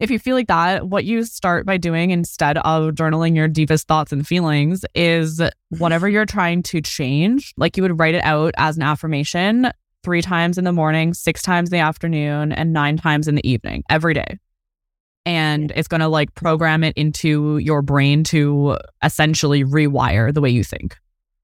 If 0.00 0.10
you 0.10 0.18
feel 0.18 0.36
like 0.36 0.46
that, 0.46 0.88
what 0.88 1.04
you 1.04 1.24
start 1.24 1.66
by 1.66 1.76
doing 1.76 2.10
instead 2.10 2.58
of 2.58 2.94
journaling 2.94 3.34
your 3.34 3.48
deepest 3.48 3.88
thoughts 3.88 4.12
and 4.12 4.26
feelings 4.26 4.84
is 4.94 5.42
whatever 5.70 6.08
you're 6.08 6.26
trying 6.26 6.62
to 6.64 6.80
change, 6.80 7.52
like 7.56 7.76
you 7.76 7.82
would 7.82 7.98
write 7.98 8.14
it 8.14 8.24
out 8.24 8.54
as 8.58 8.76
an 8.76 8.82
affirmation 8.82 9.70
three 10.04 10.22
times 10.22 10.56
in 10.56 10.64
the 10.64 10.72
morning, 10.72 11.14
six 11.14 11.42
times 11.42 11.70
in 11.70 11.72
the 11.72 11.82
afternoon, 11.82 12.52
and 12.52 12.72
nine 12.72 12.96
times 12.96 13.26
in 13.26 13.34
the 13.34 13.48
evening 13.48 13.82
every 13.90 14.14
day 14.14 14.38
and 15.28 15.72
it's 15.76 15.88
going 15.88 16.00
to 16.00 16.08
like 16.08 16.34
program 16.34 16.82
it 16.82 16.96
into 16.96 17.58
your 17.58 17.82
brain 17.82 18.24
to 18.24 18.78
essentially 19.04 19.62
rewire 19.62 20.32
the 20.32 20.40
way 20.40 20.48
you 20.48 20.64
think. 20.64 20.96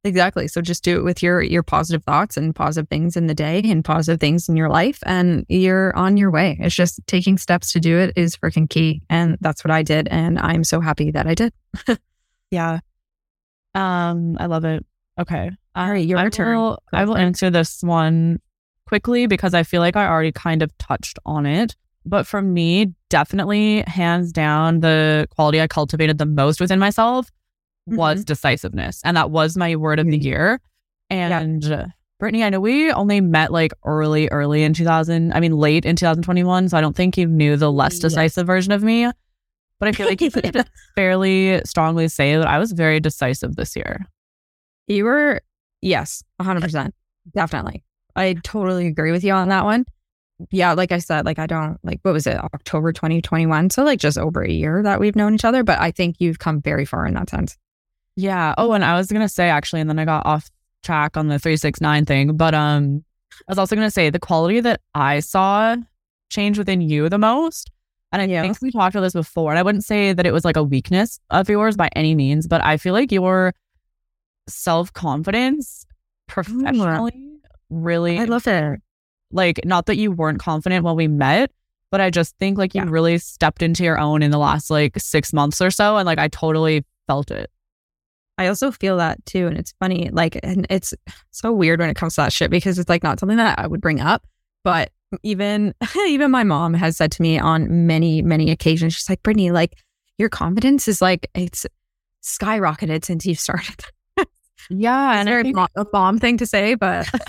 Exactly. 0.06 0.48
So 0.48 0.60
just 0.60 0.84
do 0.84 0.98
it 0.98 1.02
with 1.02 1.22
your 1.22 1.40
your 1.40 1.62
positive 1.62 2.04
thoughts 2.04 2.36
and 2.36 2.54
positive 2.54 2.88
things 2.90 3.16
in 3.16 3.26
the 3.26 3.34
day 3.34 3.62
and 3.64 3.82
positive 3.82 4.20
things 4.20 4.50
in 4.50 4.54
your 4.54 4.68
life 4.68 4.98
and 5.06 5.46
you're 5.48 5.96
on 5.96 6.18
your 6.18 6.30
way. 6.30 6.58
It's 6.60 6.74
just 6.74 7.00
taking 7.06 7.38
steps 7.38 7.72
to 7.72 7.80
do 7.80 7.98
it 7.98 8.12
is 8.14 8.36
freaking 8.36 8.68
key 8.68 9.00
and 9.08 9.38
that's 9.40 9.64
what 9.64 9.70
I 9.70 9.82
did 9.82 10.06
and 10.08 10.38
I'm 10.38 10.62
so 10.62 10.80
happy 10.80 11.10
that 11.12 11.26
I 11.26 11.34
did. 11.34 11.54
yeah. 12.50 12.80
Um 13.74 14.36
I 14.38 14.44
love 14.44 14.66
it. 14.66 14.84
Okay. 15.18 15.50
All 15.74 15.90
right, 15.90 16.06
your 16.06 16.18
I 16.18 16.28
turn. 16.28 16.58
Will, 16.58 16.78
I 16.92 17.06
will 17.06 17.16
answer 17.16 17.48
this 17.48 17.82
one 17.82 18.40
quickly 18.86 19.26
because 19.26 19.54
I 19.54 19.62
feel 19.62 19.80
like 19.80 19.96
I 19.96 20.06
already 20.06 20.32
kind 20.32 20.62
of 20.62 20.76
touched 20.76 21.18
on 21.24 21.46
it. 21.46 21.74
But 22.04 22.26
for 22.26 22.42
me, 22.42 22.92
definitely 23.08 23.82
hands 23.86 24.32
down, 24.32 24.80
the 24.80 25.26
quality 25.30 25.62
I 25.62 25.66
cultivated 25.66 26.18
the 26.18 26.26
most 26.26 26.60
within 26.60 26.78
myself 26.78 27.30
was 27.86 28.20
mm-hmm. 28.20 28.24
decisiveness. 28.24 29.00
And 29.04 29.16
that 29.16 29.30
was 29.30 29.56
my 29.56 29.76
word 29.76 29.98
of 29.98 30.06
the 30.06 30.18
year. 30.18 30.60
And 31.10 31.64
yeah. 31.64 31.86
Brittany, 32.18 32.44
I 32.44 32.50
know 32.50 32.60
we 32.60 32.90
only 32.92 33.20
met 33.20 33.52
like 33.52 33.72
early, 33.84 34.28
early 34.28 34.62
in 34.62 34.72
2000, 34.72 35.32
I 35.32 35.40
mean, 35.40 35.52
late 35.52 35.84
in 35.84 35.96
2021. 35.96 36.68
So 36.68 36.78
I 36.78 36.80
don't 36.80 36.96
think 36.96 37.18
you 37.18 37.26
knew 37.26 37.56
the 37.56 37.70
less 37.70 37.98
decisive 37.98 38.42
yes. 38.42 38.46
version 38.46 38.72
of 38.72 38.82
me. 38.82 39.10
But 39.80 39.88
I 39.88 39.92
feel 39.92 40.06
like 40.06 40.20
you 40.20 40.30
could 40.32 40.66
fairly 40.94 41.60
strongly 41.64 42.08
say 42.08 42.36
that 42.36 42.46
I 42.46 42.58
was 42.58 42.72
very 42.72 43.00
decisive 43.00 43.56
this 43.56 43.76
year. 43.76 44.06
You 44.86 45.04
were, 45.04 45.42
yes, 45.82 46.22
100%. 46.40 46.92
Definitely. 47.34 47.84
I 48.16 48.34
totally 48.44 48.86
agree 48.86 49.10
with 49.10 49.24
you 49.24 49.32
on 49.32 49.48
that 49.48 49.64
one 49.64 49.84
yeah, 50.50 50.72
like 50.72 50.92
I 50.92 50.98
said, 50.98 51.24
like 51.24 51.38
I 51.38 51.46
don't 51.46 51.78
like 51.84 52.00
what 52.02 52.12
was 52.12 52.26
it, 52.26 52.36
October 52.36 52.92
2021. 52.92 53.70
So 53.70 53.84
like 53.84 53.98
just 53.98 54.18
over 54.18 54.42
a 54.42 54.50
year 54.50 54.82
that 54.82 55.00
we've 55.00 55.16
known 55.16 55.34
each 55.34 55.44
other. 55.44 55.62
But 55.62 55.80
I 55.80 55.90
think 55.90 56.16
you've 56.18 56.38
come 56.38 56.60
very 56.60 56.84
far 56.84 57.06
in 57.06 57.14
that 57.14 57.30
sense. 57.30 57.56
Yeah. 58.16 58.54
Oh, 58.58 58.72
and 58.72 58.84
I 58.84 58.96
was 58.96 59.10
gonna 59.10 59.28
say 59.28 59.48
actually, 59.48 59.80
and 59.80 59.90
then 59.90 59.98
I 59.98 60.04
got 60.04 60.26
off 60.26 60.50
track 60.82 61.16
on 61.16 61.28
the 61.28 61.38
369 61.38 62.04
thing. 62.04 62.36
But 62.36 62.54
um 62.54 63.04
I 63.48 63.52
was 63.52 63.58
also 63.58 63.74
gonna 63.74 63.90
say 63.90 64.10
the 64.10 64.18
quality 64.18 64.60
that 64.60 64.80
I 64.94 65.20
saw 65.20 65.76
change 66.30 66.58
within 66.58 66.80
you 66.80 67.08
the 67.08 67.18
most. 67.18 67.70
And 68.12 68.22
I 68.22 68.26
yeah. 68.26 68.42
think 68.42 68.62
we 68.62 68.70
talked 68.70 68.94
about 68.94 69.02
this 69.02 69.12
before. 69.12 69.50
And 69.50 69.58
I 69.58 69.62
wouldn't 69.62 69.84
say 69.84 70.12
that 70.12 70.24
it 70.24 70.32
was 70.32 70.44
like 70.44 70.56
a 70.56 70.62
weakness 70.62 71.18
of 71.30 71.48
yours 71.48 71.76
by 71.76 71.90
any 71.96 72.14
means, 72.14 72.46
but 72.46 72.64
I 72.64 72.76
feel 72.76 72.94
like 72.94 73.10
your 73.10 73.54
self 74.48 74.92
confidence 74.92 75.86
professionally 76.28 77.40
really 77.70 78.18
I 78.18 78.24
love 78.24 78.46
it 78.46 78.80
like, 79.34 79.60
not 79.64 79.86
that 79.86 79.96
you 79.96 80.12
weren't 80.12 80.38
confident 80.38 80.84
when 80.84 80.94
we 80.94 81.08
met, 81.08 81.50
but 81.90 82.00
I 82.00 82.08
just 82.08 82.38
think 82.38 82.56
like 82.56 82.72
yeah. 82.72 82.84
you 82.84 82.90
really 82.90 83.18
stepped 83.18 83.62
into 83.62 83.82
your 83.82 83.98
own 83.98 84.22
in 84.22 84.30
the 84.30 84.38
last 84.38 84.70
like 84.70 84.98
six 84.98 85.32
months 85.32 85.60
or 85.60 85.72
so. 85.72 85.96
And 85.96 86.06
like, 86.06 86.20
I 86.20 86.28
totally 86.28 86.84
felt 87.08 87.32
it. 87.32 87.50
I 88.38 88.48
also 88.48 88.70
feel 88.70 88.96
that 88.96 89.24
too. 89.26 89.46
And 89.46 89.56
it's 89.56 89.74
funny, 89.80 90.10
like, 90.12 90.38
and 90.42 90.66
it's 90.70 90.92
so 91.30 91.52
weird 91.52 91.80
when 91.80 91.90
it 91.90 91.96
comes 91.96 92.16
to 92.16 92.22
that 92.22 92.32
shit 92.32 92.50
because 92.50 92.78
it's 92.78 92.88
like 92.88 93.02
not 93.02 93.20
something 93.20 93.36
that 93.38 93.58
I 93.58 93.66
would 93.66 93.80
bring 93.80 94.00
up. 94.00 94.26
But 94.64 94.90
even, 95.22 95.74
even 96.06 96.30
my 96.30 96.44
mom 96.44 96.74
has 96.74 96.96
said 96.96 97.12
to 97.12 97.22
me 97.22 97.38
on 97.38 97.86
many, 97.86 98.22
many 98.22 98.50
occasions, 98.50 98.94
she's 98.94 99.08
like, 99.08 99.22
Brittany, 99.22 99.50
like, 99.50 99.78
your 100.18 100.28
confidence 100.28 100.88
is 100.88 101.02
like, 101.02 101.28
it's 101.34 101.66
skyrocketed 102.22 103.04
since 103.04 103.26
you 103.26 103.34
started. 103.34 103.84
yeah. 104.70 105.20
and 105.20 105.28
it's 105.28 105.58
a 105.76 105.86
mom 105.92 106.18
thing 106.18 106.38
to 106.38 106.46
say, 106.46 106.74
but 106.74 107.08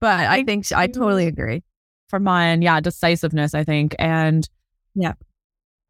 but 0.00 0.20
I 0.20 0.44
think 0.44 0.70
I 0.72 0.86
totally 0.86 1.26
agree. 1.26 1.62
For 2.08 2.20
mine, 2.20 2.62
yeah, 2.62 2.80
decisiveness, 2.80 3.54
I 3.54 3.64
think. 3.64 3.94
And 3.98 4.48
yeah. 4.94 5.12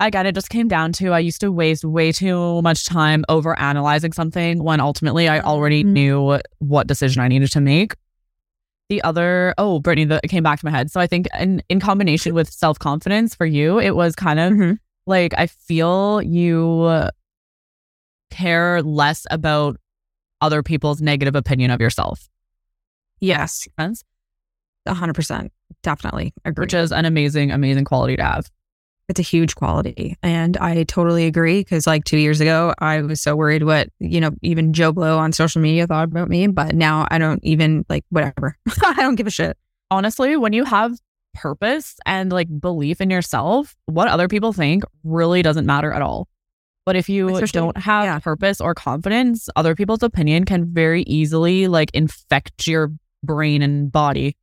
Again, 0.00 0.26
it 0.26 0.34
just 0.34 0.48
came 0.50 0.68
down 0.68 0.92
to 0.94 1.12
I 1.12 1.18
used 1.18 1.40
to 1.40 1.50
waste 1.50 1.84
way 1.84 2.12
too 2.12 2.62
much 2.62 2.84
time 2.86 3.24
over 3.28 3.58
analyzing 3.58 4.12
something 4.12 4.62
when 4.62 4.80
ultimately 4.80 5.28
I 5.28 5.40
already 5.40 5.82
Mhm. 5.84 5.88
knew 5.88 6.38
what 6.58 6.86
decision 6.86 7.20
I 7.22 7.28
needed 7.28 7.50
to 7.52 7.60
make. 7.60 7.94
The 8.88 9.02
other, 9.02 9.54
oh, 9.58 9.80
Brittany, 9.80 10.06
that 10.06 10.22
came 10.24 10.42
back 10.42 10.60
to 10.60 10.64
my 10.64 10.70
head. 10.70 10.90
So 10.90 11.00
I 11.00 11.06
think 11.06 11.26
in, 11.38 11.62
in 11.68 11.78
combination 11.80 12.32
with 12.34 12.50
self 12.50 12.78
confidence 12.78 13.34
for 13.34 13.44
you, 13.44 13.78
it 13.78 13.94
was 13.96 14.14
kind 14.14 14.38
of 14.40 14.52
Mhm. 14.52 14.78
like 15.06 15.34
I 15.36 15.46
feel 15.46 16.22
you 16.22 17.08
care 18.30 18.82
less 18.82 19.26
about 19.30 19.76
other 20.40 20.62
people's 20.62 21.00
negative 21.02 21.34
opinion 21.34 21.70
of 21.70 21.80
yourself. 21.80 22.28
Yes, 23.20 23.66
Make 23.76 23.86
sense? 23.88 24.04
a 24.86 24.94
hundred 24.94 25.14
percent, 25.14 25.52
definitely 25.82 26.32
agree. 26.44 26.62
Which 26.62 26.74
is 26.74 26.92
an 26.92 27.04
amazing, 27.04 27.50
amazing 27.50 27.84
quality 27.84 28.16
to 28.16 28.22
have. 28.22 28.50
It's 29.08 29.18
a 29.18 29.22
huge 29.22 29.54
quality, 29.54 30.16
and 30.22 30.56
I 30.58 30.84
totally 30.84 31.26
agree. 31.26 31.60
Because 31.60 31.86
like 31.86 32.04
two 32.04 32.18
years 32.18 32.40
ago, 32.40 32.74
I 32.78 33.00
was 33.02 33.20
so 33.20 33.34
worried 33.36 33.62
what 33.62 33.88
you 34.00 34.20
know, 34.20 34.32
even 34.42 34.72
Joe 34.72 34.92
Blow 34.92 35.18
on 35.18 35.32
social 35.32 35.62
media 35.62 35.86
thought 35.86 36.04
about 36.08 36.28
me, 36.28 36.46
but 36.46 36.74
now 36.74 37.06
I 37.10 37.18
don't 37.18 37.42
even 37.42 37.84
like 37.88 38.04
whatever. 38.10 38.56
I 38.84 38.94
don't 38.96 39.14
give 39.14 39.26
a 39.26 39.30
shit. 39.30 39.56
honestly, 39.90 40.36
when 40.36 40.52
you 40.52 40.64
have 40.64 40.92
purpose 41.34 41.96
and 42.04 42.30
like 42.32 42.48
belief 42.60 43.00
in 43.00 43.10
yourself, 43.10 43.76
what 43.86 44.08
other 44.08 44.28
people 44.28 44.52
think 44.52 44.84
really 45.04 45.40
doesn't 45.40 45.66
matter 45.66 45.92
at 45.92 46.02
all. 46.02 46.28
But 46.84 46.96
if 46.96 47.08
you 47.08 47.28
Especially- 47.28 47.60
don't 47.60 47.76
have 47.78 48.04
yeah. 48.04 48.18
purpose 48.18 48.60
or 48.60 48.74
confidence, 48.74 49.48
other 49.56 49.74
people's 49.74 50.02
opinion 50.02 50.44
can 50.44 50.72
very 50.72 51.02
easily 51.02 51.68
like 51.68 51.90
infect 51.94 52.66
your 52.66 52.92
brain 53.22 53.62
and 53.62 53.90
body. 53.92 54.36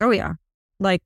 Oh 0.00 0.10
yeah, 0.10 0.34
like 0.78 1.02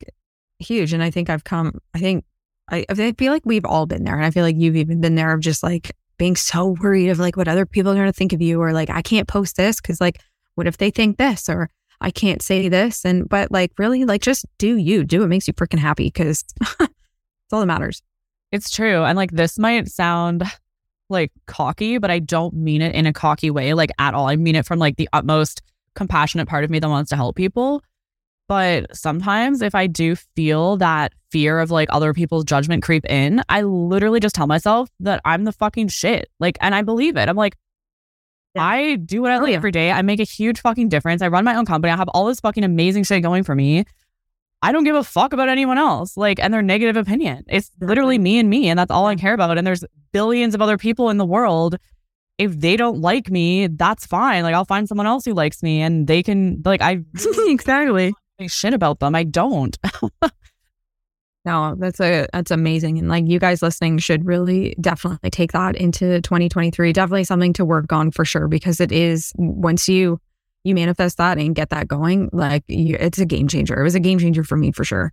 huge. 0.59 0.93
And 0.93 1.03
I 1.03 1.11
think 1.11 1.31
I've 1.31 1.45
come. 1.45 1.79
I 1.95 1.99
think 1.99 2.25
I, 2.71 2.85
I 2.89 3.13
feel 3.13 3.33
like 3.33 3.45
we've 3.45 3.65
all 3.65 3.87
been 3.87 4.05
there, 4.05 4.17
and 4.17 4.25
I 4.25 4.31
feel 4.31 4.45
like 4.45 4.57
you've 4.57 4.77
even 4.77 5.01
been 5.01 5.15
there 5.15 5.33
of 5.33 5.41
just 5.41 5.63
like 5.63 5.93
being 6.19 6.37
so 6.37 6.77
worried 6.81 7.09
of 7.09 7.19
like 7.19 7.37
what 7.37 7.49
other 7.49 7.67
people 7.67 7.93
are 7.93 7.97
going 7.97 8.07
to 8.07 8.13
think 8.13 8.33
of 8.33 8.41
you, 8.41 8.61
or 8.61 8.73
like 8.73 8.91
I 8.91 9.03
can't 9.03 9.29
post 9.29 9.57
this 9.57 9.81
because 9.81 10.01
like 10.01 10.21
what 10.55 10.67
if 10.67 10.77
they 10.77 10.91
think 10.91 11.19
this, 11.19 11.49
or 11.49 11.69
I 12.01 12.11
can't 12.11 12.43
say 12.43 12.69
this, 12.69 13.05
and 13.05 13.29
but 13.29 13.51
like 13.51 13.73
really 13.79 14.05
like 14.05 14.23
just 14.23 14.47
do 14.59 14.77
you 14.77 15.05
do 15.05 15.21
what 15.21 15.29
makes 15.29 15.47
you 15.47 15.55
freaking 15.55 15.79
happy 15.79 16.05
because 16.05 16.45
it's 16.81 17.53
all 17.53 17.61
that 17.61 17.67
matters. 17.67 18.03
It's 18.53 18.71
true. 18.71 19.03
And 19.03 19.17
like 19.17 19.33
this 19.33 19.59
might 19.59 19.89
sound 19.89 20.45
like 21.09 21.33
cocky, 21.47 21.99
but 21.99 22.11
I 22.11 22.19
don't 22.19 22.55
mean 22.55 22.83
it 22.83 22.95
in 22.95 23.07
a 23.07 23.13
cocky 23.13 23.51
way, 23.51 23.75
like 23.75 23.91
at 23.99 24.15
all. 24.15 24.29
I 24.29 24.37
mean 24.37 24.57
it 24.57 24.67
from 24.67 24.79
like 24.79 24.97
the 24.97 25.09
utmost 25.13 25.63
compassionate 25.95 26.49
part 26.49 26.65
of 26.65 26.71
me 26.71 26.79
that 26.79 26.89
wants 26.89 27.11
to 27.11 27.17
help 27.17 27.37
people. 27.37 27.83
But 28.49 28.95
sometimes 28.97 29.63
if 29.63 29.75
I 29.75 29.87
do 29.87 30.15
feel 30.37 30.77
that 30.79 31.13
fear 31.31 31.59
of 31.61 31.71
like 31.71 31.89
other 31.91 32.13
people's 32.13 32.45
judgment 32.45 32.83
creep 32.83 33.05
in, 33.07 33.43
I 33.49 33.63
literally 33.63 34.21
just 34.21 34.35
tell 34.35 34.47
myself 34.47 34.91
that 35.01 35.21
I'm 35.25 35.45
the 35.45 35.53
fucking 35.53 35.89
shit. 35.89 36.29
Like, 36.41 36.59
and 36.61 36.75
I 36.75 36.83
believe 36.83 37.17
it. 37.17 37.29
I'm 37.29 37.37
like, 37.37 37.57
Yeah. 38.55 38.65
I 38.65 38.97
do 38.97 39.23
what 39.23 39.31
I 39.33 39.37
Oh, 39.37 39.41
like 39.41 39.51
yeah. 39.51 39.57
every 39.57 39.71
day. 39.71 39.91
I 39.91 40.03
make 40.03 40.21
a 40.21 40.25
huge 40.25 40.61
fucking 40.61 40.89
difference. 40.91 41.23
I 41.23 41.29
run 41.29 41.45
my 41.45 41.55
own 41.55 41.65
company. 41.65 41.93
I 41.93 41.97
have 41.97 42.09
all 42.11 42.27
this 42.27 42.41
fucking 42.41 42.65
amazing 42.65 43.05
shit 43.05 43.23
going 43.23 43.45
for 43.45 43.55
me. 43.55 43.85
I 44.65 44.71
don't 44.71 44.85
give 44.85 44.95
a 44.97 45.03
fuck 45.03 45.33
about 45.33 45.49
anyone 45.49 45.79
else, 45.79 46.17
like, 46.17 46.39
and 46.39 46.55
their 46.55 46.63
negative 46.63 46.97
opinion. 46.97 47.45
It's 47.49 47.71
literally 47.81 48.17
me 48.19 48.39
and 48.39 48.49
me, 48.49 48.69
and 48.69 48.79
that's 48.79 48.93
all 48.93 49.07
I 49.07 49.17
care 49.17 49.35
about. 49.35 49.59
And 49.59 49.67
there's 49.67 49.83
billions 50.13 50.55
of 50.55 50.63
other 50.63 50.79
people 50.79 51.11
in 51.11 51.17
the 51.17 51.25
world. 51.25 51.79
If 52.39 52.61
they 52.61 52.77
don't 52.77 53.01
like 53.01 53.29
me, 53.29 53.67
that's 53.67 54.07
fine. 54.07 54.45
Like, 54.45 54.55
I'll 54.55 54.65
find 54.65 54.87
someone 54.87 55.07
else 55.09 55.25
who 55.25 55.33
likes 55.35 55.65
me, 55.65 55.81
and 55.81 56.07
they 56.07 56.23
can, 56.23 56.63
like, 56.65 56.81
I 56.81 57.01
exactly. 57.39 58.15
Shit 58.49 58.75
about 58.75 59.01
them. 59.01 59.15
I 59.15 59.25
don't. 59.25 59.77
No, 61.45 61.75
that's 61.77 61.99
a 61.99 62.29
that's 62.33 62.53
amazing, 62.53 62.99
and 62.99 63.09
like 63.09 63.27
you 63.27 63.41
guys 63.41 63.63
listening 63.63 63.99
should 63.99 64.25
really 64.25 64.77
definitely 64.81 65.29
take 65.31 65.51
that 65.53 65.75
into 65.75 66.21
2023. 66.21 66.93
Definitely 66.93 67.25
something 67.25 67.53
to 67.55 67.65
work 67.65 67.93
on 67.93 68.13
for 68.13 68.25
sure 68.25 68.47
because 68.47 68.81
it 68.81 68.93
is 68.93 69.33
once 69.37 69.89
you 69.89 70.21
you 70.63 70.75
manifest 70.75 71.17
that 71.17 71.39
and 71.39 71.55
get 71.55 71.71
that 71.71 71.89
going, 71.89 72.31
like 72.33 72.63
you, 72.69 72.97
it's 73.01 73.19
a 73.19 73.27
game 73.27 73.49
changer. 73.49 73.81
It 73.81 73.83
was 73.83 73.97
a 73.97 74.01
game 74.01 74.21
changer 74.21 74.45
for 74.45 74.57
me 74.57 74.71
for 74.71 74.85
sure. 74.85 75.13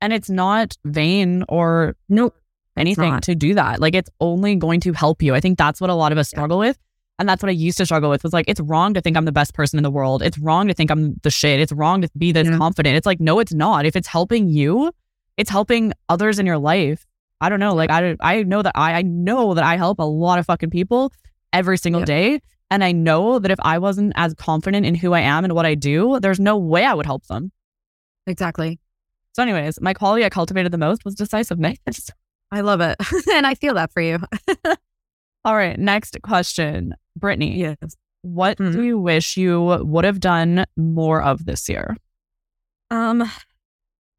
And 0.00 0.14
it's 0.14 0.30
not 0.30 0.76
vain 0.84 1.44
or 1.48 1.94
Nope, 2.08 2.34
anything 2.76 3.20
to 3.20 3.34
do 3.34 3.54
that. 3.54 3.80
Like, 3.80 3.94
it's 3.94 4.10
only 4.20 4.56
going 4.56 4.80
to 4.80 4.92
help 4.92 5.22
you. 5.22 5.34
I 5.34 5.40
think 5.40 5.58
that's 5.58 5.80
what 5.80 5.90
a 5.90 5.94
lot 5.94 6.12
of 6.12 6.18
us 6.18 6.28
struggle 6.28 6.58
with. 6.58 6.78
And 7.18 7.28
that's 7.28 7.42
what 7.42 7.48
I 7.50 7.52
used 7.52 7.78
to 7.78 7.84
struggle 7.86 8.10
with 8.10 8.24
was 8.24 8.32
like, 8.32 8.46
it's 8.48 8.60
wrong 8.60 8.94
to 8.94 9.00
think 9.00 9.16
I'm 9.16 9.26
the 9.26 9.32
best 9.32 9.54
person 9.54 9.78
in 9.78 9.82
the 9.82 9.90
world. 9.90 10.22
It's 10.22 10.38
wrong 10.38 10.66
to 10.68 10.74
think 10.74 10.90
I'm 10.90 11.14
the 11.22 11.30
shit. 11.30 11.60
It's 11.60 11.72
wrong 11.72 12.00
to 12.02 12.10
be 12.16 12.32
this 12.32 12.48
Yeah. 12.48 12.56
confident. 12.58 12.96
It's 12.96 13.06
like, 13.06 13.20
no, 13.20 13.38
it's 13.38 13.52
not. 13.54 13.84
If 13.86 13.94
it's 13.96 14.08
helping 14.08 14.48
you, 14.48 14.90
it's 15.36 15.50
helping 15.50 15.92
others 16.08 16.38
in 16.38 16.46
your 16.46 16.58
life. 16.58 17.06
I 17.40 17.48
don't 17.48 17.60
know. 17.60 17.74
Like, 17.74 17.90
I, 17.90 18.16
I 18.20 18.42
know 18.44 18.62
that 18.62 18.72
I, 18.74 18.94
I 18.94 19.02
know 19.02 19.54
that 19.54 19.64
I 19.64 19.76
help 19.76 19.98
a 19.98 20.04
lot 20.04 20.38
of 20.38 20.46
fucking 20.46 20.70
people 20.70 21.12
every 21.52 21.76
single 21.78 22.00
Yeah. 22.02 22.06
day. 22.06 22.40
And 22.70 22.82
I 22.82 22.92
know 22.92 23.38
that 23.38 23.50
if 23.50 23.58
I 23.62 23.78
wasn't 23.78 24.14
as 24.16 24.32
confident 24.34 24.86
in 24.86 24.94
who 24.94 25.12
I 25.12 25.20
am 25.20 25.44
and 25.44 25.52
what 25.52 25.66
I 25.66 25.74
do, 25.74 26.18
there's 26.20 26.40
no 26.40 26.56
way 26.56 26.84
I 26.86 26.94
would 26.94 27.04
help 27.06 27.26
them. 27.26 27.52
exactly. 28.26 28.78
So, 29.34 29.42
anyways, 29.42 29.80
my 29.80 29.92
quality 29.94 30.24
I 30.24 30.28
cultivated 30.30 30.72
the 30.72 30.78
most 30.78 31.04
was 31.04 31.14
decisiveness. 31.14 31.78
I 32.50 32.60
love 32.60 32.80
it, 32.82 32.96
and 33.32 33.46
I 33.46 33.54
feel 33.54 33.74
that 33.74 33.90
for 33.92 34.00
you. 34.02 34.18
All 35.44 35.56
right, 35.56 35.78
next 35.78 36.18
question. 36.22 36.94
Brittany, 37.16 37.58
Yes. 37.58 37.96
what 38.22 38.58
Mhm. 38.58 38.72
do 38.72 38.82
you 38.82 38.98
wish 38.98 39.36
you 39.36 39.60
would 39.84 40.04
have 40.04 40.20
done 40.20 40.64
more 40.76 41.22
of 41.22 41.44
this 41.44 41.68
year? 41.68 41.96
Um, 42.90 43.28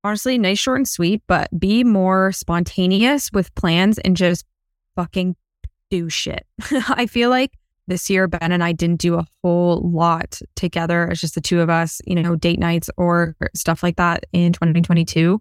honestly, 0.03 0.37
nice, 0.37 0.59
short, 0.59 0.77
and 0.79 0.87
sweet, 0.87 1.21
but 1.27 1.47
be 1.59 1.83
more 1.83 2.31
spontaneous 2.31 3.31
with 3.31 3.53
plans 3.55 3.97
and 3.99 4.15
just 4.17 4.45
fucking 4.95 5.35
do 5.89 6.09
shit. 6.09 6.45
I 6.89 7.05
feel 7.07 7.29
like 7.29 7.51
this 7.87 8.09
year, 8.09 8.27
Ben 8.27 8.51
and 8.51 8.63
I 8.63 8.71
didn't 8.71 9.01
do 9.01 9.15
a 9.15 9.25
whole 9.43 9.81
lot 9.91 10.41
together. 10.55 11.05
It's 11.09 11.19
just 11.21 11.35
the 11.35 11.41
two 11.41 11.59
of 11.59 11.69
us, 11.69 12.01
you 12.05 12.15
know, 12.15 12.35
date 12.35 12.59
nights 12.59 12.89
or 12.97 13.35
stuff 13.55 13.83
like 13.83 13.97
that 13.97 14.23
in 14.31 14.53
2022. 14.53 15.39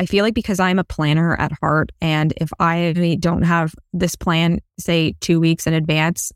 I 0.00 0.06
feel 0.06 0.24
like 0.24 0.34
because 0.34 0.58
I'm 0.60 0.78
a 0.78 0.84
planner 0.84 1.36
at 1.36 1.52
heart, 1.60 1.92
and 2.00 2.32
if 2.38 2.50
I 2.58 3.16
don't 3.20 3.42
have 3.42 3.74
this 3.92 4.16
plan, 4.16 4.60
say 4.78 5.14
two 5.20 5.38
weeks 5.40 5.66
in 5.66 5.74
advance, 5.74 6.32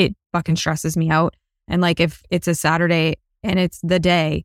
it 0.00 0.16
fucking 0.32 0.56
stresses 0.56 0.96
me 0.96 1.10
out. 1.10 1.36
And 1.68 1.80
like 1.82 2.00
if 2.00 2.22
it's 2.30 2.48
a 2.48 2.54
Saturday 2.54 3.16
and 3.42 3.58
it's 3.58 3.80
the 3.82 3.98
day, 3.98 4.44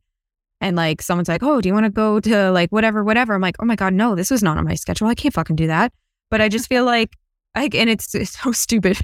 and 0.60 0.76
like 0.76 1.02
someone's 1.02 1.28
like, 1.28 1.42
"Oh, 1.42 1.60
do 1.60 1.68
you 1.68 1.74
want 1.74 1.84
to 1.84 1.90
go 1.90 2.20
to 2.20 2.50
like 2.50 2.70
whatever, 2.70 3.04
whatever?" 3.04 3.34
I'm 3.34 3.42
like, 3.42 3.56
"Oh 3.60 3.64
my 3.64 3.76
god, 3.76 3.92
no, 3.94 4.14
this 4.14 4.30
was 4.30 4.42
not 4.42 4.58
on 4.58 4.64
my 4.64 4.74
schedule. 4.74 5.08
I 5.08 5.14
can't 5.14 5.34
fucking 5.34 5.56
do 5.56 5.66
that." 5.66 5.92
But 6.30 6.40
I 6.40 6.48
just 6.48 6.68
feel 6.72 6.84
like, 6.84 7.16
like, 7.54 7.74
and 7.74 7.90
it's, 7.90 8.14
it's 8.14 8.38
so 8.38 8.52
stupid, 8.64 8.98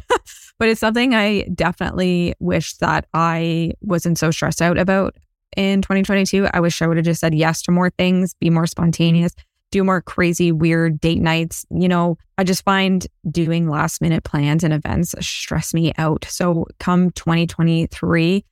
but 0.58 0.68
it's 0.68 0.80
something 0.80 1.14
I 1.14 1.42
definitely 1.54 2.34
wish 2.40 2.74
that 2.78 3.06
I 3.12 3.72
wasn't 3.80 4.18
so 4.18 4.30
stressed 4.30 4.62
out 4.62 4.78
about 4.78 5.16
in 5.56 5.82
2022. 5.82 6.48
I 6.52 6.60
wish 6.60 6.80
I 6.80 6.86
would 6.86 6.96
have 6.96 7.06
just 7.06 7.20
said 7.20 7.34
yes 7.34 7.62
to 7.62 7.72
more 7.72 7.90
things, 7.90 8.34
be 8.40 8.50
more 8.50 8.66
spontaneous, 8.66 9.34
do 9.72 9.82
more 9.82 10.00
crazy, 10.00 10.52
weird 10.52 11.00
date 11.00 11.20
nights. 11.20 11.66
You 11.70 11.88
know, 11.88 12.16
I 12.38 12.44
just 12.44 12.64
find 12.64 13.04
doing 13.28 13.68
last 13.68 14.00
minute 14.00 14.22
plans 14.22 14.62
and 14.62 14.72
events 14.72 15.14
stress 15.20 15.74
me 15.74 15.92
out. 15.98 16.24
So 16.28 16.66
come 16.78 17.10
2023. 17.10 18.44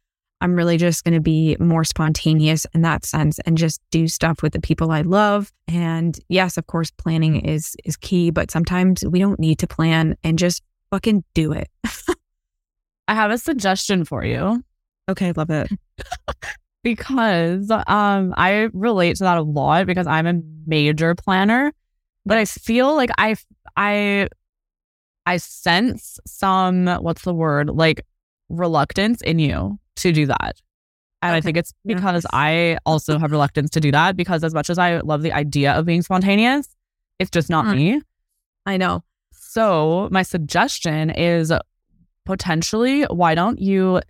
I'm 0.42 0.54
really 0.54 0.78
just 0.78 1.04
going 1.04 1.14
to 1.14 1.20
be 1.20 1.56
more 1.60 1.84
spontaneous 1.84 2.66
in 2.74 2.82
that 2.82 3.04
sense 3.04 3.38
and 3.40 3.58
just 3.58 3.80
do 3.90 4.08
stuff 4.08 4.42
with 4.42 4.54
the 4.54 4.60
people 4.60 4.90
I 4.90 5.02
love. 5.02 5.52
And 5.68 6.18
yes, 6.28 6.56
of 6.56 6.66
course, 6.66 6.90
planning 6.90 7.44
is 7.44 7.76
is 7.84 7.96
key, 7.96 8.30
but 8.30 8.50
sometimes 8.50 9.04
we 9.04 9.18
don't 9.18 9.38
need 9.38 9.58
to 9.60 9.66
plan 9.66 10.16
and 10.24 10.38
just 10.38 10.62
fucking 10.90 11.22
do 11.34 11.52
it. 11.52 11.68
I 13.06 13.14
have 13.14 13.30
a 13.30 13.38
suggestion 13.38 14.04
for 14.04 14.24
you 14.24 14.64
Okay, 15.10 15.32
love 15.32 15.50
it. 15.50 15.68
because 16.82 17.70
um 17.70 18.34
I 18.36 18.68
relate 18.72 19.16
to 19.16 19.24
that 19.24 19.38
a 19.38 19.42
lot 19.42 19.86
because 19.86 20.06
I'm 20.06 20.26
a 20.26 20.40
major 20.66 21.14
planner, 21.14 21.72
but 22.24 22.38
I 22.38 22.44
feel 22.44 22.94
like 22.96 23.10
I 23.18 23.36
I 23.76 24.28
I 25.26 25.36
sense 25.36 26.18
some 26.26 26.86
what's 26.86 27.22
the 27.22 27.34
word 27.34 27.68
like 27.70 28.02
reluctance 28.48 29.20
in 29.22 29.38
you 29.38 29.78
to 29.96 30.12
do 30.12 30.26
that. 30.26 30.60
And 31.22 31.34
I 31.34 31.42
think 31.42 31.58
it's 31.58 31.74
because 31.84 32.24
I 32.32 32.78
also 32.86 33.18
have 33.18 33.30
reluctance 33.30 33.68
to 33.70 33.80
do 33.80 33.92
that 33.92 34.16
because 34.16 34.42
as 34.42 34.54
much 34.54 34.70
as 34.70 34.78
I 34.78 35.00
love 35.00 35.20
the 35.20 35.32
idea 35.32 35.72
of 35.72 35.84
being 35.84 36.00
spontaneous, 36.00 36.74
it's 37.18 37.30
just 37.30 37.50
not 37.50 37.66
Mm. 37.66 37.76
me. 37.76 38.02
I 38.64 38.78
know. 38.78 39.04
So, 39.32 40.08
my 40.10 40.22
suggestion 40.22 41.10
is 41.10 41.52
potentially 42.24 43.02
why 43.04 43.34
don't 43.34 43.58
you 43.60 44.00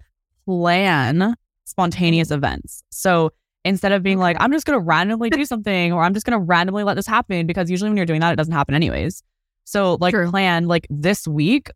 plan 0.45 1.35
spontaneous 1.65 2.31
events? 2.31 2.83
So, 2.91 3.33
instead 3.65 3.93
of 3.93 4.03
being 4.03 4.19
like, 4.19 4.37
I'm 4.41 4.53
just 4.53 4.67
going 4.67 4.79
to 4.79 4.85
randomly 4.85 5.31
do 5.31 5.45
something 5.53 5.93
or 5.93 6.03
I'm 6.03 6.15
just 6.15 6.27
going 6.27 6.39
to 6.39 6.45
randomly 6.45 6.83
let 6.85 6.95
this 6.95 7.07
happen, 7.07 7.47
because 7.47 7.71
usually 7.71 7.91
when 7.91 7.97
you're 7.97 8.07
doing 8.07 8.21
that, 8.21 8.33
it 8.33 8.37
doesn't 8.37 8.53
happen 8.55 8.75
anyways. 8.75 9.23
So, 9.65 9.97
like, 10.01 10.15
True. 10.15 10.31
plan 10.31 10.67
like 10.67 10.87
this 10.91 11.29
week, 11.29 11.71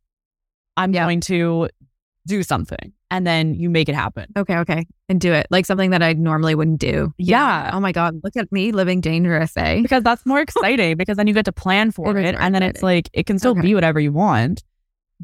I'm 0.77 0.93
Yeah. 0.93 1.05
going 1.05 1.21
to 1.23 1.69
do 2.27 2.43
something. 2.43 2.93
and 3.11 3.25
then 3.25 3.55
you 3.55 3.71
make 3.71 3.89
it 3.89 3.95
happen. 3.95 4.27
Okay, 4.37 4.57
okay. 4.57 4.85
And 5.09 5.21
do 5.21 5.33
it. 5.33 5.47
Like 5.49 5.67
something 5.67 5.91
that 5.91 6.03
I 6.03 6.15
normally 6.15 6.57
wouldn't 6.57 6.81
do. 6.81 7.13
Yeah. 7.17 7.71
Oh 7.73 7.79
my 7.79 7.93
God. 7.93 8.19
Look 8.25 8.37
at 8.37 8.51
me 8.51 8.73
living 8.73 9.01
dangerous, 9.01 9.57
eh? 9.57 9.81
Because 9.83 10.03
that's 10.03 10.27
more 10.27 10.41
exciting 10.47 10.97
because 10.97 11.17
then 11.17 11.29
you 11.29 11.35
get 11.35 11.45
to 11.45 11.53
plan 11.53 11.93
for 11.93 12.17
It 12.19 12.25
it. 12.25 12.35
and 12.41 12.53
then 12.53 12.65
it's 12.65 12.83
like, 12.83 13.09
it 13.13 13.27
can 13.27 13.39
still 13.39 13.53
Okay. 13.53 13.61
be 13.61 13.75
whatever 13.77 14.01
you 14.01 14.11
want. 14.11 14.65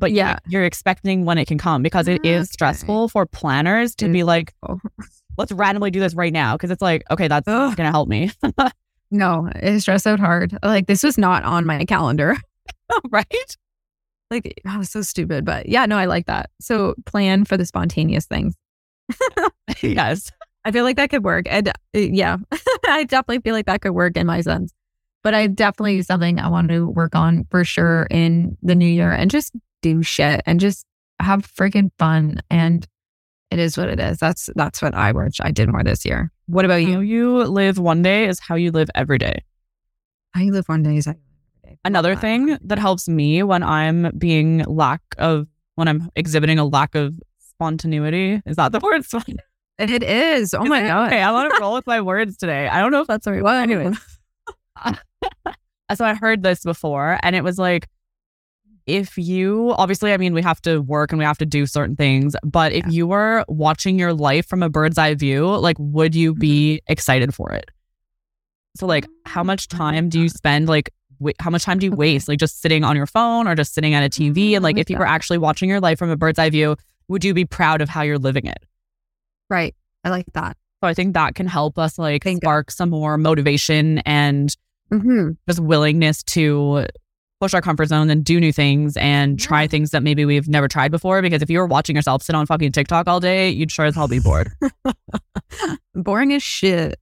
But 0.00 0.10
yeah, 0.12 0.38
you're 0.48 0.64
expecting 0.64 1.24
when 1.24 1.38
it 1.38 1.46
can 1.46 1.58
come 1.58 1.82
because 1.82 2.08
it 2.08 2.24
is 2.24 2.48
Okay. 2.48 2.52
stressful 2.52 3.08
for 3.10 3.26
planners 3.26 3.94
to 3.96 4.06
It 4.06 4.12
be 4.12 4.24
like, 4.24 4.52
let's 5.38 5.52
randomly 5.52 5.92
do 5.92 6.00
this 6.00 6.14
right 6.14 6.32
now. 6.32 6.56
Cause 6.56 6.70
it's 6.70 6.82
like, 6.82 7.04
okay, 7.10 7.28
that's 7.28 7.46
Ugh. 7.46 7.76
to 7.76 7.84
help 7.84 8.08
me. 8.08 8.32
No, 9.12 9.50
it 9.56 9.80
stressed 9.80 10.06
out 10.06 10.20
hard. 10.20 10.56
Like 10.62 10.86
this 10.86 11.02
was 11.02 11.18
not 11.18 11.42
on 11.42 11.66
my 11.66 11.84
calendar. 11.84 12.36
right? 13.10 13.56
Like 14.30 14.60
I 14.64 14.78
was 14.78 14.88
so 14.88 15.02
stupid. 15.02 15.44
But 15.44 15.68
yeah, 15.68 15.84
no, 15.86 15.98
I 15.98 16.04
like 16.04 16.26
that. 16.26 16.50
So 16.60 16.94
plan 17.06 17.44
for 17.44 17.56
the 17.56 17.66
spontaneous 17.66 18.26
things. 18.26 18.54
yes. 19.82 20.30
I 20.64 20.70
feel 20.70 20.84
like 20.84 20.96
that 20.96 21.10
could 21.10 21.24
work. 21.24 21.46
And 21.48 21.68
uh, 21.70 21.72
yeah, 21.92 22.36
I 22.86 23.02
definitely 23.04 23.40
feel 23.40 23.54
like 23.54 23.66
that 23.66 23.80
could 23.80 23.92
work 23.92 24.16
in 24.16 24.26
my 24.28 24.42
sense. 24.42 24.72
But 25.24 25.34
I 25.34 25.48
definitely 25.48 26.02
something 26.02 26.38
I 26.38 26.48
want 26.48 26.68
to 26.68 26.86
work 26.88 27.14
on 27.16 27.46
for 27.50 27.64
sure 27.64 28.06
in 28.10 28.56
the 28.62 28.74
new 28.74 28.86
year 28.86 29.10
and 29.10 29.30
just 29.30 29.52
do 29.82 30.02
shit 30.02 30.42
and 30.46 30.60
just 30.60 30.84
have 31.20 31.46
freaking 31.46 31.90
fun. 31.98 32.40
And 32.50 32.86
it 33.50 33.58
is 33.58 33.76
what 33.76 33.88
it 33.88 33.98
is. 33.98 34.18
That's 34.18 34.48
that's 34.54 34.80
what 34.80 34.94
I 34.94 35.12
wish 35.12 35.34
I 35.40 35.50
did 35.50 35.68
more 35.68 35.82
this 35.82 36.04
year. 36.04 36.30
What 36.46 36.64
about 36.64 36.76
you? 36.76 36.94
How 36.94 37.00
you 37.00 37.38
live 37.44 37.78
one 37.78 38.02
day 38.02 38.26
is 38.28 38.40
how 38.40 38.54
you 38.54 38.70
live 38.70 38.88
every 38.94 39.18
day. 39.18 39.44
How 40.32 40.40
you 40.40 40.52
live 40.52 40.68
one 40.68 40.82
day 40.82 40.96
is 40.96 41.06
how 41.06 41.12
you 41.12 41.18
live 41.18 41.48
every 41.64 41.70
day. 41.70 41.78
Another 41.84 42.14
that. 42.14 42.20
thing 42.20 42.58
that 42.62 42.78
helps 42.78 43.08
me 43.08 43.42
when 43.42 43.62
I'm 43.62 44.12
being 44.16 44.58
lack 44.64 45.02
of, 45.18 45.48
when 45.74 45.88
I'm 45.88 46.10
exhibiting 46.14 46.58
a 46.58 46.64
lack 46.64 46.94
of 46.94 47.14
spontaneity, 47.38 48.40
is 48.46 48.56
that 48.56 48.72
the 48.72 48.78
word? 48.82 49.04
It 49.78 50.02
is. 50.02 50.54
Oh 50.54 50.64
my 50.64 50.82
god. 50.82 51.06
Okay, 51.06 51.22
I 51.22 51.32
want 51.32 51.52
to 51.52 51.60
roll 51.60 51.74
with 51.74 51.86
my 51.86 52.00
words 52.00 52.36
today. 52.36 52.68
I 52.68 52.80
don't 52.80 52.92
know 52.92 53.00
if 53.00 53.06
that's 53.06 53.24
the 53.24 53.32
right 53.32 53.42
Well. 53.42 53.56
Anyway, 53.56 53.92
so 55.94 56.04
I 56.04 56.14
heard 56.14 56.42
this 56.42 56.62
before, 56.62 57.18
and 57.22 57.34
it 57.34 57.42
was 57.42 57.58
like, 57.58 57.88
if 58.96 59.16
you 59.18 59.74
obviously, 59.78 60.12
I 60.12 60.16
mean, 60.16 60.34
we 60.34 60.42
have 60.42 60.60
to 60.62 60.80
work 60.82 61.12
and 61.12 61.18
we 61.18 61.24
have 61.24 61.38
to 61.38 61.46
do 61.46 61.66
certain 61.66 61.96
things, 61.96 62.34
but 62.44 62.72
if 62.72 62.84
Yeah. 62.86 62.90
you 62.90 63.06
were 63.06 63.44
watching 63.48 63.98
your 63.98 64.12
life 64.14 64.46
from 64.46 64.62
a 64.62 64.68
bird's 64.68 64.98
eye 64.98 65.14
view, 65.14 65.46
like, 65.46 65.76
would 65.78 66.14
you 66.14 66.34
be 66.34 66.76
mm-hmm. 66.76 66.92
excited 66.92 67.34
for 67.34 67.52
it? 67.52 67.70
So, 68.76 68.86
like, 68.86 69.06
how 69.26 69.42
much 69.42 69.68
mm, 69.68 69.76
time 69.76 70.08
do 70.08 70.20
you 70.20 70.26
uh 70.26 70.28
spend, 70.28 70.68
like, 70.68 70.90
wa- 71.18 71.32
how 71.40 71.50
much 71.50 71.64
time 71.64 71.78
do 71.78 71.86
you 71.86 71.92
Okay. 71.92 71.98
waste, 71.98 72.28
like, 72.28 72.38
just 72.38 72.60
sitting 72.60 72.84
on 72.84 72.96
your 72.96 73.06
phone 73.06 73.48
or 73.48 73.54
just 73.54 73.74
sitting 73.74 73.94
at 73.94 74.02
a 74.02 74.08
TV? 74.08 74.54
And, 74.54 74.62
like, 74.62 74.76
like 74.76 74.80
if 74.82 74.90
you 74.90 74.96
were 74.98 75.06
actually 75.06 75.38
watching 75.38 75.68
your 75.68 75.80
life 75.80 75.98
from 75.98 76.10
a 76.10 76.16
bird's 76.16 76.38
eye 76.38 76.50
view, 76.50 76.76
would 77.08 77.24
you 77.24 77.34
be 77.34 77.44
proud 77.44 77.80
of 77.82 77.88
how 77.88 78.02
you're 78.02 78.18
living 78.18 78.46
it? 78.46 78.62
Right. 79.48 79.74
I 80.04 80.10
like 80.10 80.26
that. 80.34 80.56
So 80.82 80.88
I 80.88 80.94
think 80.94 81.14
that 81.14 81.34
can 81.34 81.46
help 81.46 81.78
us 81.78 81.98
like 81.98 82.24
Bingo. 82.24 82.38
spark 82.40 82.70
some 82.70 82.90
more 82.90 83.18
motivation 83.18 83.98
and 84.00 84.54
Mm-hmm. 84.92 85.30
just 85.48 85.60
willingness 85.60 86.22
to 86.24 86.86
push 87.40 87.54
our 87.54 87.60
comfort 87.62 87.86
zone 87.86 88.10
and 88.10 88.24
do 88.24 88.38
new 88.38 88.52
things 88.52 88.96
and 88.98 89.40
try 89.40 89.66
things 89.66 89.90
that 89.90 90.02
maybe 90.02 90.24
we've 90.24 90.48
never 90.48 90.68
tried 90.68 90.90
before. 90.90 91.22
Because 91.22 91.40
if 91.42 91.48
you 91.50 91.58
were 91.58 91.66
watching 91.66 91.96
yourself 91.96 92.22
sit 92.22 92.34
on 92.34 92.44
fucking 92.46 92.72
TikTok 92.72 93.08
all 93.08 93.18
day, 93.18 93.48
you'd 93.48 93.72
sure 93.72 93.86
as 93.86 93.94
hell 93.94 94.08
be 94.08 94.18
bored. 94.20 94.52
Boring 95.94 96.32
as 96.32 96.42
shit. 96.42 96.98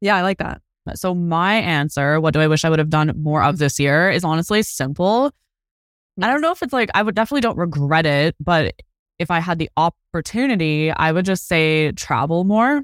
yeah, 0.00 0.16
I 0.16 0.22
like 0.22 0.38
that. 0.38 0.60
so 0.94 1.14
my 1.14 1.54
answer, 1.54 2.20
what 2.20 2.34
do 2.34 2.40
I 2.40 2.48
wish 2.48 2.64
I 2.64 2.70
would 2.70 2.78
have 2.78 2.90
done 2.90 3.12
more 3.16 3.42
of 3.42 3.58
this 3.58 3.78
year, 3.78 4.10
is 4.10 4.24
honestly 4.24 4.62
simple. 4.62 5.30
I 6.20 6.28
don't 6.28 6.40
know 6.40 6.52
if 6.52 6.62
it's 6.62 6.72
like 6.72 6.90
I 6.94 7.02
would 7.02 7.14
definitely 7.14 7.40
don't 7.42 7.58
regret 7.58 8.06
it, 8.06 8.36
but 8.40 8.74
if 9.18 9.30
I 9.30 9.40
had 9.40 9.58
the 9.58 9.68
opportunity, 9.76 10.90
I 10.90 11.12
would 11.12 11.24
just 11.24 11.46
say 11.46 11.92
travel 11.92 12.44
more, 12.44 12.82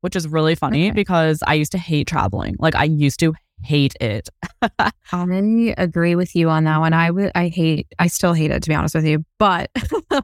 which 0.00 0.16
is 0.16 0.28
really 0.28 0.54
funny 0.54 0.86
Okay. 0.88 0.94
because 0.94 1.42
I 1.46 1.54
used 1.54 1.72
to 1.72 1.78
hate 1.78 2.06
traveling. 2.06 2.56
Like 2.58 2.74
I 2.74 2.84
used 2.84 3.20
to 3.20 3.34
hate 3.64 3.94
it. 4.00 4.28
I 5.12 5.74
agree 5.76 6.14
with 6.14 6.34
you 6.34 6.48
on 6.50 6.64
that 6.64 6.78
one. 6.78 6.92
I 6.92 7.10
would. 7.10 7.32
I 7.34 7.48
hate. 7.48 7.86
I 7.98 8.06
still 8.06 8.32
hate 8.32 8.50
it 8.50 8.62
to 8.62 8.68
be 8.68 8.74
honest 8.74 8.94
with 8.94 9.06
you. 9.06 9.24
But 9.38 9.70
if 9.74 10.22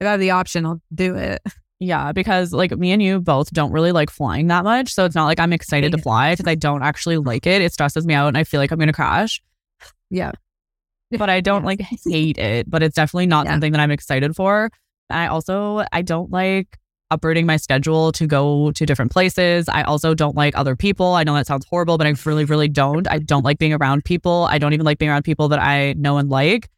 I 0.00 0.04
have 0.04 0.20
the 0.20 0.30
option, 0.30 0.66
I'll 0.66 0.80
do 0.94 1.14
it. 1.16 1.42
Yeah, 1.78 2.12
because 2.12 2.52
like 2.52 2.70
me 2.76 2.92
and 2.92 3.02
you 3.02 3.20
both 3.20 3.50
don't 3.50 3.70
really 3.72 3.92
like 3.92 4.08
flying 4.10 4.46
that 4.46 4.64
much. 4.64 4.92
So 4.94 5.04
it's 5.04 5.14
not 5.14 5.26
like 5.26 5.38
I'm 5.38 5.52
excited 5.52 5.92
to 5.92 5.98
fly 5.98 6.32
because 6.32 6.50
I 6.50 6.54
don't 6.54 6.82
actually 6.82 7.18
like 7.18 7.46
it. 7.46 7.60
It 7.60 7.72
stresses 7.72 8.06
me 8.06 8.14
out 8.14 8.28
and 8.28 8.38
I 8.38 8.44
feel 8.44 8.60
like 8.60 8.70
I'm 8.70 8.78
going 8.78 8.86
to 8.86 8.94
crash. 8.94 9.42
Yeah. 10.10 10.32
But 11.10 11.28
I 11.28 11.40
don't 11.40 11.64
like 11.64 11.80
hate 12.06 12.38
it, 12.38 12.68
but 12.70 12.82
it's 12.82 12.96
definitely 12.96 13.26
not 13.26 13.44
Yeah. 13.44 13.52
something 13.52 13.72
that 13.72 13.80
I'm 13.80 13.90
excited 13.90 14.34
for. 14.34 14.70
And 15.10 15.18
I 15.18 15.26
also 15.26 15.84
I 15.92 16.00
don't 16.02 16.30
like 16.30 16.78
uprooting 17.10 17.46
my 17.46 17.56
schedule 17.56 18.10
to 18.12 18.26
go 18.26 18.72
to 18.72 18.84
different 18.86 19.12
places. 19.12 19.68
I 19.68 19.82
also 19.82 20.14
don't 20.14 20.34
like 20.36 20.56
other 20.56 20.74
people. 20.74 21.14
I 21.14 21.22
know 21.24 21.34
that 21.34 21.46
sounds 21.46 21.64
horrible, 21.70 21.98
but 21.98 22.06
I 22.06 22.14
really 22.24 22.44
really 22.44 22.68
don't. 22.68 23.08
I 23.10 23.18
don't 23.18 23.44
like 23.44 23.58
being 23.58 23.72
around 23.72 24.04
people. 24.04 24.46
I 24.50 24.58
don't 24.58 24.72
even 24.72 24.84
like 24.84 24.98
being 24.98 25.10
around 25.10 25.22
people 25.22 25.48
that 25.48 25.60
I 25.60 25.92
know 25.94 26.18
and 26.18 26.28
like. 26.28 26.68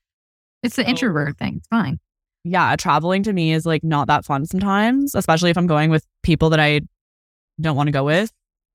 It's 0.63 0.77
the 0.77 0.83
So- 0.85 0.89
introvert 0.89 1.39
thing. 1.39 1.57
It's 1.59 1.69
fine. 1.69 1.99
yeah, 2.45 2.75
traveling 2.77 3.23
to 3.25 3.33
me 3.33 3.53
is 3.53 3.65
like 3.67 3.83
not 3.85 4.07
that 4.09 4.25
fun 4.25 4.45
sometimes, 4.47 5.15
especially 5.15 5.51
if 5.51 5.57
I'm 5.59 5.67
going 5.67 5.91
with 5.91 6.05
people 6.23 6.51
that 6.51 6.61
I 6.61 6.81
don't 7.61 7.77
want 7.77 7.87
to 7.89 7.93
go 7.93 8.05
with, 8.05 8.31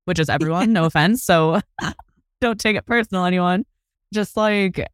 which 0.06 0.18
is 0.18 0.28
everyone, 0.28 0.72
no 0.72 0.84
offense. 0.90 1.22
So 1.24 1.60
don't 2.40 2.58
take 2.60 2.76
it 2.76 2.86
personal, 2.86 3.24
anyone. 3.24 3.64
Just 4.12 4.36
like 4.36 4.86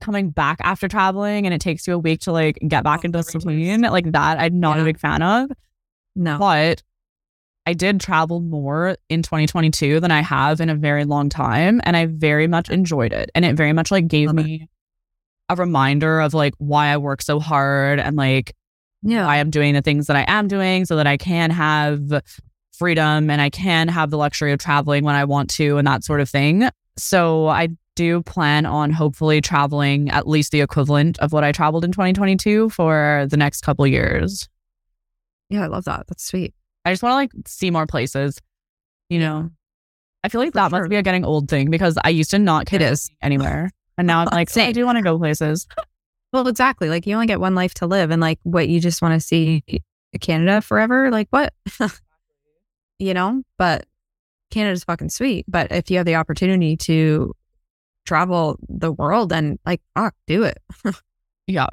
coming 0.00 0.30
back 0.30 0.58
after 0.62 0.86
traveling 0.88 1.44
and 1.46 1.52
it 1.54 1.60
takes 1.60 1.86
you 1.86 1.94
a 1.94 1.98
week 1.98 2.20
to 2.20 2.32
like 2.32 2.58
get 2.68 2.84
back 2.84 3.00
Oh, 3.00 3.06
into 3.06 3.18
outrageous. 3.18 3.44
routine, 3.44 3.80
like 3.82 4.12
that, 4.12 4.38
I'm 4.38 4.60
not 4.60 4.78
a 4.78 4.84
big 4.84 4.98
fan 4.98 5.22
of. 5.22 5.50
No. 6.18 6.38
But 6.38 6.82
I 7.64 7.72
did 7.74 8.00
travel 8.00 8.40
more 8.40 8.96
in 9.08 9.22
2022 9.22 10.00
than 10.00 10.10
I 10.10 10.20
have 10.22 10.60
in 10.60 10.68
a 10.68 10.74
very 10.74 11.04
long 11.04 11.28
time. 11.28 11.80
And 11.84 11.96
I 11.96 12.06
very 12.06 12.46
much 12.46 12.68
enjoyed 12.70 13.12
it. 13.12 13.30
And 13.34 13.44
it 13.44 13.56
very 13.56 13.72
much 13.72 13.90
like 13.90 14.08
gave 14.08 14.28
Love 14.28 14.38
it. 14.38 14.44
me 14.44 14.68
a 15.48 15.56
reminder 15.56 16.20
of 16.20 16.34
like 16.34 16.54
why 16.58 16.88
I 16.88 16.96
work 16.98 17.22
so 17.22 17.38
hard 17.40 18.00
and 18.00 18.16
like 18.16 18.54
Yeah. 19.02 19.24
why 19.26 19.36
I'm 19.38 19.50
doing 19.50 19.74
the 19.74 19.80
things 19.82 20.06
that 20.08 20.16
I 20.16 20.24
am 20.28 20.48
doing 20.48 20.84
so 20.84 20.96
that 20.96 21.06
I 21.06 21.16
can 21.16 21.50
have 21.50 22.00
freedom 22.72 23.30
and 23.30 23.40
I 23.40 23.50
can 23.50 23.88
have 23.88 24.10
the 24.10 24.18
luxury 24.18 24.52
of 24.52 24.58
traveling 24.58 25.04
when 25.04 25.14
I 25.14 25.24
want 25.24 25.50
to 25.50 25.78
and 25.78 25.86
that 25.86 26.04
sort 26.04 26.20
of 26.20 26.28
thing. 26.28 26.68
So 26.98 27.48
I 27.48 27.68
do 27.96 28.22
plan 28.22 28.64
on 28.66 28.90
hopefully 28.92 29.40
traveling 29.40 30.08
at 30.10 30.28
least 30.28 30.52
the 30.52 30.60
equivalent 30.60 31.18
of 31.18 31.32
what 31.32 31.44
I 31.44 31.52
traveled 31.52 31.84
in 31.84 31.92
2022 31.92 32.70
for 32.70 33.26
the 33.30 33.36
next 33.36 33.62
couple 33.62 33.86
years. 33.86 34.48
Yeah. 35.50 35.64
I 35.64 35.66
love 35.66 35.84
that. 35.84 36.06
That's 36.08 36.24
sweet. 36.24 36.54
I 36.84 36.92
just 36.92 37.02
want 37.02 37.12
to 37.12 37.16
like 37.16 37.30
see 37.46 37.70
more 37.70 37.86
places, 37.86 38.40
you 39.08 39.18
know. 39.18 39.50
I 40.24 40.28
feel 40.28 40.40
like 40.40 40.52
For 40.52 40.58
that 40.58 40.70
sure. 40.70 40.80
must 40.80 40.90
be 40.90 40.96
a 40.96 41.02
getting 41.02 41.24
old 41.24 41.48
thing 41.48 41.70
because 41.70 41.96
I 42.02 42.08
used 42.10 42.30
to 42.30 42.38
not 42.38 42.66
care 42.66 42.80
It 42.80 42.90
is. 42.92 43.10
anywhere. 43.22 43.70
And 43.96 44.06
now 44.06 44.20
I'm 44.20 44.26
like, 44.32 44.48
oh, 44.56 44.60
I 44.60 44.72
do 44.72 44.84
want 44.84 44.96
to 44.98 45.02
go 45.02 45.16
places. 45.18 45.66
Well, 46.32 46.46
exactly. 46.48 46.88
Like 46.88 47.06
you 47.06 47.14
only 47.14 47.26
get 47.26 47.40
one 47.40 47.54
life 47.54 47.74
to 47.74 47.86
live, 47.86 48.10
and 48.10 48.20
like 48.20 48.38
what 48.42 48.68
you 48.68 48.80
just 48.80 49.00
want 49.02 49.14
to 49.14 49.20
see 49.26 49.62
Canada 50.20 50.60
forever. 50.60 51.10
Like 51.10 51.28
what? 51.30 51.52
you 52.98 53.14
know. 53.14 53.42
But 53.58 53.86
Canada's 54.50 54.84
fucking 54.84 55.10
sweet. 55.10 55.44
But 55.48 55.70
if 55.72 55.90
you 55.90 55.96
have 55.98 56.06
the 56.06 56.16
opportunity 56.16 56.76
to 56.78 57.34
travel 58.06 58.58
the 58.68 58.92
world, 58.92 59.32
and 59.32 59.58
like 59.64 59.80
fuck, 59.94 60.14
do 60.26 60.44
it. 60.44 60.58
Yeah. 61.46 61.68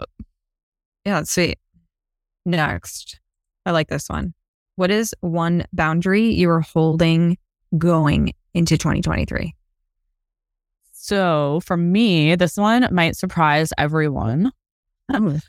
Yeah, 1.06 1.16
that's 1.16 1.32
sweet. 1.32 1.60
Next, 2.46 3.20
I 3.66 3.72
like 3.72 3.88
this 3.88 4.10
one. 4.10 4.34
What 4.76 4.92
is 4.92 5.16
one 5.22 5.66
boundary 5.74 6.34
you 6.34 6.50
are 6.50 6.62
holding 6.62 7.38
going 7.78 8.34
into 8.54 8.78
2023? 8.78 9.56
So 10.92 11.62
for 11.64 11.78
me, 11.78 12.36
this 12.36 12.58
one 12.58 12.88
might 12.92 13.16
surprise 13.16 13.72
everyone. 13.78 14.52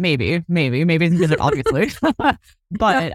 Maybe, 0.00 0.44
maybe, 0.46 0.84
maybe 0.84 1.06
it's 1.06 1.34
obviously, 1.40 1.90
but 2.70 3.12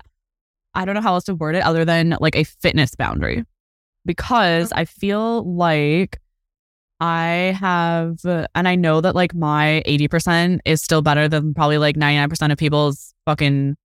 I 0.76 0.86
don't 0.86 0.96
know 0.96 1.02
how 1.02 1.14
else 1.14 1.24
to 1.26 1.34
word 1.34 1.56
it 1.56 1.64
other 1.64 1.86
than 1.86 2.18
like 2.20 2.36
a 2.36 2.44
fitness 2.44 2.94
boundary 2.94 3.46
because 4.06 4.74
I 4.74 4.84
feel 4.84 5.50
like 5.56 6.20
I 7.00 7.58
have, 7.58 8.20
and 8.26 8.68
I 8.68 8.76
know 8.76 9.00
that 9.00 9.16
like 9.16 9.34
my 9.34 9.82
80% 9.88 10.60
is 10.66 10.82
still 10.82 11.02
better 11.02 11.30
than 11.30 11.54
probably 11.54 11.78
like 11.78 11.96
99% 11.96 12.52
of 12.52 12.58
people's 12.58 13.14
fucking 13.26 13.78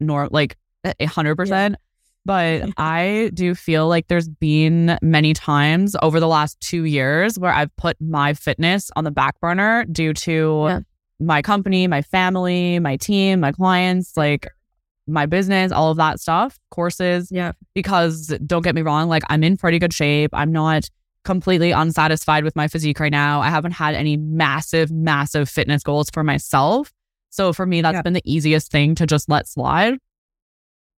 nor 0.00 0.28
like 0.30 0.56
a 0.84 0.94
100%. 1.00 1.74
But 2.24 2.70
I 2.76 3.30
do 3.34 3.54
feel 3.54 3.88
like 3.88 4.08
there's 4.08 4.28
been 4.28 4.98
many 5.02 5.32
times 5.34 5.96
over 6.02 6.20
the 6.20 6.28
last 6.28 6.60
two 6.60 6.84
years 6.84 7.38
where 7.38 7.52
I've 7.52 7.74
put 7.76 7.96
my 8.00 8.34
fitness 8.34 8.90
on 8.96 9.04
the 9.04 9.10
back 9.10 9.38
burner 9.40 9.84
due 9.86 10.12
to 10.14 10.64
Yeah. 10.68 10.80
my 11.18 11.42
company, 11.42 11.86
my 11.86 12.02
family, 12.02 12.78
my 12.78 12.96
team, 12.96 13.40
my 13.40 13.52
clients, 13.52 14.16
like 14.16 14.48
my 15.06 15.26
business, 15.26 15.72
all 15.72 15.90
of 15.90 15.96
that 15.96 16.20
stuff, 16.20 16.58
courses. 16.70 17.28
Yeah. 17.32 17.52
Because 17.74 18.28
don't 18.46 18.62
get 18.62 18.74
me 18.74 18.82
wrong, 18.82 19.08
like 19.08 19.22
I'm 19.28 19.42
in 19.42 19.56
pretty 19.56 19.78
good 19.78 19.92
shape. 19.92 20.30
I'm 20.34 20.52
not 20.52 20.84
completely 21.24 21.70
unsatisfied 21.72 22.44
with 22.44 22.54
my 22.56 22.68
physique 22.68 23.00
right 23.00 23.10
now. 23.12 23.40
I 23.40 23.48
haven't 23.48 23.72
had 23.72 23.94
any 23.94 24.16
massive, 24.16 24.90
massive 24.90 25.48
fitness 25.48 25.82
goals 25.82 26.08
for 26.12 26.22
myself. 26.22 26.92
So 27.30 27.52
for 27.52 27.64
me, 27.66 27.80
that's 27.82 27.94
Yeah. 27.94 28.02
been 28.02 28.12
the 28.12 28.22
easiest 28.24 28.70
thing 28.70 28.94
to 28.96 29.06
just 29.06 29.28
let 29.28 29.48
slide. 29.48 29.94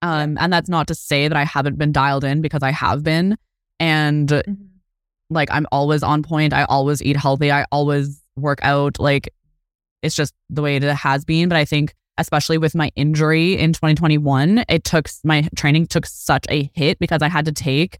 Um, 0.01 0.37
and 0.39 0.51
that's 0.51 0.69
not 0.69 0.87
to 0.87 0.95
say 0.95 1.27
that 1.27 1.37
I 1.37 1.43
haven't 1.43 1.77
been 1.77 1.91
dialed 1.91 2.23
in 2.23 2.41
because 2.41 2.63
I 2.63 2.71
have 2.71 3.03
been. 3.03 3.37
And 3.79 4.31
like 5.29 5.49
I'm 5.51 5.65
always 5.71 6.03
on 6.03 6.23
point. 6.23 6.53
I 6.53 6.63
always 6.63 7.01
eat 7.03 7.17
healthy. 7.17 7.51
I 7.51 7.65
always 7.71 8.21
work 8.35 8.59
out. 8.63 8.99
Like 8.99 9.33
it's 10.01 10.15
just 10.15 10.33
the 10.49 10.61
way 10.61 10.77
it 10.77 10.83
has 10.83 11.23
been. 11.25 11.49
But 11.49 11.57
I 11.57 11.65
think 11.65 11.93
especially 12.17 12.57
with 12.57 12.75
my 12.75 12.91
injury 12.95 13.57
in 13.57 13.73
2021, 13.73 14.65
it 14.69 14.83
took 14.83 15.07
my 15.23 15.47
training 15.55 15.87
took 15.87 16.05
such 16.05 16.45
a 16.49 16.69
hit 16.73 16.99
because 16.99 17.21
I 17.21 17.29
had 17.29 17.45
to 17.45 17.51
take 17.51 17.99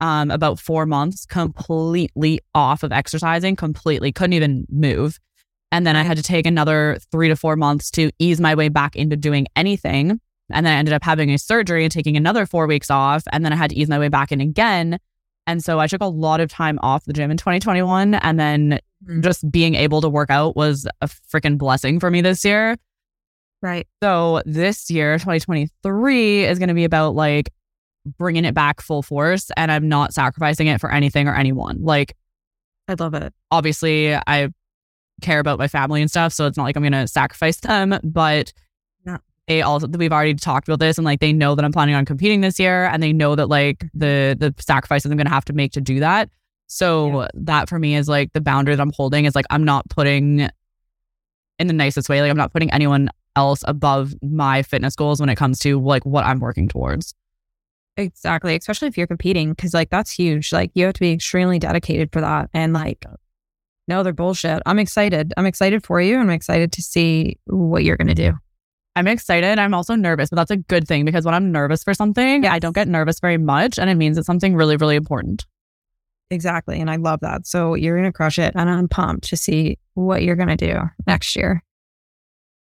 um 0.00 0.30
about 0.30 0.58
four 0.58 0.84
months 0.86 1.24
completely 1.26 2.40
off 2.54 2.82
of 2.82 2.92
exercising, 2.92 3.56
completely 3.56 4.12
couldn't 4.12 4.34
even 4.34 4.66
move. 4.68 5.18
And 5.72 5.86
then 5.86 5.96
I 5.96 6.02
had 6.02 6.16
to 6.16 6.22
take 6.22 6.46
another 6.46 6.98
three 7.10 7.28
to 7.28 7.36
four 7.36 7.56
months 7.56 7.90
to 7.92 8.10
ease 8.18 8.40
my 8.40 8.54
way 8.54 8.68
back 8.68 8.96
into 8.96 9.16
doing 9.16 9.46
anything. 9.56 10.20
And 10.50 10.64
then 10.64 10.72
I 10.72 10.76
ended 10.76 10.94
up 10.94 11.02
having 11.02 11.30
a 11.30 11.38
surgery 11.38 11.82
and 11.84 11.92
taking 11.92 12.16
another 12.16 12.46
four 12.46 12.66
weeks 12.66 12.90
off. 12.90 13.24
And 13.32 13.44
then 13.44 13.52
I 13.52 13.56
had 13.56 13.70
to 13.70 13.76
ease 13.76 13.88
my 13.88 13.98
way 13.98 14.08
back 14.08 14.30
in 14.30 14.40
again. 14.40 14.98
And 15.48 15.62
so 15.62 15.78
I 15.80 15.86
took 15.88 16.00
a 16.02 16.06
lot 16.06 16.40
of 16.40 16.48
time 16.50 16.78
off 16.82 17.04
the 17.04 17.12
gym 17.12 17.30
in 17.30 17.36
2021. 17.36 18.14
And 18.14 18.38
then 18.38 18.78
Mhm. 19.06 19.22
just 19.22 19.50
being 19.50 19.74
able 19.74 20.00
to 20.00 20.08
work 20.08 20.30
out 20.30 20.56
was 20.56 20.86
a 21.02 21.08
freaking 21.08 21.58
blessing 21.58 21.98
for 22.00 22.10
me 22.10 22.20
this 22.20 22.44
year. 22.44 22.76
Right. 23.60 23.86
So 24.02 24.42
this 24.46 24.88
year, 24.90 25.18
2023, 25.18 26.44
is 26.44 26.58
going 26.58 26.68
to 26.68 26.74
be 26.74 26.84
about 26.84 27.14
like 27.14 27.50
bringing 28.18 28.44
it 28.44 28.54
back 28.54 28.80
full 28.80 29.02
force. 29.02 29.50
And 29.56 29.72
I'm 29.72 29.88
not 29.88 30.14
sacrificing 30.14 30.68
it 30.68 30.80
for 30.80 30.92
anything 30.92 31.26
or 31.28 31.34
anyone. 31.34 31.78
Like, 31.82 32.14
I 32.88 32.94
love 32.98 33.14
it. 33.14 33.34
obviously, 33.50 34.14
I 34.14 34.48
care 35.22 35.38
about 35.40 35.58
my 35.58 35.68
family 35.68 36.00
and 36.00 36.10
stuff. 36.10 36.32
So 36.32 36.46
it's 36.46 36.56
not 36.56 36.64
like 36.64 36.76
I'm 36.76 36.82
going 36.82 36.92
to 36.92 37.08
sacrifice 37.08 37.58
them. 37.58 37.98
But 38.04 38.52
Yeah. 39.06 39.18
they 39.48 39.62
also, 39.62 39.86
we've 39.88 40.12
already 40.12 40.34
talked 40.34 40.68
about 40.68 40.80
this 40.80 40.98
and 40.98 41.04
like 41.04 41.20
they 41.20 41.32
know 41.32 41.54
that 41.54 41.64
I'm 41.64 41.72
planning 41.72 41.94
on 41.94 42.04
competing 42.04 42.40
this 42.40 42.58
year 42.58 42.84
and 42.86 43.02
they 43.02 43.12
know 43.12 43.34
that 43.34 43.48
like 43.48 43.84
the, 43.94 44.36
the 44.38 44.54
sacrifices 44.58 45.10
I'm 45.10 45.16
going 45.16 45.26
to 45.26 45.32
have 45.32 45.44
to 45.46 45.52
make 45.52 45.72
to 45.72 45.80
do 45.80 46.00
that. 46.00 46.30
So 46.68 47.28
that 47.34 47.68
for 47.68 47.78
me 47.78 47.94
is 47.94 48.08
like 48.08 48.32
the 48.32 48.40
boundary 48.40 48.74
that 48.74 48.82
I'm 48.82 48.92
holding 48.92 49.24
is 49.24 49.34
like 49.36 49.46
I'm 49.50 49.64
not 49.64 49.88
putting 49.88 50.48
in 51.58 51.66
the 51.68 51.72
nicest 51.72 52.08
way, 52.08 52.20
like 52.20 52.30
I'm 52.30 52.36
not 52.36 52.52
putting 52.52 52.70
anyone 52.72 53.08
else 53.36 53.62
above 53.66 54.14
my 54.22 54.62
fitness 54.62 54.96
goals 54.96 55.20
when 55.20 55.28
it 55.28 55.36
comes 55.36 55.58
to 55.60 55.80
like 55.80 56.04
what 56.04 56.24
I'm 56.24 56.40
working 56.40 56.68
towards. 56.68 57.14
Exactly. 57.96 58.56
Especially 58.56 58.88
if 58.88 58.98
you're 58.98 59.06
competing, 59.06 59.50
because 59.50 59.72
like 59.72 59.90
that's 59.90 60.10
huge. 60.10 60.52
Like 60.52 60.70
you 60.74 60.84
have 60.84 60.94
to 60.94 61.00
be 61.00 61.12
extremely 61.12 61.58
dedicated 61.58 62.12
for 62.12 62.20
that. 62.20 62.50
And 62.52 62.72
like, 62.72 63.04
no, 63.88 64.02
they're 64.02 64.12
bullshit. 64.12 64.62
I'm 64.66 64.78
excited. 64.78 65.32
I'm 65.36 65.46
excited 65.46 65.84
for 65.84 66.00
you. 66.00 66.18
I'm 66.18 66.30
excited 66.30 66.72
to 66.72 66.82
see 66.82 67.38
what 67.46 67.84
you're 67.84 67.96
going 67.96 68.08
to 68.08 68.14
do. 68.14 68.32
I'm 68.96 69.06
excited. 69.06 69.58
I'm 69.58 69.74
also 69.74 69.94
nervous, 69.94 70.30
but 70.30 70.36
that's 70.36 70.50
a 70.50 70.56
good 70.56 70.88
thing 70.88 71.04
because 71.04 71.24
when 71.24 71.34
I'm 71.34 71.52
nervous 71.52 71.84
for 71.84 71.92
something, 71.94 72.46
I 72.46 72.58
don't 72.58 72.74
get 72.74 72.88
nervous 72.88 73.20
very 73.20 73.36
much. 73.36 73.78
And 73.78 73.90
it 73.90 73.94
means 73.94 74.16
it's 74.16 74.26
something 74.26 74.54
really, 74.56 74.76
really 74.76 74.96
important. 74.96 75.44
Exactly. 76.30 76.80
And 76.80 76.90
I 76.90 76.96
love 76.96 77.20
that. 77.20 77.46
So 77.46 77.74
you're 77.74 77.96
going 77.96 78.10
to 78.10 78.16
crush 78.16 78.38
it. 78.38 78.54
And 78.56 78.68
I'm 78.70 78.88
pumped 78.88 79.28
to 79.28 79.36
see 79.36 79.78
what 79.94 80.22
you're 80.22 80.34
going 80.34 80.48
to 80.48 80.56
do 80.56 80.80
next 81.06 81.36
year. 81.36 81.62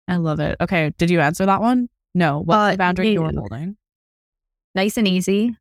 I 0.07 0.17
love 0.17 0.39
it. 0.39 0.57
Okay. 0.61 0.91
Did 0.97 1.09
you 1.09 1.21
answer 1.21 1.45
that 1.45 1.61
one? 1.61 1.89
No. 2.13 2.39
What's 2.43 2.57
Uh, 2.57 2.71
the 2.71 2.77
boundary 2.77 3.11
you 3.11 3.21
were 3.21 3.31
no. 3.31 3.41
holding? 3.41 3.77
Nice 4.75 4.97
and 4.97 5.07
easy. 5.07 5.55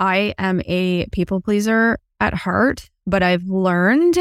I 0.00 0.34
am 0.38 0.62
a 0.66 1.06
people 1.12 1.40
pleaser 1.40 1.98
at 2.20 2.34
heart, 2.34 2.88
but 3.06 3.22
I've 3.22 3.44
learned 3.44 4.16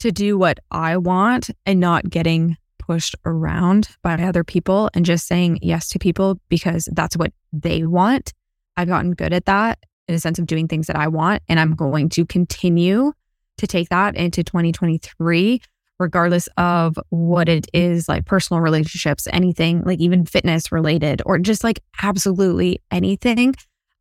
to 0.00 0.12
do 0.12 0.36
what 0.36 0.58
I 0.70 0.96
want 0.96 1.50
and 1.64 1.80
not 1.80 2.08
getting 2.10 2.56
pushed 2.78 3.14
around 3.24 3.88
by 4.02 4.14
other 4.14 4.42
people 4.42 4.90
and 4.94 5.04
just 5.04 5.26
saying 5.26 5.58
yes 5.62 5.88
to 5.90 5.98
people 5.98 6.40
because 6.48 6.88
that's 6.92 7.16
what 7.16 7.32
they 7.52 7.84
want. 7.84 8.32
I've 8.76 8.88
gotten 8.88 9.12
good 9.12 9.32
at 9.32 9.44
that 9.44 9.78
in 10.08 10.14
a 10.14 10.18
sense 10.18 10.38
of 10.38 10.46
doing 10.46 10.66
things 10.66 10.88
that 10.88 10.96
I 10.96 11.06
want. 11.06 11.42
And 11.48 11.60
I'm 11.60 11.76
going 11.76 12.08
to 12.10 12.26
continue 12.26 13.12
to 13.58 13.66
take 13.66 13.90
that 13.90 14.16
into 14.16 14.42
2023, 14.42 15.60
regardless 15.98 16.48
of 16.56 16.98
what 17.10 17.48
it 17.48 17.68
is 17.72 18.08
like 18.08 18.24
personal 18.24 18.60
relationships, 18.60 19.28
anything 19.32 19.82
like 19.84 20.00
even 20.00 20.24
fitness 20.24 20.72
related, 20.72 21.22
or 21.26 21.38
just 21.38 21.62
like 21.62 21.80
absolutely 22.02 22.80
anything. 22.90 23.54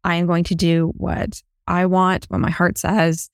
I 0.03 0.15
am 0.15 0.25
going 0.25 0.45
to 0.45 0.55
do 0.55 0.93
what 0.95 1.41
I 1.67 1.85
want, 1.85 2.25
what 2.29 2.39
my 2.39 2.49
heart 2.49 2.77
says. 2.77 3.29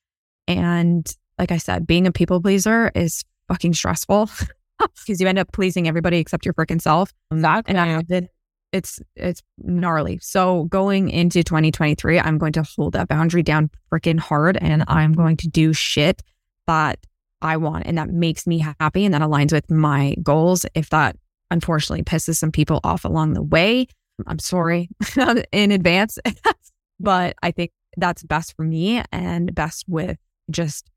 And 0.48 1.08
like 1.38 1.52
I 1.52 1.58
said, 1.58 1.88
being 1.88 2.08
a 2.08 2.12
people 2.12 2.42
pleaser 2.42 2.92
is 2.96 3.24
fucking 3.48 3.74
stressful 3.74 4.30
because 4.80 5.20
you 5.20 5.28
end 5.28 5.40
up 5.40 5.52
pleasing 5.52 5.88
everybody 5.88 6.18
except 6.18 6.46
your 6.46 6.54
freaking 6.54 6.82
self. 6.82 7.14
Exactly. 7.32 7.76
And 7.76 8.04
I. 8.12 8.30
It's 8.72 9.00
it's 9.16 9.42
gnarly. 9.60 10.20
So 10.22 10.66
going 10.66 11.10
into 11.10 11.44
2023, 11.44 12.20
I'm 12.20 12.38
going 12.38 12.52
to 12.54 12.64
hold 12.64 12.92
that 12.94 13.08
boundary 13.08 13.42
down 13.42 13.70
freaking 13.90 14.20
hard, 14.20 14.58
and 14.58 14.84
I'm 14.90 15.14
going 15.14 15.38
to 15.38 15.48
do 15.48 15.72
shit 15.72 16.22
that 16.68 17.00
I 17.42 17.56
want, 17.56 17.86
and 17.86 17.98
that 17.98 18.10
makes 18.10 18.46
me 18.46 18.58
happy, 18.60 19.06
and 19.06 19.14
that 19.14 19.22
aligns 19.22 19.54
with 19.54 19.72
my 19.72 20.16
goals. 20.22 20.66
If 20.76 20.90
that 20.90 21.16
unfortunately 21.52 22.04
pisses 22.04 22.36
some 22.36 22.52
people 22.52 22.82
off 22.84 23.06
along 23.06 23.34
the 23.34 23.44
way, 23.44 23.88
I'm 24.28 24.40
sorry 24.40 24.90
in 25.54 25.72
advance, 25.72 26.18
but 27.00 27.36
I 27.42 27.52
think 27.52 27.72
that's 27.96 28.24
best 28.24 28.58
for 28.58 28.64
me 28.64 29.02
and 29.14 29.56
best 29.56 29.86
with 29.88 30.18
just 30.52 30.90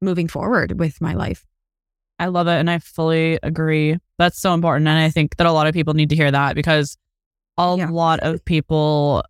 moving 0.00 0.28
forward 0.28 0.78
with 0.78 1.00
my 1.00 1.14
life. 1.14 1.44
I 2.18 2.26
love 2.26 2.46
it. 2.48 2.52
And 2.54 2.70
I 2.70 2.78
fully 2.78 3.38
agree. 3.42 3.96
That's 4.18 4.40
so 4.40 4.54
important. 4.54 4.88
And 4.88 4.98
I 4.98 5.10
think 5.10 5.36
that 5.36 5.46
a 5.46 5.52
lot 5.52 5.66
of 5.66 5.74
people 5.74 5.94
need 5.94 6.10
to 6.10 6.16
hear 6.16 6.30
that 6.30 6.54
because 6.54 6.96
a 7.58 7.74
Yeah. 7.76 7.88
lot 7.90 8.20
of 8.20 8.44
people 8.44 9.22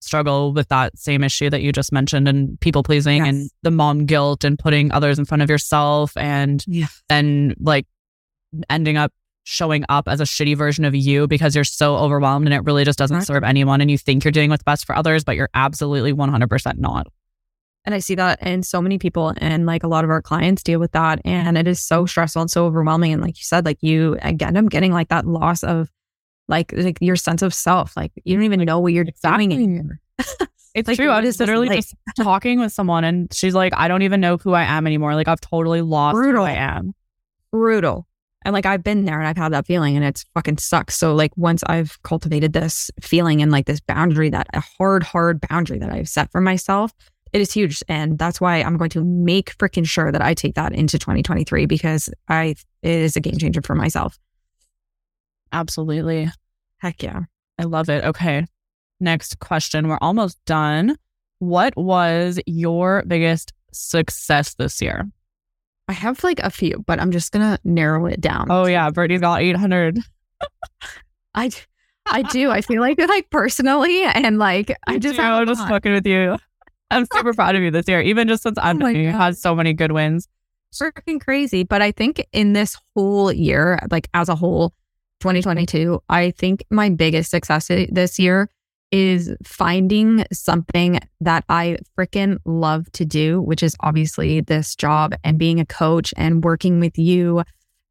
struggle 0.00 0.52
with 0.52 0.68
that 0.68 0.98
same 0.98 1.24
issue 1.24 1.48
that 1.48 1.62
you 1.62 1.72
just 1.72 1.90
mentioned 1.92 2.28
and 2.28 2.60
people 2.60 2.82
pleasing 2.82 3.26
and 3.26 3.48
the 3.62 3.70
mom 3.70 4.04
guilt 4.04 4.44
and 4.44 4.58
putting 4.58 4.92
others 4.92 5.18
in 5.18 5.24
front 5.24 5.42
of 5.42 5.48
yourself 5.48 6.14
and 6.16 6.62
Yeah. 6.66 6.88
then 7.08 7.54
like 7.58 7.86
ending 8.68 8.98
up 8.98 9.12
showing 9.44 9.84
up 9.88 10.06
as 10.06 10.20
a 10.20 10.24
shitty 10.24 10.56
version 10.56 10.84
of 10.84 10.94
you 10.94 11.26
because 11.26 11.54
you're 11.54 11.64
so 11.64 11.96
overwhelmed 11.96 12.46
and 12.46 12.52
it 12.54 12.64
really 12.64 12.84
just 12.84 12.98
doesn't 12.98 13.16
Right. 13.18 13.26
serve 13.26 13.44
anyone 13.44 13.80
and 13.80 13.90
you 13.90 13.96
think 13.96 14.24
you're 14.24 14.32
doing 14.32 14.50
what's 14.50 14.62
best 14.62 14.84
for 14.86 14.94
others 14.94 15.24
but 15.24 15.36
you're 15.36 15.50
absolutely 15.54 16.12
100% 16.12 16.78
not 16.78 17.06
And 17.86 17.94
I 17.94 17.98
see 17.98 18.14
that 18.14 18.40
in 18.42 18.62
so 18.62 18.80
many 18.80 18.98
people 18.98 19.34
and 19.36 19.66
like 19.66 19.82
a 19.84 19.88
lot 19.88 20.04
of 20.04 20.10
our 20.10 20.22
clients 20.22 20.62
deal 20.62 20.80
with 20.80 20.92
that. 20.92 21.20
And 21.24 21.58
it 21.58 21.68
is 21.68 21.80
so 21.80 22.06
stressful 22.06 22.42
and 22.42 22.50
so 22.50 22.64
overwhelming. 22.64 23.12
And 23.12 23.20
like 23.20 23.36
you 23.36 23.44
said, 23.44 23.64
like 23.66 23.78
you 23.82 24.16
again, 24.22 24.56
I'm 24.56 24.68
getting 24.68 24.92
like 24.92 25.08
that 25.08 25.26
loss 25.26 25.62
of 25.62 25.90
like, 26.48 26.72
like 26.76 26.96
your 27.00 27.16
sense 27.16 27.42
of 27.42 27.52
self. 27.52 27.96
Like 27.96 28.12
you 28.24 28.36
don't 28.36 28.44
even 28.44 28.60
know 28.64 28.78
what 28.80 28.92
you're 28.94 29.04
doing 29.04 29.52
anymore. 29.52 30.00
It's 30.74 30.88
Like, 30.88 30.96
true. 30.96 31.08
I 31.08 31.20
was 31.20 31.38
literally 31.38 31.68
like? 31.68 31.76
just 31.82 31.94
talking 32.16 32.58
with 32.58 32.72
someone 32.72 33.04
and 33.04 33.32
she's 33.32 33.54
like, 33.54 33.72
I 33.76 33.86
don't 33.86 34.02
even 34.02 34.20
know 34.20 34.38
who 34.38 34.54
I 34.54 34.64
am 34.64 34.88
anymore. 34.88 35.14
Like 35.14 35.28
I've 35.28 35.40
totally 35.40 35.82
lost 35.82 36.14
Brutal. 36.16 36.44
who 36.44 36.50
I 36.50 36.54
am. 36.54 36.94
Brutal. 37.52 38.08
And 38.44 38.52
like 38.52 38.66
I've 38.66 38.82
been 38.82 39.04
there 39.04 39.18
and 39.20 39.28
I've 39.28 39.36
had 39.36 39.52
that 39.52 39.66
feeling 39.66 39.94
and 39.96 40.04
it's 40.04 40.24
fucking 40.34 40.58
sucks. 40.58 40.96
So 40.96 41.14
like 41.14 41.30
once 41.36 41.62
I've 41.66 42.02
cultivated 42.02 42.54
this 42.54 42.90
feeling 43.00 43.40
and 43.40 43.52
like 43.52 43.66
this 43.66 43.78
boundary, 43.80 44.30
that 44.30 44.48
a 44.52 44.60
hard, 44.78 45.04
hard 45.04 45.40
boundary 45.48 45.78
that 45.78 45.92
I've 45.92 46.08
set 46.08 46.32
for 46.32 46.40
myself, 46.40 46.92
it 47.34 47.40
is 47.40 47.52
huge. 47.52 47.82
And 47.88 48.16
that's 48.16 48.40
why 48.40 48.62
I'm 48.62 48.76
going 48.76 48.90
to 48.90 49.04
make 49.04 49.58
freaking 49.58 49.86
sure 49.86 50.12
that 50.12 50.22
I 50.22 50.34
take 50.34 50.54
that 50.54 50.72
into 50.72 51.00
2023 51.00 51.66
because 51.66 52.08
I 52.28 52.54
it 52.82 52.90
is 52.90 53.16
a 53.16 53.20
game 53.20 53.36
changer 53.36 53.60
for 53.60 53.74
myself. 53.74 54.18
Absolutely. 55.52 56.30
Heck 56.78 57.02
yeah. 57.02 57.22
I 57.58 57.64
love 57.64 57.90
it. 57.90 58.04
Okay. 58.04 58.46
Next 59.00 59.40
question. 59.40 59.88
We're 59.88 59.98
almost 60.00 60.38
done. 60.44 60.96
What 61.40 61.76
was 61.76 62.38
your 62.46 63.02
biggest 63.08 63.52
success 63.72 64.54
this 64.54 64.80
year? 64.80 65.04
I 65.88 65.92
have 65.92 66.22
like 66.22 66.38
a 66.38 66.50
few, 66.50 66.84
but 66.86 67.00
I'm 67.00 67.10
just 67.10 67.32
gonna 67.32 67.58
narrow 67.64 68.06
it 68.06 68.20
down. 68.20 68.46
Oh 68.48 68.66
yeah, 68.66 68.88
Brittany's 68.90 69.20
got 69.20 69.42
800. 69.42 69.98
I 71.34 71.50
I 72.06 72.22
do. 72.22 72.50
I 72.50 72.60
feel 72.60 72.80
like 72.80 72.98
like 72.98 73.28
personally 73.30 74.02
and 74.04 74.38
like 74.38 74.74
I 74.86 74.98
just 74.98 75.16
too. 75.16 75.22
have 75.22 75.34
a 75.34 75.40
I'm 75.40 75.46
just 75.46 75.66
fucking 75.68 75.92
with 75.92 76.06
you. 76.06 76.38
I'm 76.90 77.06
super 77.12 77.32
proud 77.34 77.56
of 77.56 77.62
you 77.62 77.70
this 77.70 77.88
year, 77.88 78.00
even 78.00 78.28
just 78.28 78.42
since 78.42 78.58
I've 78.58 78.76
Oh 78.76 78.78
my 78.78 78.92
known 78.92 78.96
you, 78.96 79.08
you 79.08 79.12
had 79.12 79.36
so 79.36 79.54
many 79.54 79.72
good 79.72 79.92
wins. 79.92 80.28
freaking 80.72 81.20
crazy. 81.20 81.64
But 81.64 81.82
I 81.82 81.92
think 81.92 82.26
in 82.32 82.52
this 82.52 82.76
whole 82.94 83.32
year, 83.32 83.78
like 83.90 84.08
as 84.14 84.28
a 84.28 84.34
whole, 84.34 84.70
2022, 85.20 86.02
I 86.08 86.32
think 86.32 86.64
my 86.70 86.90
biggest 86.90 87.30
success 87.30 87.68
this 87.68 88.18
year 88.18 88.50
is 88.92 89.34
finding 89.42 90.24
something 90.32 91.00
that 91.20 91.44
I 91.48 91.78
freaking 91.98 92.38
love 92.44 92.90
to 92.92 93.04
do, 93.04 93.40
which 93.40 93.62
is 93.62 93.74
obviously 93.80 94.40
this 94.40 94.76
job 94.76 95.14
and 95.24 95.38
being 95.38 95.58
a 95.60 95.66
coach 95.66 96.12
and 96.16 96.44
working 96.44 96.78
with 96.78 96.98
you 96.98 97.42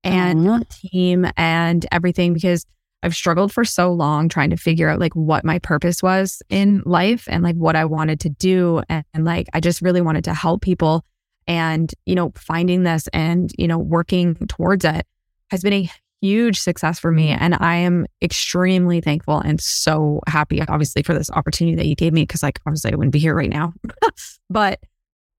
and 0.04 0.48
Aw. 0.48 0.60
the 0.60 0.66
team 0.66 1.26
and 1.36 1.86
everything 1.92 2.34
because 2.34 2.66
I've 3.04 3.16
struggled 3.16 3.52
for 3.52 3.66
so 3.66 3.92
long 3.92 4.30
trying 4.30 4.50
to 4.52 4.58
figure 4.58 4.90
out 4.90 5.00
like 5.00 5.14
what 5.14 5.44
my 5.44 5.60
purpose 5.60 6.02
was 6.02 6.42
in 6.50 6.82
life 6.86 7.28
and 7.30 7.44
like 7.44 7.56
what 7.58 7.76
I 7.76 7.86
wanted 7.86 8.22
to 8.22 8.30
do. 8.30 8.82
And, 8.90 9.04
and 9.14 9.26
like 9.26 9.48
I 9.54 9.60
just 9.60 9.82
really 9.82 10.02
wanted 10.02 10.24
to 10.24 10.34
help 10.34 10.62
people. 10.62 11.04
And, 11.46 11.94
you 12.06 12.16
know, 12.16 12.32
finding 12.38 12.84
this 12.84 13.10
and, 13.12 13.52
you 13.58 13.68
know, 13.68 13.78
working 13.78 14.36
towards 14.48 14.86
it 14.86 15.06
has 15.52 15.62
been 15.62 15.74
a 15.74 15.90
huge 16.22 16.58
success 16.58 17.00
for 17.00 17.12
me. 17.12 17.32
And 17.32 17.56
I 17.60 17.76
am 17.76 18.06
extremely 18.22 19.02
thankful 19.02 19.40
and 19.40 19.60
so 19.60 20.22
happy, 20.26 20.62
obviously, 20.62 21.04
for 21.04 21.14
this 21.14 21.30
opportunity 21.30 21.76
that 21.76 21.86
you 21.86 21.96
gave 21.96 22.14
me. 22.14 22.26
Cause, 22.26 22.42
like, 22.42 22.62
obviously, 22.66 22.94
I 22.94 22.96
wouldn't 22.96 23.12
be 23.12 23.20
here 23.20 23.36
right 23.36 23.50
now. 23.50 23.74
but 24.50 24.80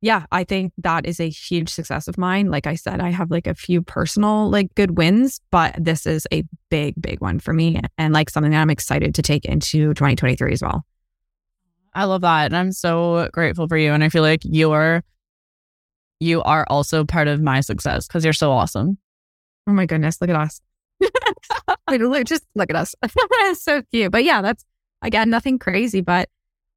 yeah, 0.05 0.27
I 0.31 0.45
think 0.45 0.75
that 0.77 1.07
is 1.07 1.19
a 1.19 1.31
huge 1.31 1.71
success 1.71 2.09
of 2.09 2.19
mine. 2.19 2.51
Like 2.51 2.67
I 2.67 2.75
said, 2.75 3.01
I 3.01 3.09
have 3.09 3.31
like 3.31 3.47
a 3.47 3.55
few 3.55 3.81
personal, 3.81 4.51
like 4.51 4.75
good 4.75 4.99
wins, 4.99 5.41
but 5.51 5.75
this 5.79 6.07
is 6.07 6.27
a 6.31 6.45
big, 6.69 7.01
big 7.01 7.23
one 7.23 7.39
for 7.39 7.55
me 7.55 7.81
and 7.97 8.13
like 8.13 8.29
something 8.29 8.53
that 8.53 8.61
I'm 8.61 8.69
excited 8.69 9.15
to 9.15 9.23
take 9.23 9.47
into 9.47 9.95
2023 9.95 10.53
as 10.53 10.61
well. 10.61 10.85
I 11.95 12.05
love 12.05 12.21
that. 12.21 12.45
And 12.45 12.57
I'm 12.57 12.71
so 12.73 13.31
grateful 13.33 13.67
for 13.67 13.79
you. 13.79 13.95
And 13.95 14.05
I 14.05 14.11
feel 14.11 14.23
like 14.23 14.43
you're, 14.45 15.03
you 16.21 16.43
are 16.43 16.67
also 16.69 17.07
part 17.07 17.27
of 17.27 17.41
my 17.41 17.63
success 17.63 18.07
because 18.07 18.25
you're 18.25 18.35
so 18.35 18.53
awesome. 18.53 18.99
Oh 19.67 19.73
my 19.73 19.87
goodness. 19.87 20.21
Look 20.21 20.29
at 20.29 20.37
us. 20.37 20.61
look, 21.91 22.27
just 22.27 22.45
look 22.55 22.69
at 22.69 22.77
us. 22.77 22.95
so 23.59 23.81
cute. 23.91 24.13
But 24.13 24.25
yeah, 24.25 24.43
that's 24.43 24.67
again, 25.01 25.31
nothing 25.31 25.59
crazy, 25.59 26.03
but 26.03 26.29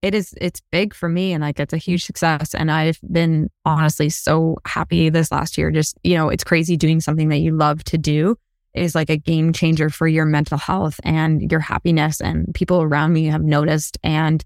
it 0.08 0.16
is, 0.16 0.34
it's 0.40 0.62
big 0.72 0.94
for 0.94 1.10
me. 1.10 1.34
And 1.34 1.42
like, 1.42 1.60
it's 1.60 1.74
a 1.74 1.78
huge 1.78 2.06
success. 2.06 2.56
And 2.56 2.72
I've 2.72 3.00
been 3.12 3.50
honestly 3.66 4.10
so 4.10 4.56
happy 4.66 5.10
this 5.10 5.34
last 5.34 5.58
year. 5.58 5.70
Just, 5.70 5.98
you 6.04 6.16
know, 6.16 6.30
it's 6.30 6.46
crazy 6.46 6.78
doing 6.78 7.02
something 7.02 7.28
that 7.28 7.40
you 7.40 7.54
love 7.54 7.84
to 7.86 7.98
do 7.98 8.38
is 8.74 8.96
like 8.96 9.10
a 9.10 9.18
game 9.18 9.52
changer 9.52 9.90
for 9.90 10.08
your 10.08 10.24
mental 10.26 10.58
health 10.58 11.02
and 11.04 11.52
your 11.52 11.60
happiness. 11.60 12.22
And 12.22 12.54
people 12.54 12.82
around 12.82 13.12
me 13.12 13.26
have 13.26 13.44
noticed. 13.44 13.98
And 14.02 14.46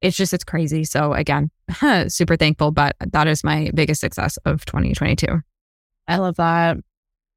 it's 0.00 0.16
just, 0.16 0.34
it's 0.34 0.42
crazy. 0.42 0.82
So 0.82 1.12
again, 1.12 1.50
super 2.08 2.36
thankful, 2.36 2.72
but 2.72 2.96
that 3.00 3.28
is 3.28 3.44
my 3.44 3.70
biggest 3.74 4.00
success 4.00 4.36
of 4.44 4.64
2022. 4.64 5.40
I 6.08 6.16
love 6.16 6.36
that. 6.36 6.78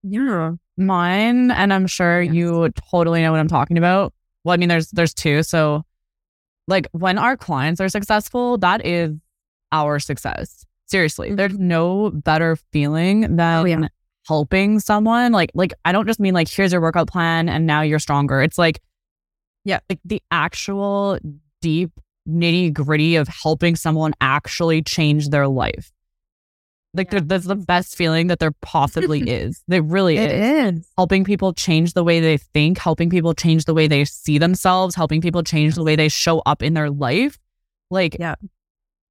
Yeah. 0.01 0.53
Mine, 0.77 1.51
and 1.51 1.71
I'm 1.71 1.85
sure 1.85 2.23
yes. 2.23 2.33
you 2.33 2.71
totally 2.89 3.21
know 3.21 3.31
what 3.31 3.39
I'm 3.39 3.47
talking 3.47 3.77
about. 3.77 4.13
Well, 4.43 4.53
I 4.53 4.57
mean, 4.57 4.69
there's 4.69 4.89
there's 4.89 5.13
two. 5.13 5.43
So 5.43 5.83
like 6.67 6.87
when 6.91 7.17
our 7.17 7.37
clients 7.37 7.81
are 7.81 7.89
successful, 7.89 8.57
that 8.59 8.85
is 8.85 9.15
our 9.71 9.99
success. 9.99 10.65
Seriously. 10.87 11.27
Mm-hmm. 11.29 11.35
There's 11.37 11.57
no 11.57 12.11
better 12.11 12.57
feeling 12.71 13.35
than 13.37 13.61
oh, 13.61 13.65
yeah. 13.65 13.87
helping 14.27 14.79
someone. 14.79 15.31
Like, 15.31 15.51
like 15.53 15.73
I 15.85 15.91
don't 15.91 16.07
just 16.07 16.19
mean 16.19 16.33
like 16.33 16.49
here's 16.49 16.71
your 16.71 16.81
workout 16.81 17.07
plan 17.07 17.49
and 17.49 17.65
now 17.65 17.81
you're 17.81 17.99
stronger. 17.99 18.41
It's 18.41 18.57
like, 18.57 18.81
yeah, 19.63 19.79
like 19.89 19.99
the 20.03 20.21
actual 20.31 21.19
deep 21.61 21.91
nitty 22.27 22.73
gritty 22.73 23.15
of 23.15 23.27
helping 23.27 23.75
someone 23.75 24.13
actually 24.21 24.81
change 24.81 25.29
their 25.29 25.47
life. 25.47 25.91
Like 26.93 27.13
yeah. 27.13 27.21
that's 27.23 27.45
the 27.45 27.55
best 27.55 27.95
feeling 27.95 28.27
that 28.27 28.39
there 28.39 28.51
possibly 28.61 29.21
is. 29.29 29.63
It 29.69 29.83
really 29.83 30.17
it 30.17 30.31
is. 30.31 30.79
is. 30.79 30.87
Helping 30.97 31.23
people 31.23 31.53
change 31.53 31.93
the 31.93 32.03
way 32.03 32.19
they 32.19 32.37
think, 32.37 32.77
helping 32.77 33.09
people 33.09 33.33
change 33.33 33.65
the 33.65 33.73
way 33.73 33.87
they 33.87 34.03
see 34.05 34.37
themselves, 34.37 34.95
helping 34.95 35.21
people 35.21 35.43
change 35.43 35.75
the 35.75 35.83
way 35.83 35.95
they 35.95 36.09
show 36.09 36.39
up 36.45 36.61
in 36.61 36.73
their 36.73 36.89
life. 36.89 37.37
Like, 37.89 38.17
yeah. 38.19 38.35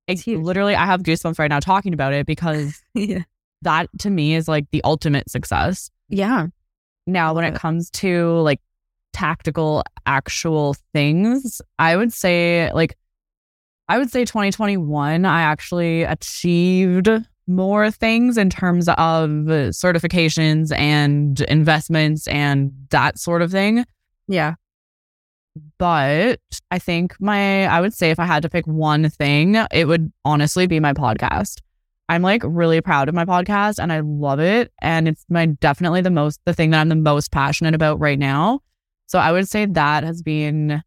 It, 0.07 0.27
literally, 0.27 0.75
I 0.75 0.87
have 0.87 1.03
goosebumps 1.03 1.39
right 1.39 1.49
now 1.49 1.61
talking 1.61 1.95
about 1.95 2.13
it 2.13 2.27
because 2.27 2.83
yeah. 2.95 3.21
that 3.63 3.87
to 4.01 4.11
me 4.11 4.35
is 4.35 4.49
like 4.49 4.67
the 4.73 4.83
ultimate 4.85 5.31
success. 5.31 5.91
Yeah. 6.09 6.49
Now, 7.07 7.33
when 7.35 7.45
it 7.45 7.55
comes 7.55 7.91
to 7.91 8.33
like 8.41 8.61
tactical, 9.13 9.85
actual 10.07 10.75
things, 10.93 11.63
I 11.79 11.97
would 11.97 12.13
say 12.13 12.73
like 12.73 12.97
I 13.89 13.99
would 13.99 14.11
say 14.11 14.25
2021, 14.25 15.25
I 15.25 15.43
actually 15.43 16.03
achieved 16.03 17.09
more 17.51 17.91
things 17.91 18.39
in 18.39 18.49
terms 18.49 18.89
of 18.89 19.29
certifications 19.29 20.75
and 20.77 21.41
investments 21.43 22.27
and 22.29 22.73
that 22.91 23.19
sort 23.19 23.43
of 23.43 23.51
thing. 23.51 23.85
Yeah. 24.29 24.55
But 25.79 26.41
I 26.71 26.79
think 26.79 27.21
my, 27.21 27.67
I 27.67 27.81
would 27.81 27.93
say 27.93 28.11
if 28.11 28.21
I 28.21 28.25
had 28.25 28.43
to 28.45 28.49
pick 28.49 28.67
one 28.67 29.11
thing, 29.11 29.57
it 29.73 29.87
would 29.87 30.13
honestly 30.25 30.67
be 30.67 30.81
my 30.81 30.93
podcast. 30.93 31.61
I'm 32.09 32.23
like 32.23 32.43
really 32.45 32.81
proud 32.81 33.09
of 33.09 33.15
my 33.15 33.25
podcast 33.25 33.79
and 33.79 33.93
I 33.93 34.01
love 34.01 34.41
it. 34.41 34.73
And 34.81 35.09
it's 35.09 35.25
my 35.29 35.47
definitely 35.47 36.01
the 36.01 36.11
most, 36.11 36.41
the 36.45 36.55
thing 36.55 36.71
that 36.71 36.81
I'm 36.81 36.89
the 36.89 36.97
most 36.97 37.31
passionate 37.33 37.75
about 37.75 38.01
right 38.01 38.19
now. 38.19 38.61
So 39.07 39.19
I 39.19 39.33
would 39.33 39.49
say 39.49 39.67
that 39.67 40.05
has 40.05 40.23
been 40.23 40.83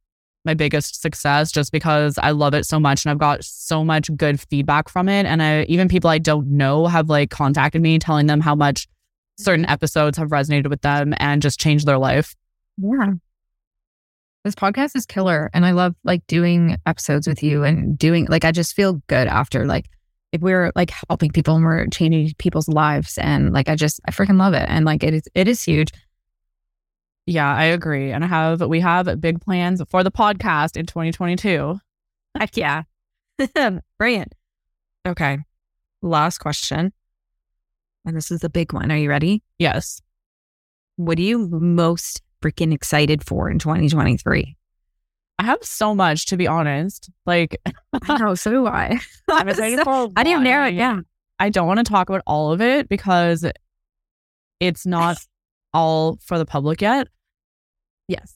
my 0.45 0.53
biggest 0.53 1.01
success 1.01 1.51
just 1.51 1.71
because 1.71 2.17
I 2.17 2.31
love 2.31 2.53
it 2.53 2.65
so 2.65 2.79
much 2.79 3.05
and 3.05 3.11
I've 3.11 3.17
got 3.17 3.43
so 3.43 3.83
much 3.83 4.09
good 4.15 4.39
feedback 4.39 4.89
from 4.89 5.07
it. 5.07 5.25
And 5.25 5.41
I 5.41 5.63
even 5.63 5.87
people 5.87 6.09
I 6.09 6.17
don't 6.17 6.47
know 6.47 6.87
have 6.87 7.09
like 7.09 7.29
contacted 7.29 7.81
me 7.81 7.99
telling 7.99 8.27
them 8.27 8.41
how 8.41 8.55
much 8.55 8.87
certain 9.37 9.65
episodes 9.65 10.17
have 10.17 10.29
resonated 10.29 10.69
with 10.69 10.81
them 10.81 11.13
and 11.17 11.41
just 11.41 11.59
changed 11.59 11.87
their 11.87 11.97
life. 11.97 12.35
Yeah. 12.77 13.13
This 14.43 14.55
podcast 14.55 14.95
is 14.95 15.05
killer. 15.05 15.49
And 15.53 15.65
I 15.65 15.71
love 15.71 15.95
like 16.03 16.25
doing 16.27 16.77
episodes 16.85 17.27
with 17.27 17.41
you 17.41 17.63
and 17.63 17.97
doing 17.97 18.25
like 18.25 18.43
I 18.43 18.51
just 18.51 18.75
feel 18.75 19.01
good 19.07 19.27
after 19.27 19.65
like 19.65 19.85
if 20.33 20.41
we're 20.41 20.71
like 20.75 20.91
helping 21.09 21.31
people 21.31 21.55
and 21.55 21.63
we're 21.63 21.87
changing 21.87 22.33
people's 22.37 22.67
lives. 22.67 23.17
And 23.17 23.53
like 23.53 23.69
I 23.69 23.75
just 23.75 24.01
I 24.05 24.11
freaking 24.11 24.37
love 24.37 24.53
it. 24.53 24.65
And 24.67 24.83
like 24.83 25.03
it 25.03 25.13
is 25.13 25.23
it 25.33 25.47
is 25.47 25.63
huge. 25.63 25.91
Yeah, 27.25 27.53
I 27.53 27.65
agree. 27.65 28.11
And 28.11 28.23
I 28.23 28.27
have 28.27 28.61
we 28.61 28.79
have 28.81 29.21
big 29.21 29.41
plans 29.41 29.81
for 29.89 30.03
the 30.03 30.11
podcast 30.11 30.75
in 30.75 30.85
2022. 30.85 31.79
Heck 32.37 32.57
yeah. 32.57 32.83
Brilliant. 33.97 34.33
Okay. 35.07 35.37
Last 36.01 36.39
question. 36.39 36.91
And 38.05 38.17
this 38.17 38.31
is 38.31 38.41
the 38.41 38.49
big 38.49 38.73
one. 38.73 38.91
Are 38.91 38.97
you 38.97 39.09
ready? 39.09 39.41
Yes. 39.57 40.01
What 40.97 41.17
are 41.17 41.21
you 41.21 41.47
most 41.47 42.21
freaking 42.43 42.73
excited 42.73 43.25
for 43.25 43.49
in 43.49 43.57
2023? 43.59 44.57
I 45.39 45.43
have 45.43 45.63
so 45.63 45.95
much 45.95 46.25
to 46.27 46.37
be 46.37 46.47
honest. 46.47 47.09
Like 47.25 47.61
know, 48.07 48.35
so 48.35 48.51
do 48.51 48.67
I. 48.67 48.99
I'm 49.29 49.47
excited 49.47 49.79
for 49.83 50.11
I 50.15 50.23
didn't 50.23 50.43
narrow 50.43 50.67
it 50.67 50.73
down. 50.73 51.05
I 51.39 51.49
don't 51.49 51.67
want 51.67 51.79
to 51.79 51.83
talk 51.83 52.09
about 52.09 52.21
all 52.27 52.51
of 52.51 52.61
it 52.61 52.89
because 52.89 53.45
it's 54.59 54.85
not 54.85 55.17
all 55.73 56.17
for 56.21 56.37
the 56.37 56.45
public 56.45 56.81
yet. 56.81 57.07
Yes. 58.07 58.35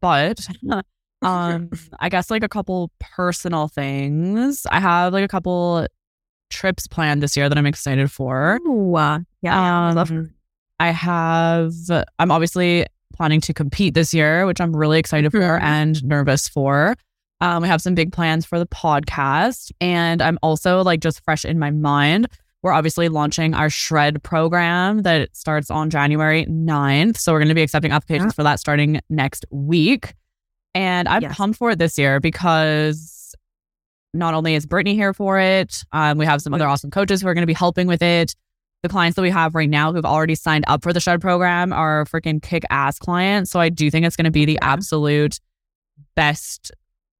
But 0.00 0.46
um 1.22 1.70
I 2.00 2.08
guess 2.08 2.30
like 2.30 2.42
a 2.42 2.48
couple 2.48 2.90
personal 3.00 3.68
things. 3.68 4.66
I 4.70 4.80
have 4.80 5.12
like 5.12 5.24
a 5.24 5.28
couple 5.28 5.86
trips 6.50 6.86
planned 6.86 7.22
this 7.22 7.36
year 7.36 7.48
that 7.48 7.58
I'm 7.58 7.66
excited 7.66 8.10
for. 8.10 8.60
Ooh, 8.66 8.94
uh, 8.96 9.20
yeah. 9.42 9.90
Um, 9.90 10.34
I 10.80 10.90
have 10.90 11.72
I'm 12.18 12.30
obviously 12.30 12.86
planning 13.14 13.40
to 13.42 13.54
compete 13.54 13.94
this 13.94 14.12
year, 14.12 14.46
which 14.46 14.60
I'm 14.60 14.74
really 14.74 14.98
excited 14.98 15.30
for 15.30 15.38
mm-hmm. 15.38 15.64
and 15.64 16.04
nervous 16.04 16.48
for. 16.48 16.96
Um, 17.40 17.62
we 17.62 17.68
have 17.68 17.82
some 17.82 17.94
big 17.94 18.12
plans 18.12 18.46
for 18.46 18.58
the 18.58 18.66
podcast. 18.66 19.70
And 19.80 20.22
I'm 20.22 20.38
also 20.42 20.82
like 20.82 21.00
just 21.00 21.22
fresh 21.24 21.44
in 21.44 21.58
my 21.58 21.70
mind 21.70 22.26
we're 22.64 22.72
obviously 22.72 23.10
launching 23.10 23.52
our 23.52 23.68
Shred 23.68 24.22
program 24.22 25.02
that 25.02 25.36
starts 25.36 25.70
on 25.70 25.90
January 25.90 26.46
9th. 26.46 27.18
So 27.18 27.30
we're 27.30 27.40
going 27.40 27.50
to 27.50 27.54
be 27.54 27.60
accepting 27.60 27.92
applications 27.92 28.32
yeah. 28.32 28.34
for 28.36 28.42
that 28.42 28.58
starting 28.58 29.02
next 29.10 29.44
week. 29.50 30.14
And 30.74 31.06
I'm 31.06 31.20
yes. 31.20 31.36
pumped 31.36 31.58
for 31.58 31.72
it 31.72 31.78
this 31.78 31.98
year 31.98 32.20
because 32.20 33.34
not 34.14 34.32
only 34.32 34.54
is 34.54 34.64
Brittany 34.64 34.94
here 34.94 35.12
for 35.12 35.38
it, 35.38 35.84
um, 35.92 36.16
we 36.16 36.24
have 36.24 36.40
some 36.40 36.54
other 36.54 36.66
awesome 36.66 36.90
coaches 36.90 37.20
who 37.20 37.28
are 37.28 37.34
going 37.34 37.42
to 37.42 37.46
be 37.46 37.52
helping 37.52 37.86
with 37.86 38.00
it. 38.00 38.34
The 38.82 38.88
clients 38.88 39.16
that 39.16 39.22
we 39.22 39.30
have 39.30 39.54
right 39.54 39.68
now 39.68 39.92
who've 39.92 40.04
already 40.06 40.34
signed 40.34 40.64
up 40.66 40.82
for 40.82 40.94
the 40.94 41.00
Shred 41.00 41.20
program 41.20 41.70
are 41.70 42.06
freaking 42.06 42.42
kick 42.42 42.64
ass 42.70 42.98
clients. 42.98 43.50
So 43.50 43.60
I 43.60 43.68
do 43.68 43.90
think 43.90 44.06
it's 44.06 44.16
going 44.16 44.24
to 44.24 44.30
be 44.30 44.46
the 44.46 44.58
absolute 44.62 45.38
best 46.16 46.72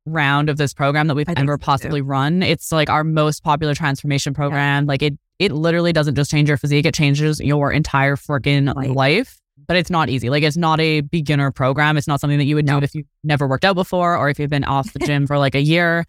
round 0.07 0.49
of 0.49 0.57
this 0.57 0.73
program 0.73 1.07
that 1.09 1.15
we've 1.15 1.29
ever 1.37 1.59
possibly 1.59 2.01
too. 2.01 2.07
run. 2.07 2.43
It's 2.43 2.73
like 2.73 2.89
our 2.89 3.05
most 3.05 3.43
popular 3.43 3.75
transformation 3.75 4.33
program. 4.33 4.85
Yeah. 4.85 4.89
Like 4.89 5.03
it 5.03 5.19
it 5.39 5.53
literally 5.53 5.93
doesn't 5.93 6.15
just 6.15 6.31
change 6.31 6.49
your 6.49 6.59
physique, 6.59 6.87
it 6.87 6.95
changes 6.95 7.41
your 7.41 7.73
entire 7.73 8.17
freaking 8.17 8.75
life. 8.75 8.95
life. 8.95 9.41
But 9.67 9.77
it's 9.77 9.91
not 9.91 10.11
easy. 10.11 10.29
Like 10.29 10.43
it's 10.43 10.57
not 10.57 10.79
a 10.81 11.01
beginner 11.01 11.51
program. 11.51 11.97
It's 11.97 12.07
not 12.07 12.21
something 12.21 12.39
that 12.39 12.45
you 12.45 12.55
would 12.57 12.67
do 12.67 12.79
if 12.79 12.95
you've 12.95 13.07
never 13.23 13.47
worked 13.47 13.65
out 13.65 13.77
before 13.77 14.17
or 14.17 14.29
if 14.29 14.39
you've 14.39 14.51
been 14.51 14.65
off 14.65 14.93
the 14.93 14.99
gym 14.99 15.27
for 15.27 15.39
like 15.39 15.55
a 15.55 15.63
year. 15.63 16.05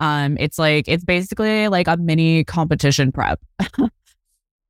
Um, 0.00 0.36
it's 0.38 0.58
like 0.58 0.86
it's 0.88 1.04
basically 1.04 1.68
like 1.68 1.88
a 1.88 1.96
mini 1.96 2.44
competition 2.44 3.10
prep. 3.12 3.40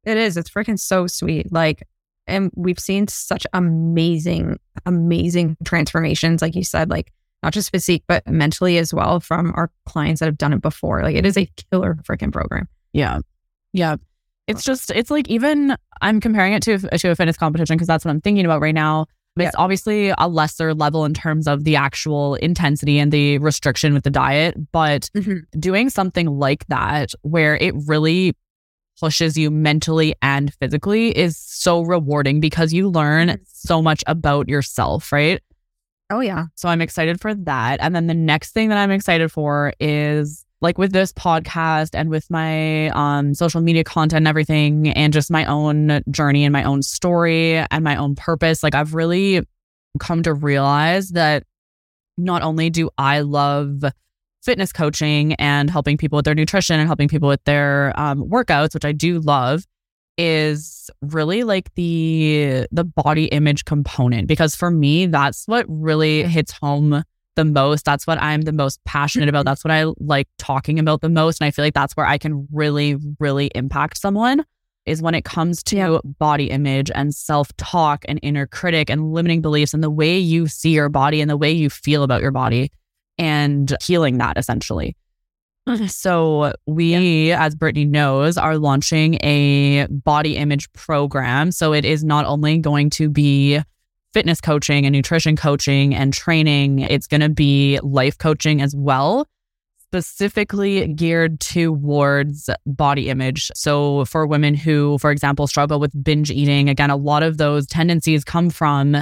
it 0.05 0.17
is. 0.17 0.37
It's 0.37 0.51
freaking 0.51 0.79
so 0.79 1.07
sweet. 1.07 1.53
Like, 1.53 1.83
and 2.27 2.51
we've 2.55 2.79
seen 2.79 3.09
such 3.09 3.47
amazing, 3.53 4.59
amazing 4.87 5.57
transformations. 5.65 6.41
Like 6.41 6.55
you 6.55 6.65
said, 6.65 6.91
like 6.91 7.13
not 7.43 7.53
just 7.53 7.71
physique, 7.71 8.05
but 8.07 8.27
mentally 8.27 8.79
as 8.79 8.93
well 8.93 9.21
from 9.21 9.53
our 9.55 9.71
clients 9.87 10.21
that 10.21 10.27
have 10.27 10.39
done 10.39 10.53
it 10.53 10.63
before. 10.63 11.03
Like 11.03 11.17
it 11.17 11.27
is 11.27 11.37
a 11.37 11.51
killer 11.71 11.97
freaking 12.05 12.33
program. 12.33 12.69
Yeah. 12.93 13.21
Yeah. 13.73 13.97
It's 14.47 14.65
just, 14.65 14.91
it's 14.91 15.11
like 15.11 15.29
even 15.29 15.77
I'm 16.01 16.21
comparing 16.21 16.55
it 16.55 16.63
to, 16.63 16.79
to 16.79 17.11
a 17.11 17.15
fitness 17.15 17.37
competition 17.37 17.77
because 17.77 17.87
that's 17.87 18.05
what 18.05 18.11
I'm 18.11 18.21
thinking 18.21 18.45
about 18.45 18.61
right 18.61 18.75
now. 18.75 19.07
But 19.37 19.43
yeah. 19.43 19.49
It's 19.49 19.57
obviously 19.57 20.13
a 20.17 20.27
lesser 20.27 20.75
level 20.75 21.05
in 21.05 21.15
terms 21.15 21.47
of 21.47 21.65
the 21.65 21.77
actual 21.77 22.35
intensity 22.37 22.99
and 22.99 23.13
the 23.13 23.39
restriction 23.39 23.95
with 23.95 24.05
the 24.05 24.11
diet. 24.11 24.57
But 24.73 25.11
mm-hmm. 25.15 25.61
doing 25.61 25.91
something 25.91 26.27
like 26.27 26.67
that 26.69 27.13
where 27.23 27.57
it 27.57 27.75
really 27.87 28.35
pushes 28.99 29.37
you 29.37 29.51
mentally 29.51 30.15
and 30.23 30.53
physically 30.55 31.17
is 31.17 31.37
so 31.37 31.83
rewarding 31.83 32.41
because 32.41 32.73
you 32.73 32.89
learn 32.89 33.29
Mm-hmm. 33.29 33.43
so 33.45 33.81
much 33.83 34.03
about 34.07 34.49
yourself, 34.49 35.13
right? 35.13 35.41
Oh 36.11 36.21
yeah. 36.21 36.47
So 36.55 36.69
I'm 36.69 36.81
excited 36.81 37.21
for 37.21 37.35
that. 37.35 37.81
And 37.81 37.95
then 37.95 38.07
the 38.07 38.15
next 38.15 38.53
thing 38.53 38.71
that 38.71 38.79
I'm 38.79 38.91
excited 38.91 39.31
for 39.31 39.73
is 39.79 40.45
like 40.61 40.79
with 40.79 40.93
this 40.93 41.13
podcast 41.13 41.91
and 41.95 42.11
with 42.11 42.31
my 42.31 42.89
um, 42.91 43.35
social 43.35 43.61
media 43.61 43.85
content 43.85 44.19
and 44.19 44.29
everything, 44.29 44.89
and 44.91 45.13
just 45.13 45.31
my 45.31 45.45
own 45.45 46.03
journey 46.11 46.45
and 46.45 46.53
my 46.53 46.65
own 46.65 46.83
story 46.83 47.57
and 47.57 47.85
my 47.85 47.97
own 47.97 48.15
purpose. 48.15 48.63
Like 48.63 48.75
I've 48.75 48.95
really 48.95 49.47
come 49.99 50.23
to 50.25 50.35
realize 50.35 51.11
that 51.11 51.45
not 52.17 52.43
only 52.43 52.71
do 52.71 52.91
I 52.99 53.21
love 53.21 53.85
fitness 54.43 54.73
coaching 54.73 55.35
and 55.35 55.71
helping 55.71 55.97
people 55.97 56.17
with 56.17 56.25
their 56.25 56.35
nutrition 56.35 56.79
and 56.79 56.87
helping 56.87 57.09
people 57.09 57.29
with 57.29 57.43
their 57.45 57.93
um, 57.99 58.25
workouts, 58.29 58.75
which 58.75 58.85
I 58.85 58.93
do 58.93 59.21
love, 59.21 59.65
is 60.17 60.91
really 61.01 61.45
like 61.45 61.73
the 61.75 62.67
the 62.73 62.83
body 62.85 63.27
image 63.27 63.65
component 63.65 64.27
because 64.27 64.57
for 64.57 64.69
me 64.69 65.07
that's 65.07 65.47
what 65.47 65.65
really 65.69 66.25
hits 66.25 66.51
home 66.51 67.05
the 67.39 67.45
most. 67.45 67.85
That's 67.85 68.07
what 68.07 68.21
i'm 68.21 68.43
the 68.43 68.53
most 68.53 68.85
passionate 68.85 69.29
about. 69.29 69.41
Mm-hmm. 69.41 69.51
That's 69.51 69.65
what 69.65 69.71
i 69.73 69.85
like 69.99 70.29
talking 70.39 70.79
about 70.79 71.01
the 71.01 71.09
most 71.09 71.41
and 71.41 71.47
i 71.47 71.51
feel 71.51 71.65
like 71.65 71.75
that's 71.75 71.97
where 71.97 72.07
i 72.07 72.19
can 72.19 72.47
really 72.53 72.97
really 73.19 73.51
impact 73.55 73.97
someone 73.97 74.45
is 74.87 75.01
when 75.03 75.15
it 75.15 75.25
comes 75.25 75.63
to 75.63 75.77
Yeah. 75.77 75.99
body 76.19 76.51
image 76.51 76.91
and 76.95 77.15
self-talk 77.15 78.05
and 78.09 78.19
inner 78.23 78.47
critic 78.47 78.91
and 78.91 79.13
limiting 79.13 79.41
beliefs 79.43 79.75
and 79.75 79.83
the 79.83 79.91
way 79.91 80.19
you 80.19 80.47
see 80.49 80.71
your 80.71 80.89
body 80.89 81.21
and 81.21 81.31
the 81.31 81.37
way 81.37 81.53
you 81.53 81.71
feel 81.71 82.03
about 82.03 82.23
your 82.23 82.31
body 82.33 82.71
and 83.19 83.77
healing 83.83 84.19
that 84.19 84.39
essentially. 84.39 84.97
Mm-hmm. 85.69 85.87
So 85.87 86.55
we, 86.67 87.31
as 87.33 87.55
Brittany 87.55 87.85
knows, 87.85 88.39
are 88.39 88.57
launching 88.57 89.19
a 89.23 89.87
body 89.91 90.37
image 90.39 90.73
program. 90.73 91.53
So 91.53 91.75
it 91.75 91.85
is 91.85 92.03
not 92.03 92.25
only 92.25 92.57
going 92.57 92.89
to 92.91 93.11
be 93.11 93.61
fitness 94.19 94.41
coaching 94.41 94.85
and 94.85 94.93
nutrition 94.93 95.37
coaching 95.37 95.95
and 95.95 96.13
training, 96.13 96.81
it's 96.81 97.07
going 97.07 97.21
to 97.21 97.29
be 97.29 97.79
life 97.85 98.19
coaching 98.19 98.61
as 98.61 98.75
well, 98.75 99.25
specifically 99.79 100.89
geared 100.89 101.39
towards 101.39 102.51
body 102.67 103.11
image. 103.11 103.49
So 103.55 104.07
for 104.07 104.27
women 104.27 104.55
who, 104.55 104.99
for 104.99 105.13
example, 105.13 105.47
struggle 105.47 105.79
with 105.79 105.93
binge 106.03 106.33
eating, 106.33 106.69
again, 106.69 106.91
a 106.91 106.97
lot 106.97 107.23
of 107.23 107.37
those 107.39 107.65
tendencies 107.69 108.25
come 108.25 108.51
from 108.51 108.97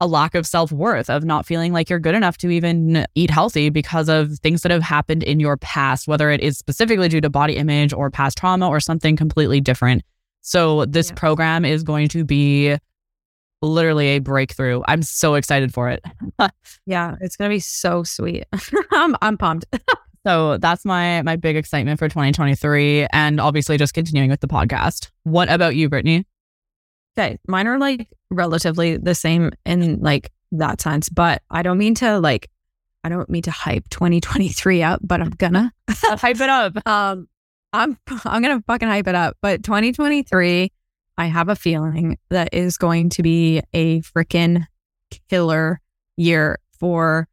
a 0.00 0.06
lack 0.06 0.34
of 0.34 0.46
self 0.46 0.72
worth, 0.72 1.10
of 1.10 1.22
not 1.22 1.44
feeling 1.44 1.74
like 1.74 1.90
you're 1.90 1.98
good 1.98 2.14
enough 2.14 2.38
to 2.38 2.48
even 2.48 3.04
eat 3.14 3.28
healthy 3.28 3.68
because 3.68 4.08
of 4.08 4.38
things 4.38 4.62
that 4.62 4.72
have 4.72 4.80
happened 4.80 5.22
in 5.22 5.38
your 5.38 5.58
past, 5.58 6.08
whether 6.08 6.30
it 6.30 6.40
is 6.40 6.56
specifically 6.56 7.10
due 7.10 7.20
to 7.20 7.28
body 7.28 7.56
image 7.56 7.92
or 7.92 8.10
past 8.10 8.38
trauma 8.38 8.66
or 8.70 8.80
something 8.80 9.16
completely 9.16 9.60
different. 9.60 10.02
So, 10.40 10.86
this 10.86 11.10
Yeah. 11.10 11.16
program 11.16 11.66
is 11.66 11.82
going 11.82 12.08
to 12.08 12.24
be 12.24 12.78
literally 13.62 14.08
a 14.08 14.18
breakthrough. 14.18 14.82
I'm 14.88 15.02
so 15.02 15.34
excited 15.34 15.72
for 15.72 15.90
it. 15.90 16.04
Yeah. 16.86 17.16
It's 17.20 17.36
gonna 17.36 17.50
be 17.50 17.60
so 17.60 18.02
sweet. 18.02 18.44
I'm 18.92 19.16
I'm 19.22 19.36
pumped. 19.36 19.66
So 20.26 20.58
that's 20.58 20.84
my 20.84 21.22
my 21.22 21.36
big 21.36 21.56
excitement 21.56 21.98
for 21.98 22.06
2023 22.06 23.06
and 23.10 23.40
obviously 23.40 23.78
just 23.78 23.94
continuing 23.94 24.28
with 24.28 24.40
the 24.40 24.48
podcast. 24.48 25.08
What 25.22 25.50
about 25.50 25.76
you, 25.76 25.88
Brittany? 25.88 26.26
Okay. 27.16 27.38
Mine 27.48 27.66
are 27.66 27.78
like 27.78 28.06
relatively 28.30 28.98
the 28.98 29.14
same 29.14 29.50
in 29.64 30.00
like 30.00 30.30
that 30.52 30.82
sense, 30.82 31.08
but 31.08 31.40
I 31.50 31.62
don't 31.62 31.78
mean 31.78 31.94
to 31.96 32.20
like 32.20 32.50
I 33.02 33.08
don't 33.08 33.30
mean 33.30 33.40
to 33.42 33.50
hype 33.50 33.88
2023 33.88 34.82
up, 34.82 35.00
but 35.02 35.22
I'm 35.22 35.30
gonna. 35.30 35.72
Hype 35.88 36.40
it 36.40 36.50
up. 36.50 36.86
Um 36.86 37.26
I'm 37.72 37.96
I'm 38.26 38.42
gonna 38.42 38.62
fucking 38.66 38.88
hype 38.88 39.06
it 39.06 39.14
up. 39.14 39.38
But 39.40 39.62
2023, 39.62 40.70
I 41.20 41.26
have 41.26 41.50
a 41.50 41.54
feeling 41.54 42.16
that 42.30 42.48
is 42.54 42.78
going 42.78 43.10
to 43.10 43.22
be 43.22 43.60
a 43.74 44.00
freaking 44.00 44.64
killer 45.28 45.78
year 46.16 46.56
for 46.78 47.28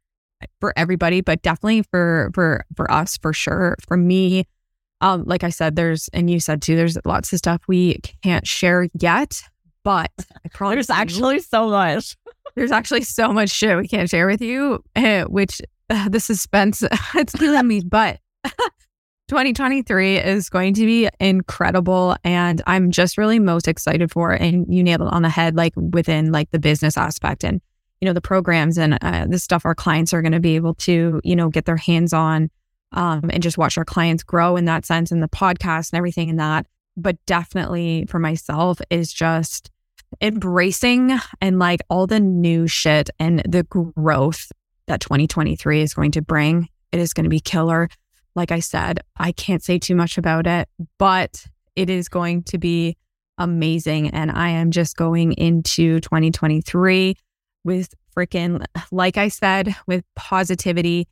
for 0.60 0.74
everybody, 0.76 1.22
but 1.22 1.40
definitely 1.40 1.84
for 1.90 2.30
for 2.34 2.66
for 2.76 2.90
us 2.92 3.16
for 3.16 3.32
sure. 3.32 3.76
For 3.80 3.96
me, 3.96 4.44
um, 5.00 5.24
like 5.24 5.42
I 5.42 5.48
said, 5.48 5.74
there's 5.74 6.10
and 6.12 6.28
you 6.28 6.38
said 6.38 6.60
too, 6.60 6.76
there's 6.76 6.98
lots 7.06 7.32
of 7.32 7.38
stuff 7.38 7.62
we 7.66 7.98
can't 8.22 8.46
share 8.46 8.88
yet. 9.00 9.40
But 9.84 10.10
I 10.44 10.48
promise 10.52 10.88
There's 10.88 10.98
actually 10.98 11.38
so 11.38 11.70
much. 11.70 12.14
there's 12.56 12.72
actually 12.72 13.04
so 13.04 13.32
much 13.32 13.48
shit 13.48 13.74
we 13.78 13.88
can't 13.88 14.10
share 14.10 14.26
with 14.26 14.42
you, 14.42 14.84
eh, 14.96 15.22
which 15.24 15.62
uh, 15.88 16.08
the 16.10 16.20
suspense 16.20 16.84
it's 17.14 17.34
killing 17.34 17.66
me. 17.66 17.80
But 17.80 18.20
2023 19.28 20.16
is 20.16 20.48
going 20.48 20.72
to 20.72 20.86
be 20.86 21.08
incredible, 21.20 22.16
and 22.24 22.62
I'm 22.66 22.90
just 22.90 23.18
really 23.18 23.38
most 23.38 23.68
excited 23.68 24.10
for. 24.10 24.32
it. 24.32 24.40
And 24.40 24.66
you 24.74 24.82
nailed 24.82 25.02
it 25.02 25.08
on 25.08 25.22
the 25.22 25.28
head, 25.28 25.54
like 25.54 25.74
within 25.76 26.32
like 26.32 26.50
the 26.50 26.58
business 26.58 26.96
aspect 26.96 27.44
and 27.44 27.60
you 28.00 28.06
know 28.06 28.14
the 28.14 28.20
programs 28.22 28.78
and 28.78 28.96
uh, 29.02 29.26
the 29.28 29.38
stuff 29.38 29.66
our 29.66 29.74
clients 29.74 30.14
are 30.14 30.22
going 30.22 30.32
to 30.32 30.40
be 30.40 30.56
able 30.56 30.74
to 30.74 31.20
you 31.24 31.36
know 31.36 31.50
get 31.50 31.66
their 31.66 31.76
hands 31.76 32.14
on, 32.14 32.50
um, 32.92 33.28
and 33.30 33.42
just 33.42 33.58
watch 33.58 33.76
our 33.76 33.84
clients 33.84 34.22
grow 34.22 34.56
in 34.56 34.64
that 34.64 34.86
sense, 34.86 35.12
and 35.12 35.22
the 35.22 35.28
podcast 35.28 35.92
and 35.92 35.98
everything 35.98 36.30
in 36.30 36.36
that. 36.36 36.66
But 36.96 37.16
definitely 37.26 38.06
for 38.08 38.18
myself 38.18 38.80
is 38.88 39.12
just 39.12 39.70
embracing 40.22 41.18
and 41.42 41.58
like 41.58 41.80
all 41.90 42.06
the 42.06 42.18
new 42.18 42.66
shit 42.66 43.10
and 43.18 43.42
the 43.46 43.62
growth 43.64 44.50
that 44.86 45.00
2023 45.00 45.82
is 45.82 45.92
going 45.92 46.12
to 46.12 46.22
bring. 46.22 46.68
It 46.92 47.00
is 47.00 47.12
going 47.12 47.24
to 47.24 47.30
be 47.30 47.40
killer. 47.40 47.90
Like 48.38 48.52
I 48.52 48.60
said, 48.60 49.00
I 49.16 49.32
can't 49.32 49.64
say 49.64 49.80
too 49.80 49.96
much 49.96 50.16
about 50.16 50.46
it, 50.46 50.68
but 50.96 51.44
it 51.74 51.90
is 51.90 52.08
going 52.08 52.44
to 52.44 52.56
be 52.56 52.96
amazing. 53.36 54.10
And 54.10 54.30
I 54.30 54.50
am 54.50 54.70
just 54.70 54.96
going 54.96 55.32
into 55.32 55.98
2023 55.98 57.16
with 57.64 57.92
freaking, 58.16 58.64
like 58.92 59.16
I 59.16 59.26
said, 59.26 59.74
with 59.88 60.04
positivity 60.14 61.08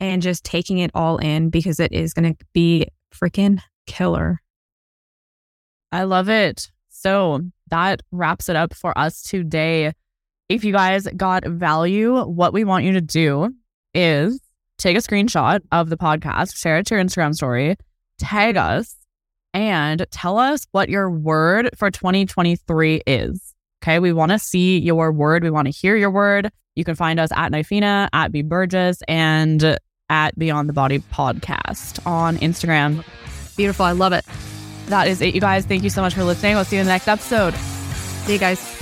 and 0.00 0.22
just 0.22 0.44
taking 0.44 0.78
it 0.78 0.90
all 0.94 1.18
in 1.18 1.50
because 1.50 1.78
it 1.78 1.92
is 1.92 2.14
going 2.14 2.34
to 2.34 2.44
be 2.54 2.86
freaking 3.14 3.60
killer. 3.86 4.40
I 5.92 6.04
love 6.04 6.30
it. 6.30 6.70
So 6.88 7.42
that 7.68 8.00
wraps 8.12 8.48
it 8.48 8.56
up 8.56 8.72
for 8.72 8.96
us 8.96 9.22
today. 9.22 9.92
If 10.48 10.64
you 10.64 10.72
guys 10.72 11.06
got 11.18 11.44
value, 11.44 12.22
what 12.22 12.54
we 12.54 12.64
want 12.64 12.86
you 12.86 12.92
to 12.92 13.02
do 13.02 13.50
is 13.92 14.40
take 14.78 14.96
a 14.96 15.00
screenshot 15.00 15.60
of 15.70 15.90
the 15.90 15.96
podcast, 15.96 16.56
share 16.56 16.78
it 16.78 16.86
to 16.86 16.94
your 16.94 17.04
Instagram 17.04 17.34
story, 17.34 17.76
tag 18.18 18.56
us, 18.56 18.96
and 19.54 20.06
tell 20.10 20.38
us 20.38 20.66
what 20.72 20.88
your 20.88 21.10
word 21.10 21.70
for 21.76 21.90
2023 21.90 23.02
is. 23.06 23.54
Okay. 23.82 23.98
We 23.98 24.12
want 24.12 24.32
to 24.32 24.38
see 24.38 24.78
your 24.78 25.12
word. 25.12 25.42
We 25.42 25.50
want 25.50 25.66
to 25.66 25.72
hear 25.72 25.96
your 25.96 26.10
word. 26.10 26.50
You 26.76 26.84
can 26.84 26.94
find 26.94 27.20
us 27.20 27.30
at 27.32 27.52
Knifina, 27.52 28.08
at 28.12 28.32
B 28.32 28.42
Burgess, 28.42 29.02
and 29.08 29.76
at 30.08 30.38
Beyond 30.38 30.68
the 30.68 30.72
Body 30.72 31.00
Podcast 31.00 32.04
on 32.06 32.38
Instagram. 32.38 33.04
Beautiful. 33.56 33.84
I 33.84 33.92
love 33.92 34.12
it. 34.12 34.24
That 34.86 35.08
is 35.08 35.20
it, 35.20 35.34
you 35.34 35.40
guys. 35.40 35.66
Thank 35.66 35.82
you 35.84 35.90
so 35.90 36.00
much 36.00 36.14
for 36.14 36.24
listening. 36.24 36.54
We'll 36.54 36.64
see 36.64 36.76
you 36.76 36.80
in 36.80 36.86
the 36.86 36.92
next 36.92 37.08
episode. 37.08 37.54
See 37.54 38.34
you 38.34 38.38
guys. 38.38 38.81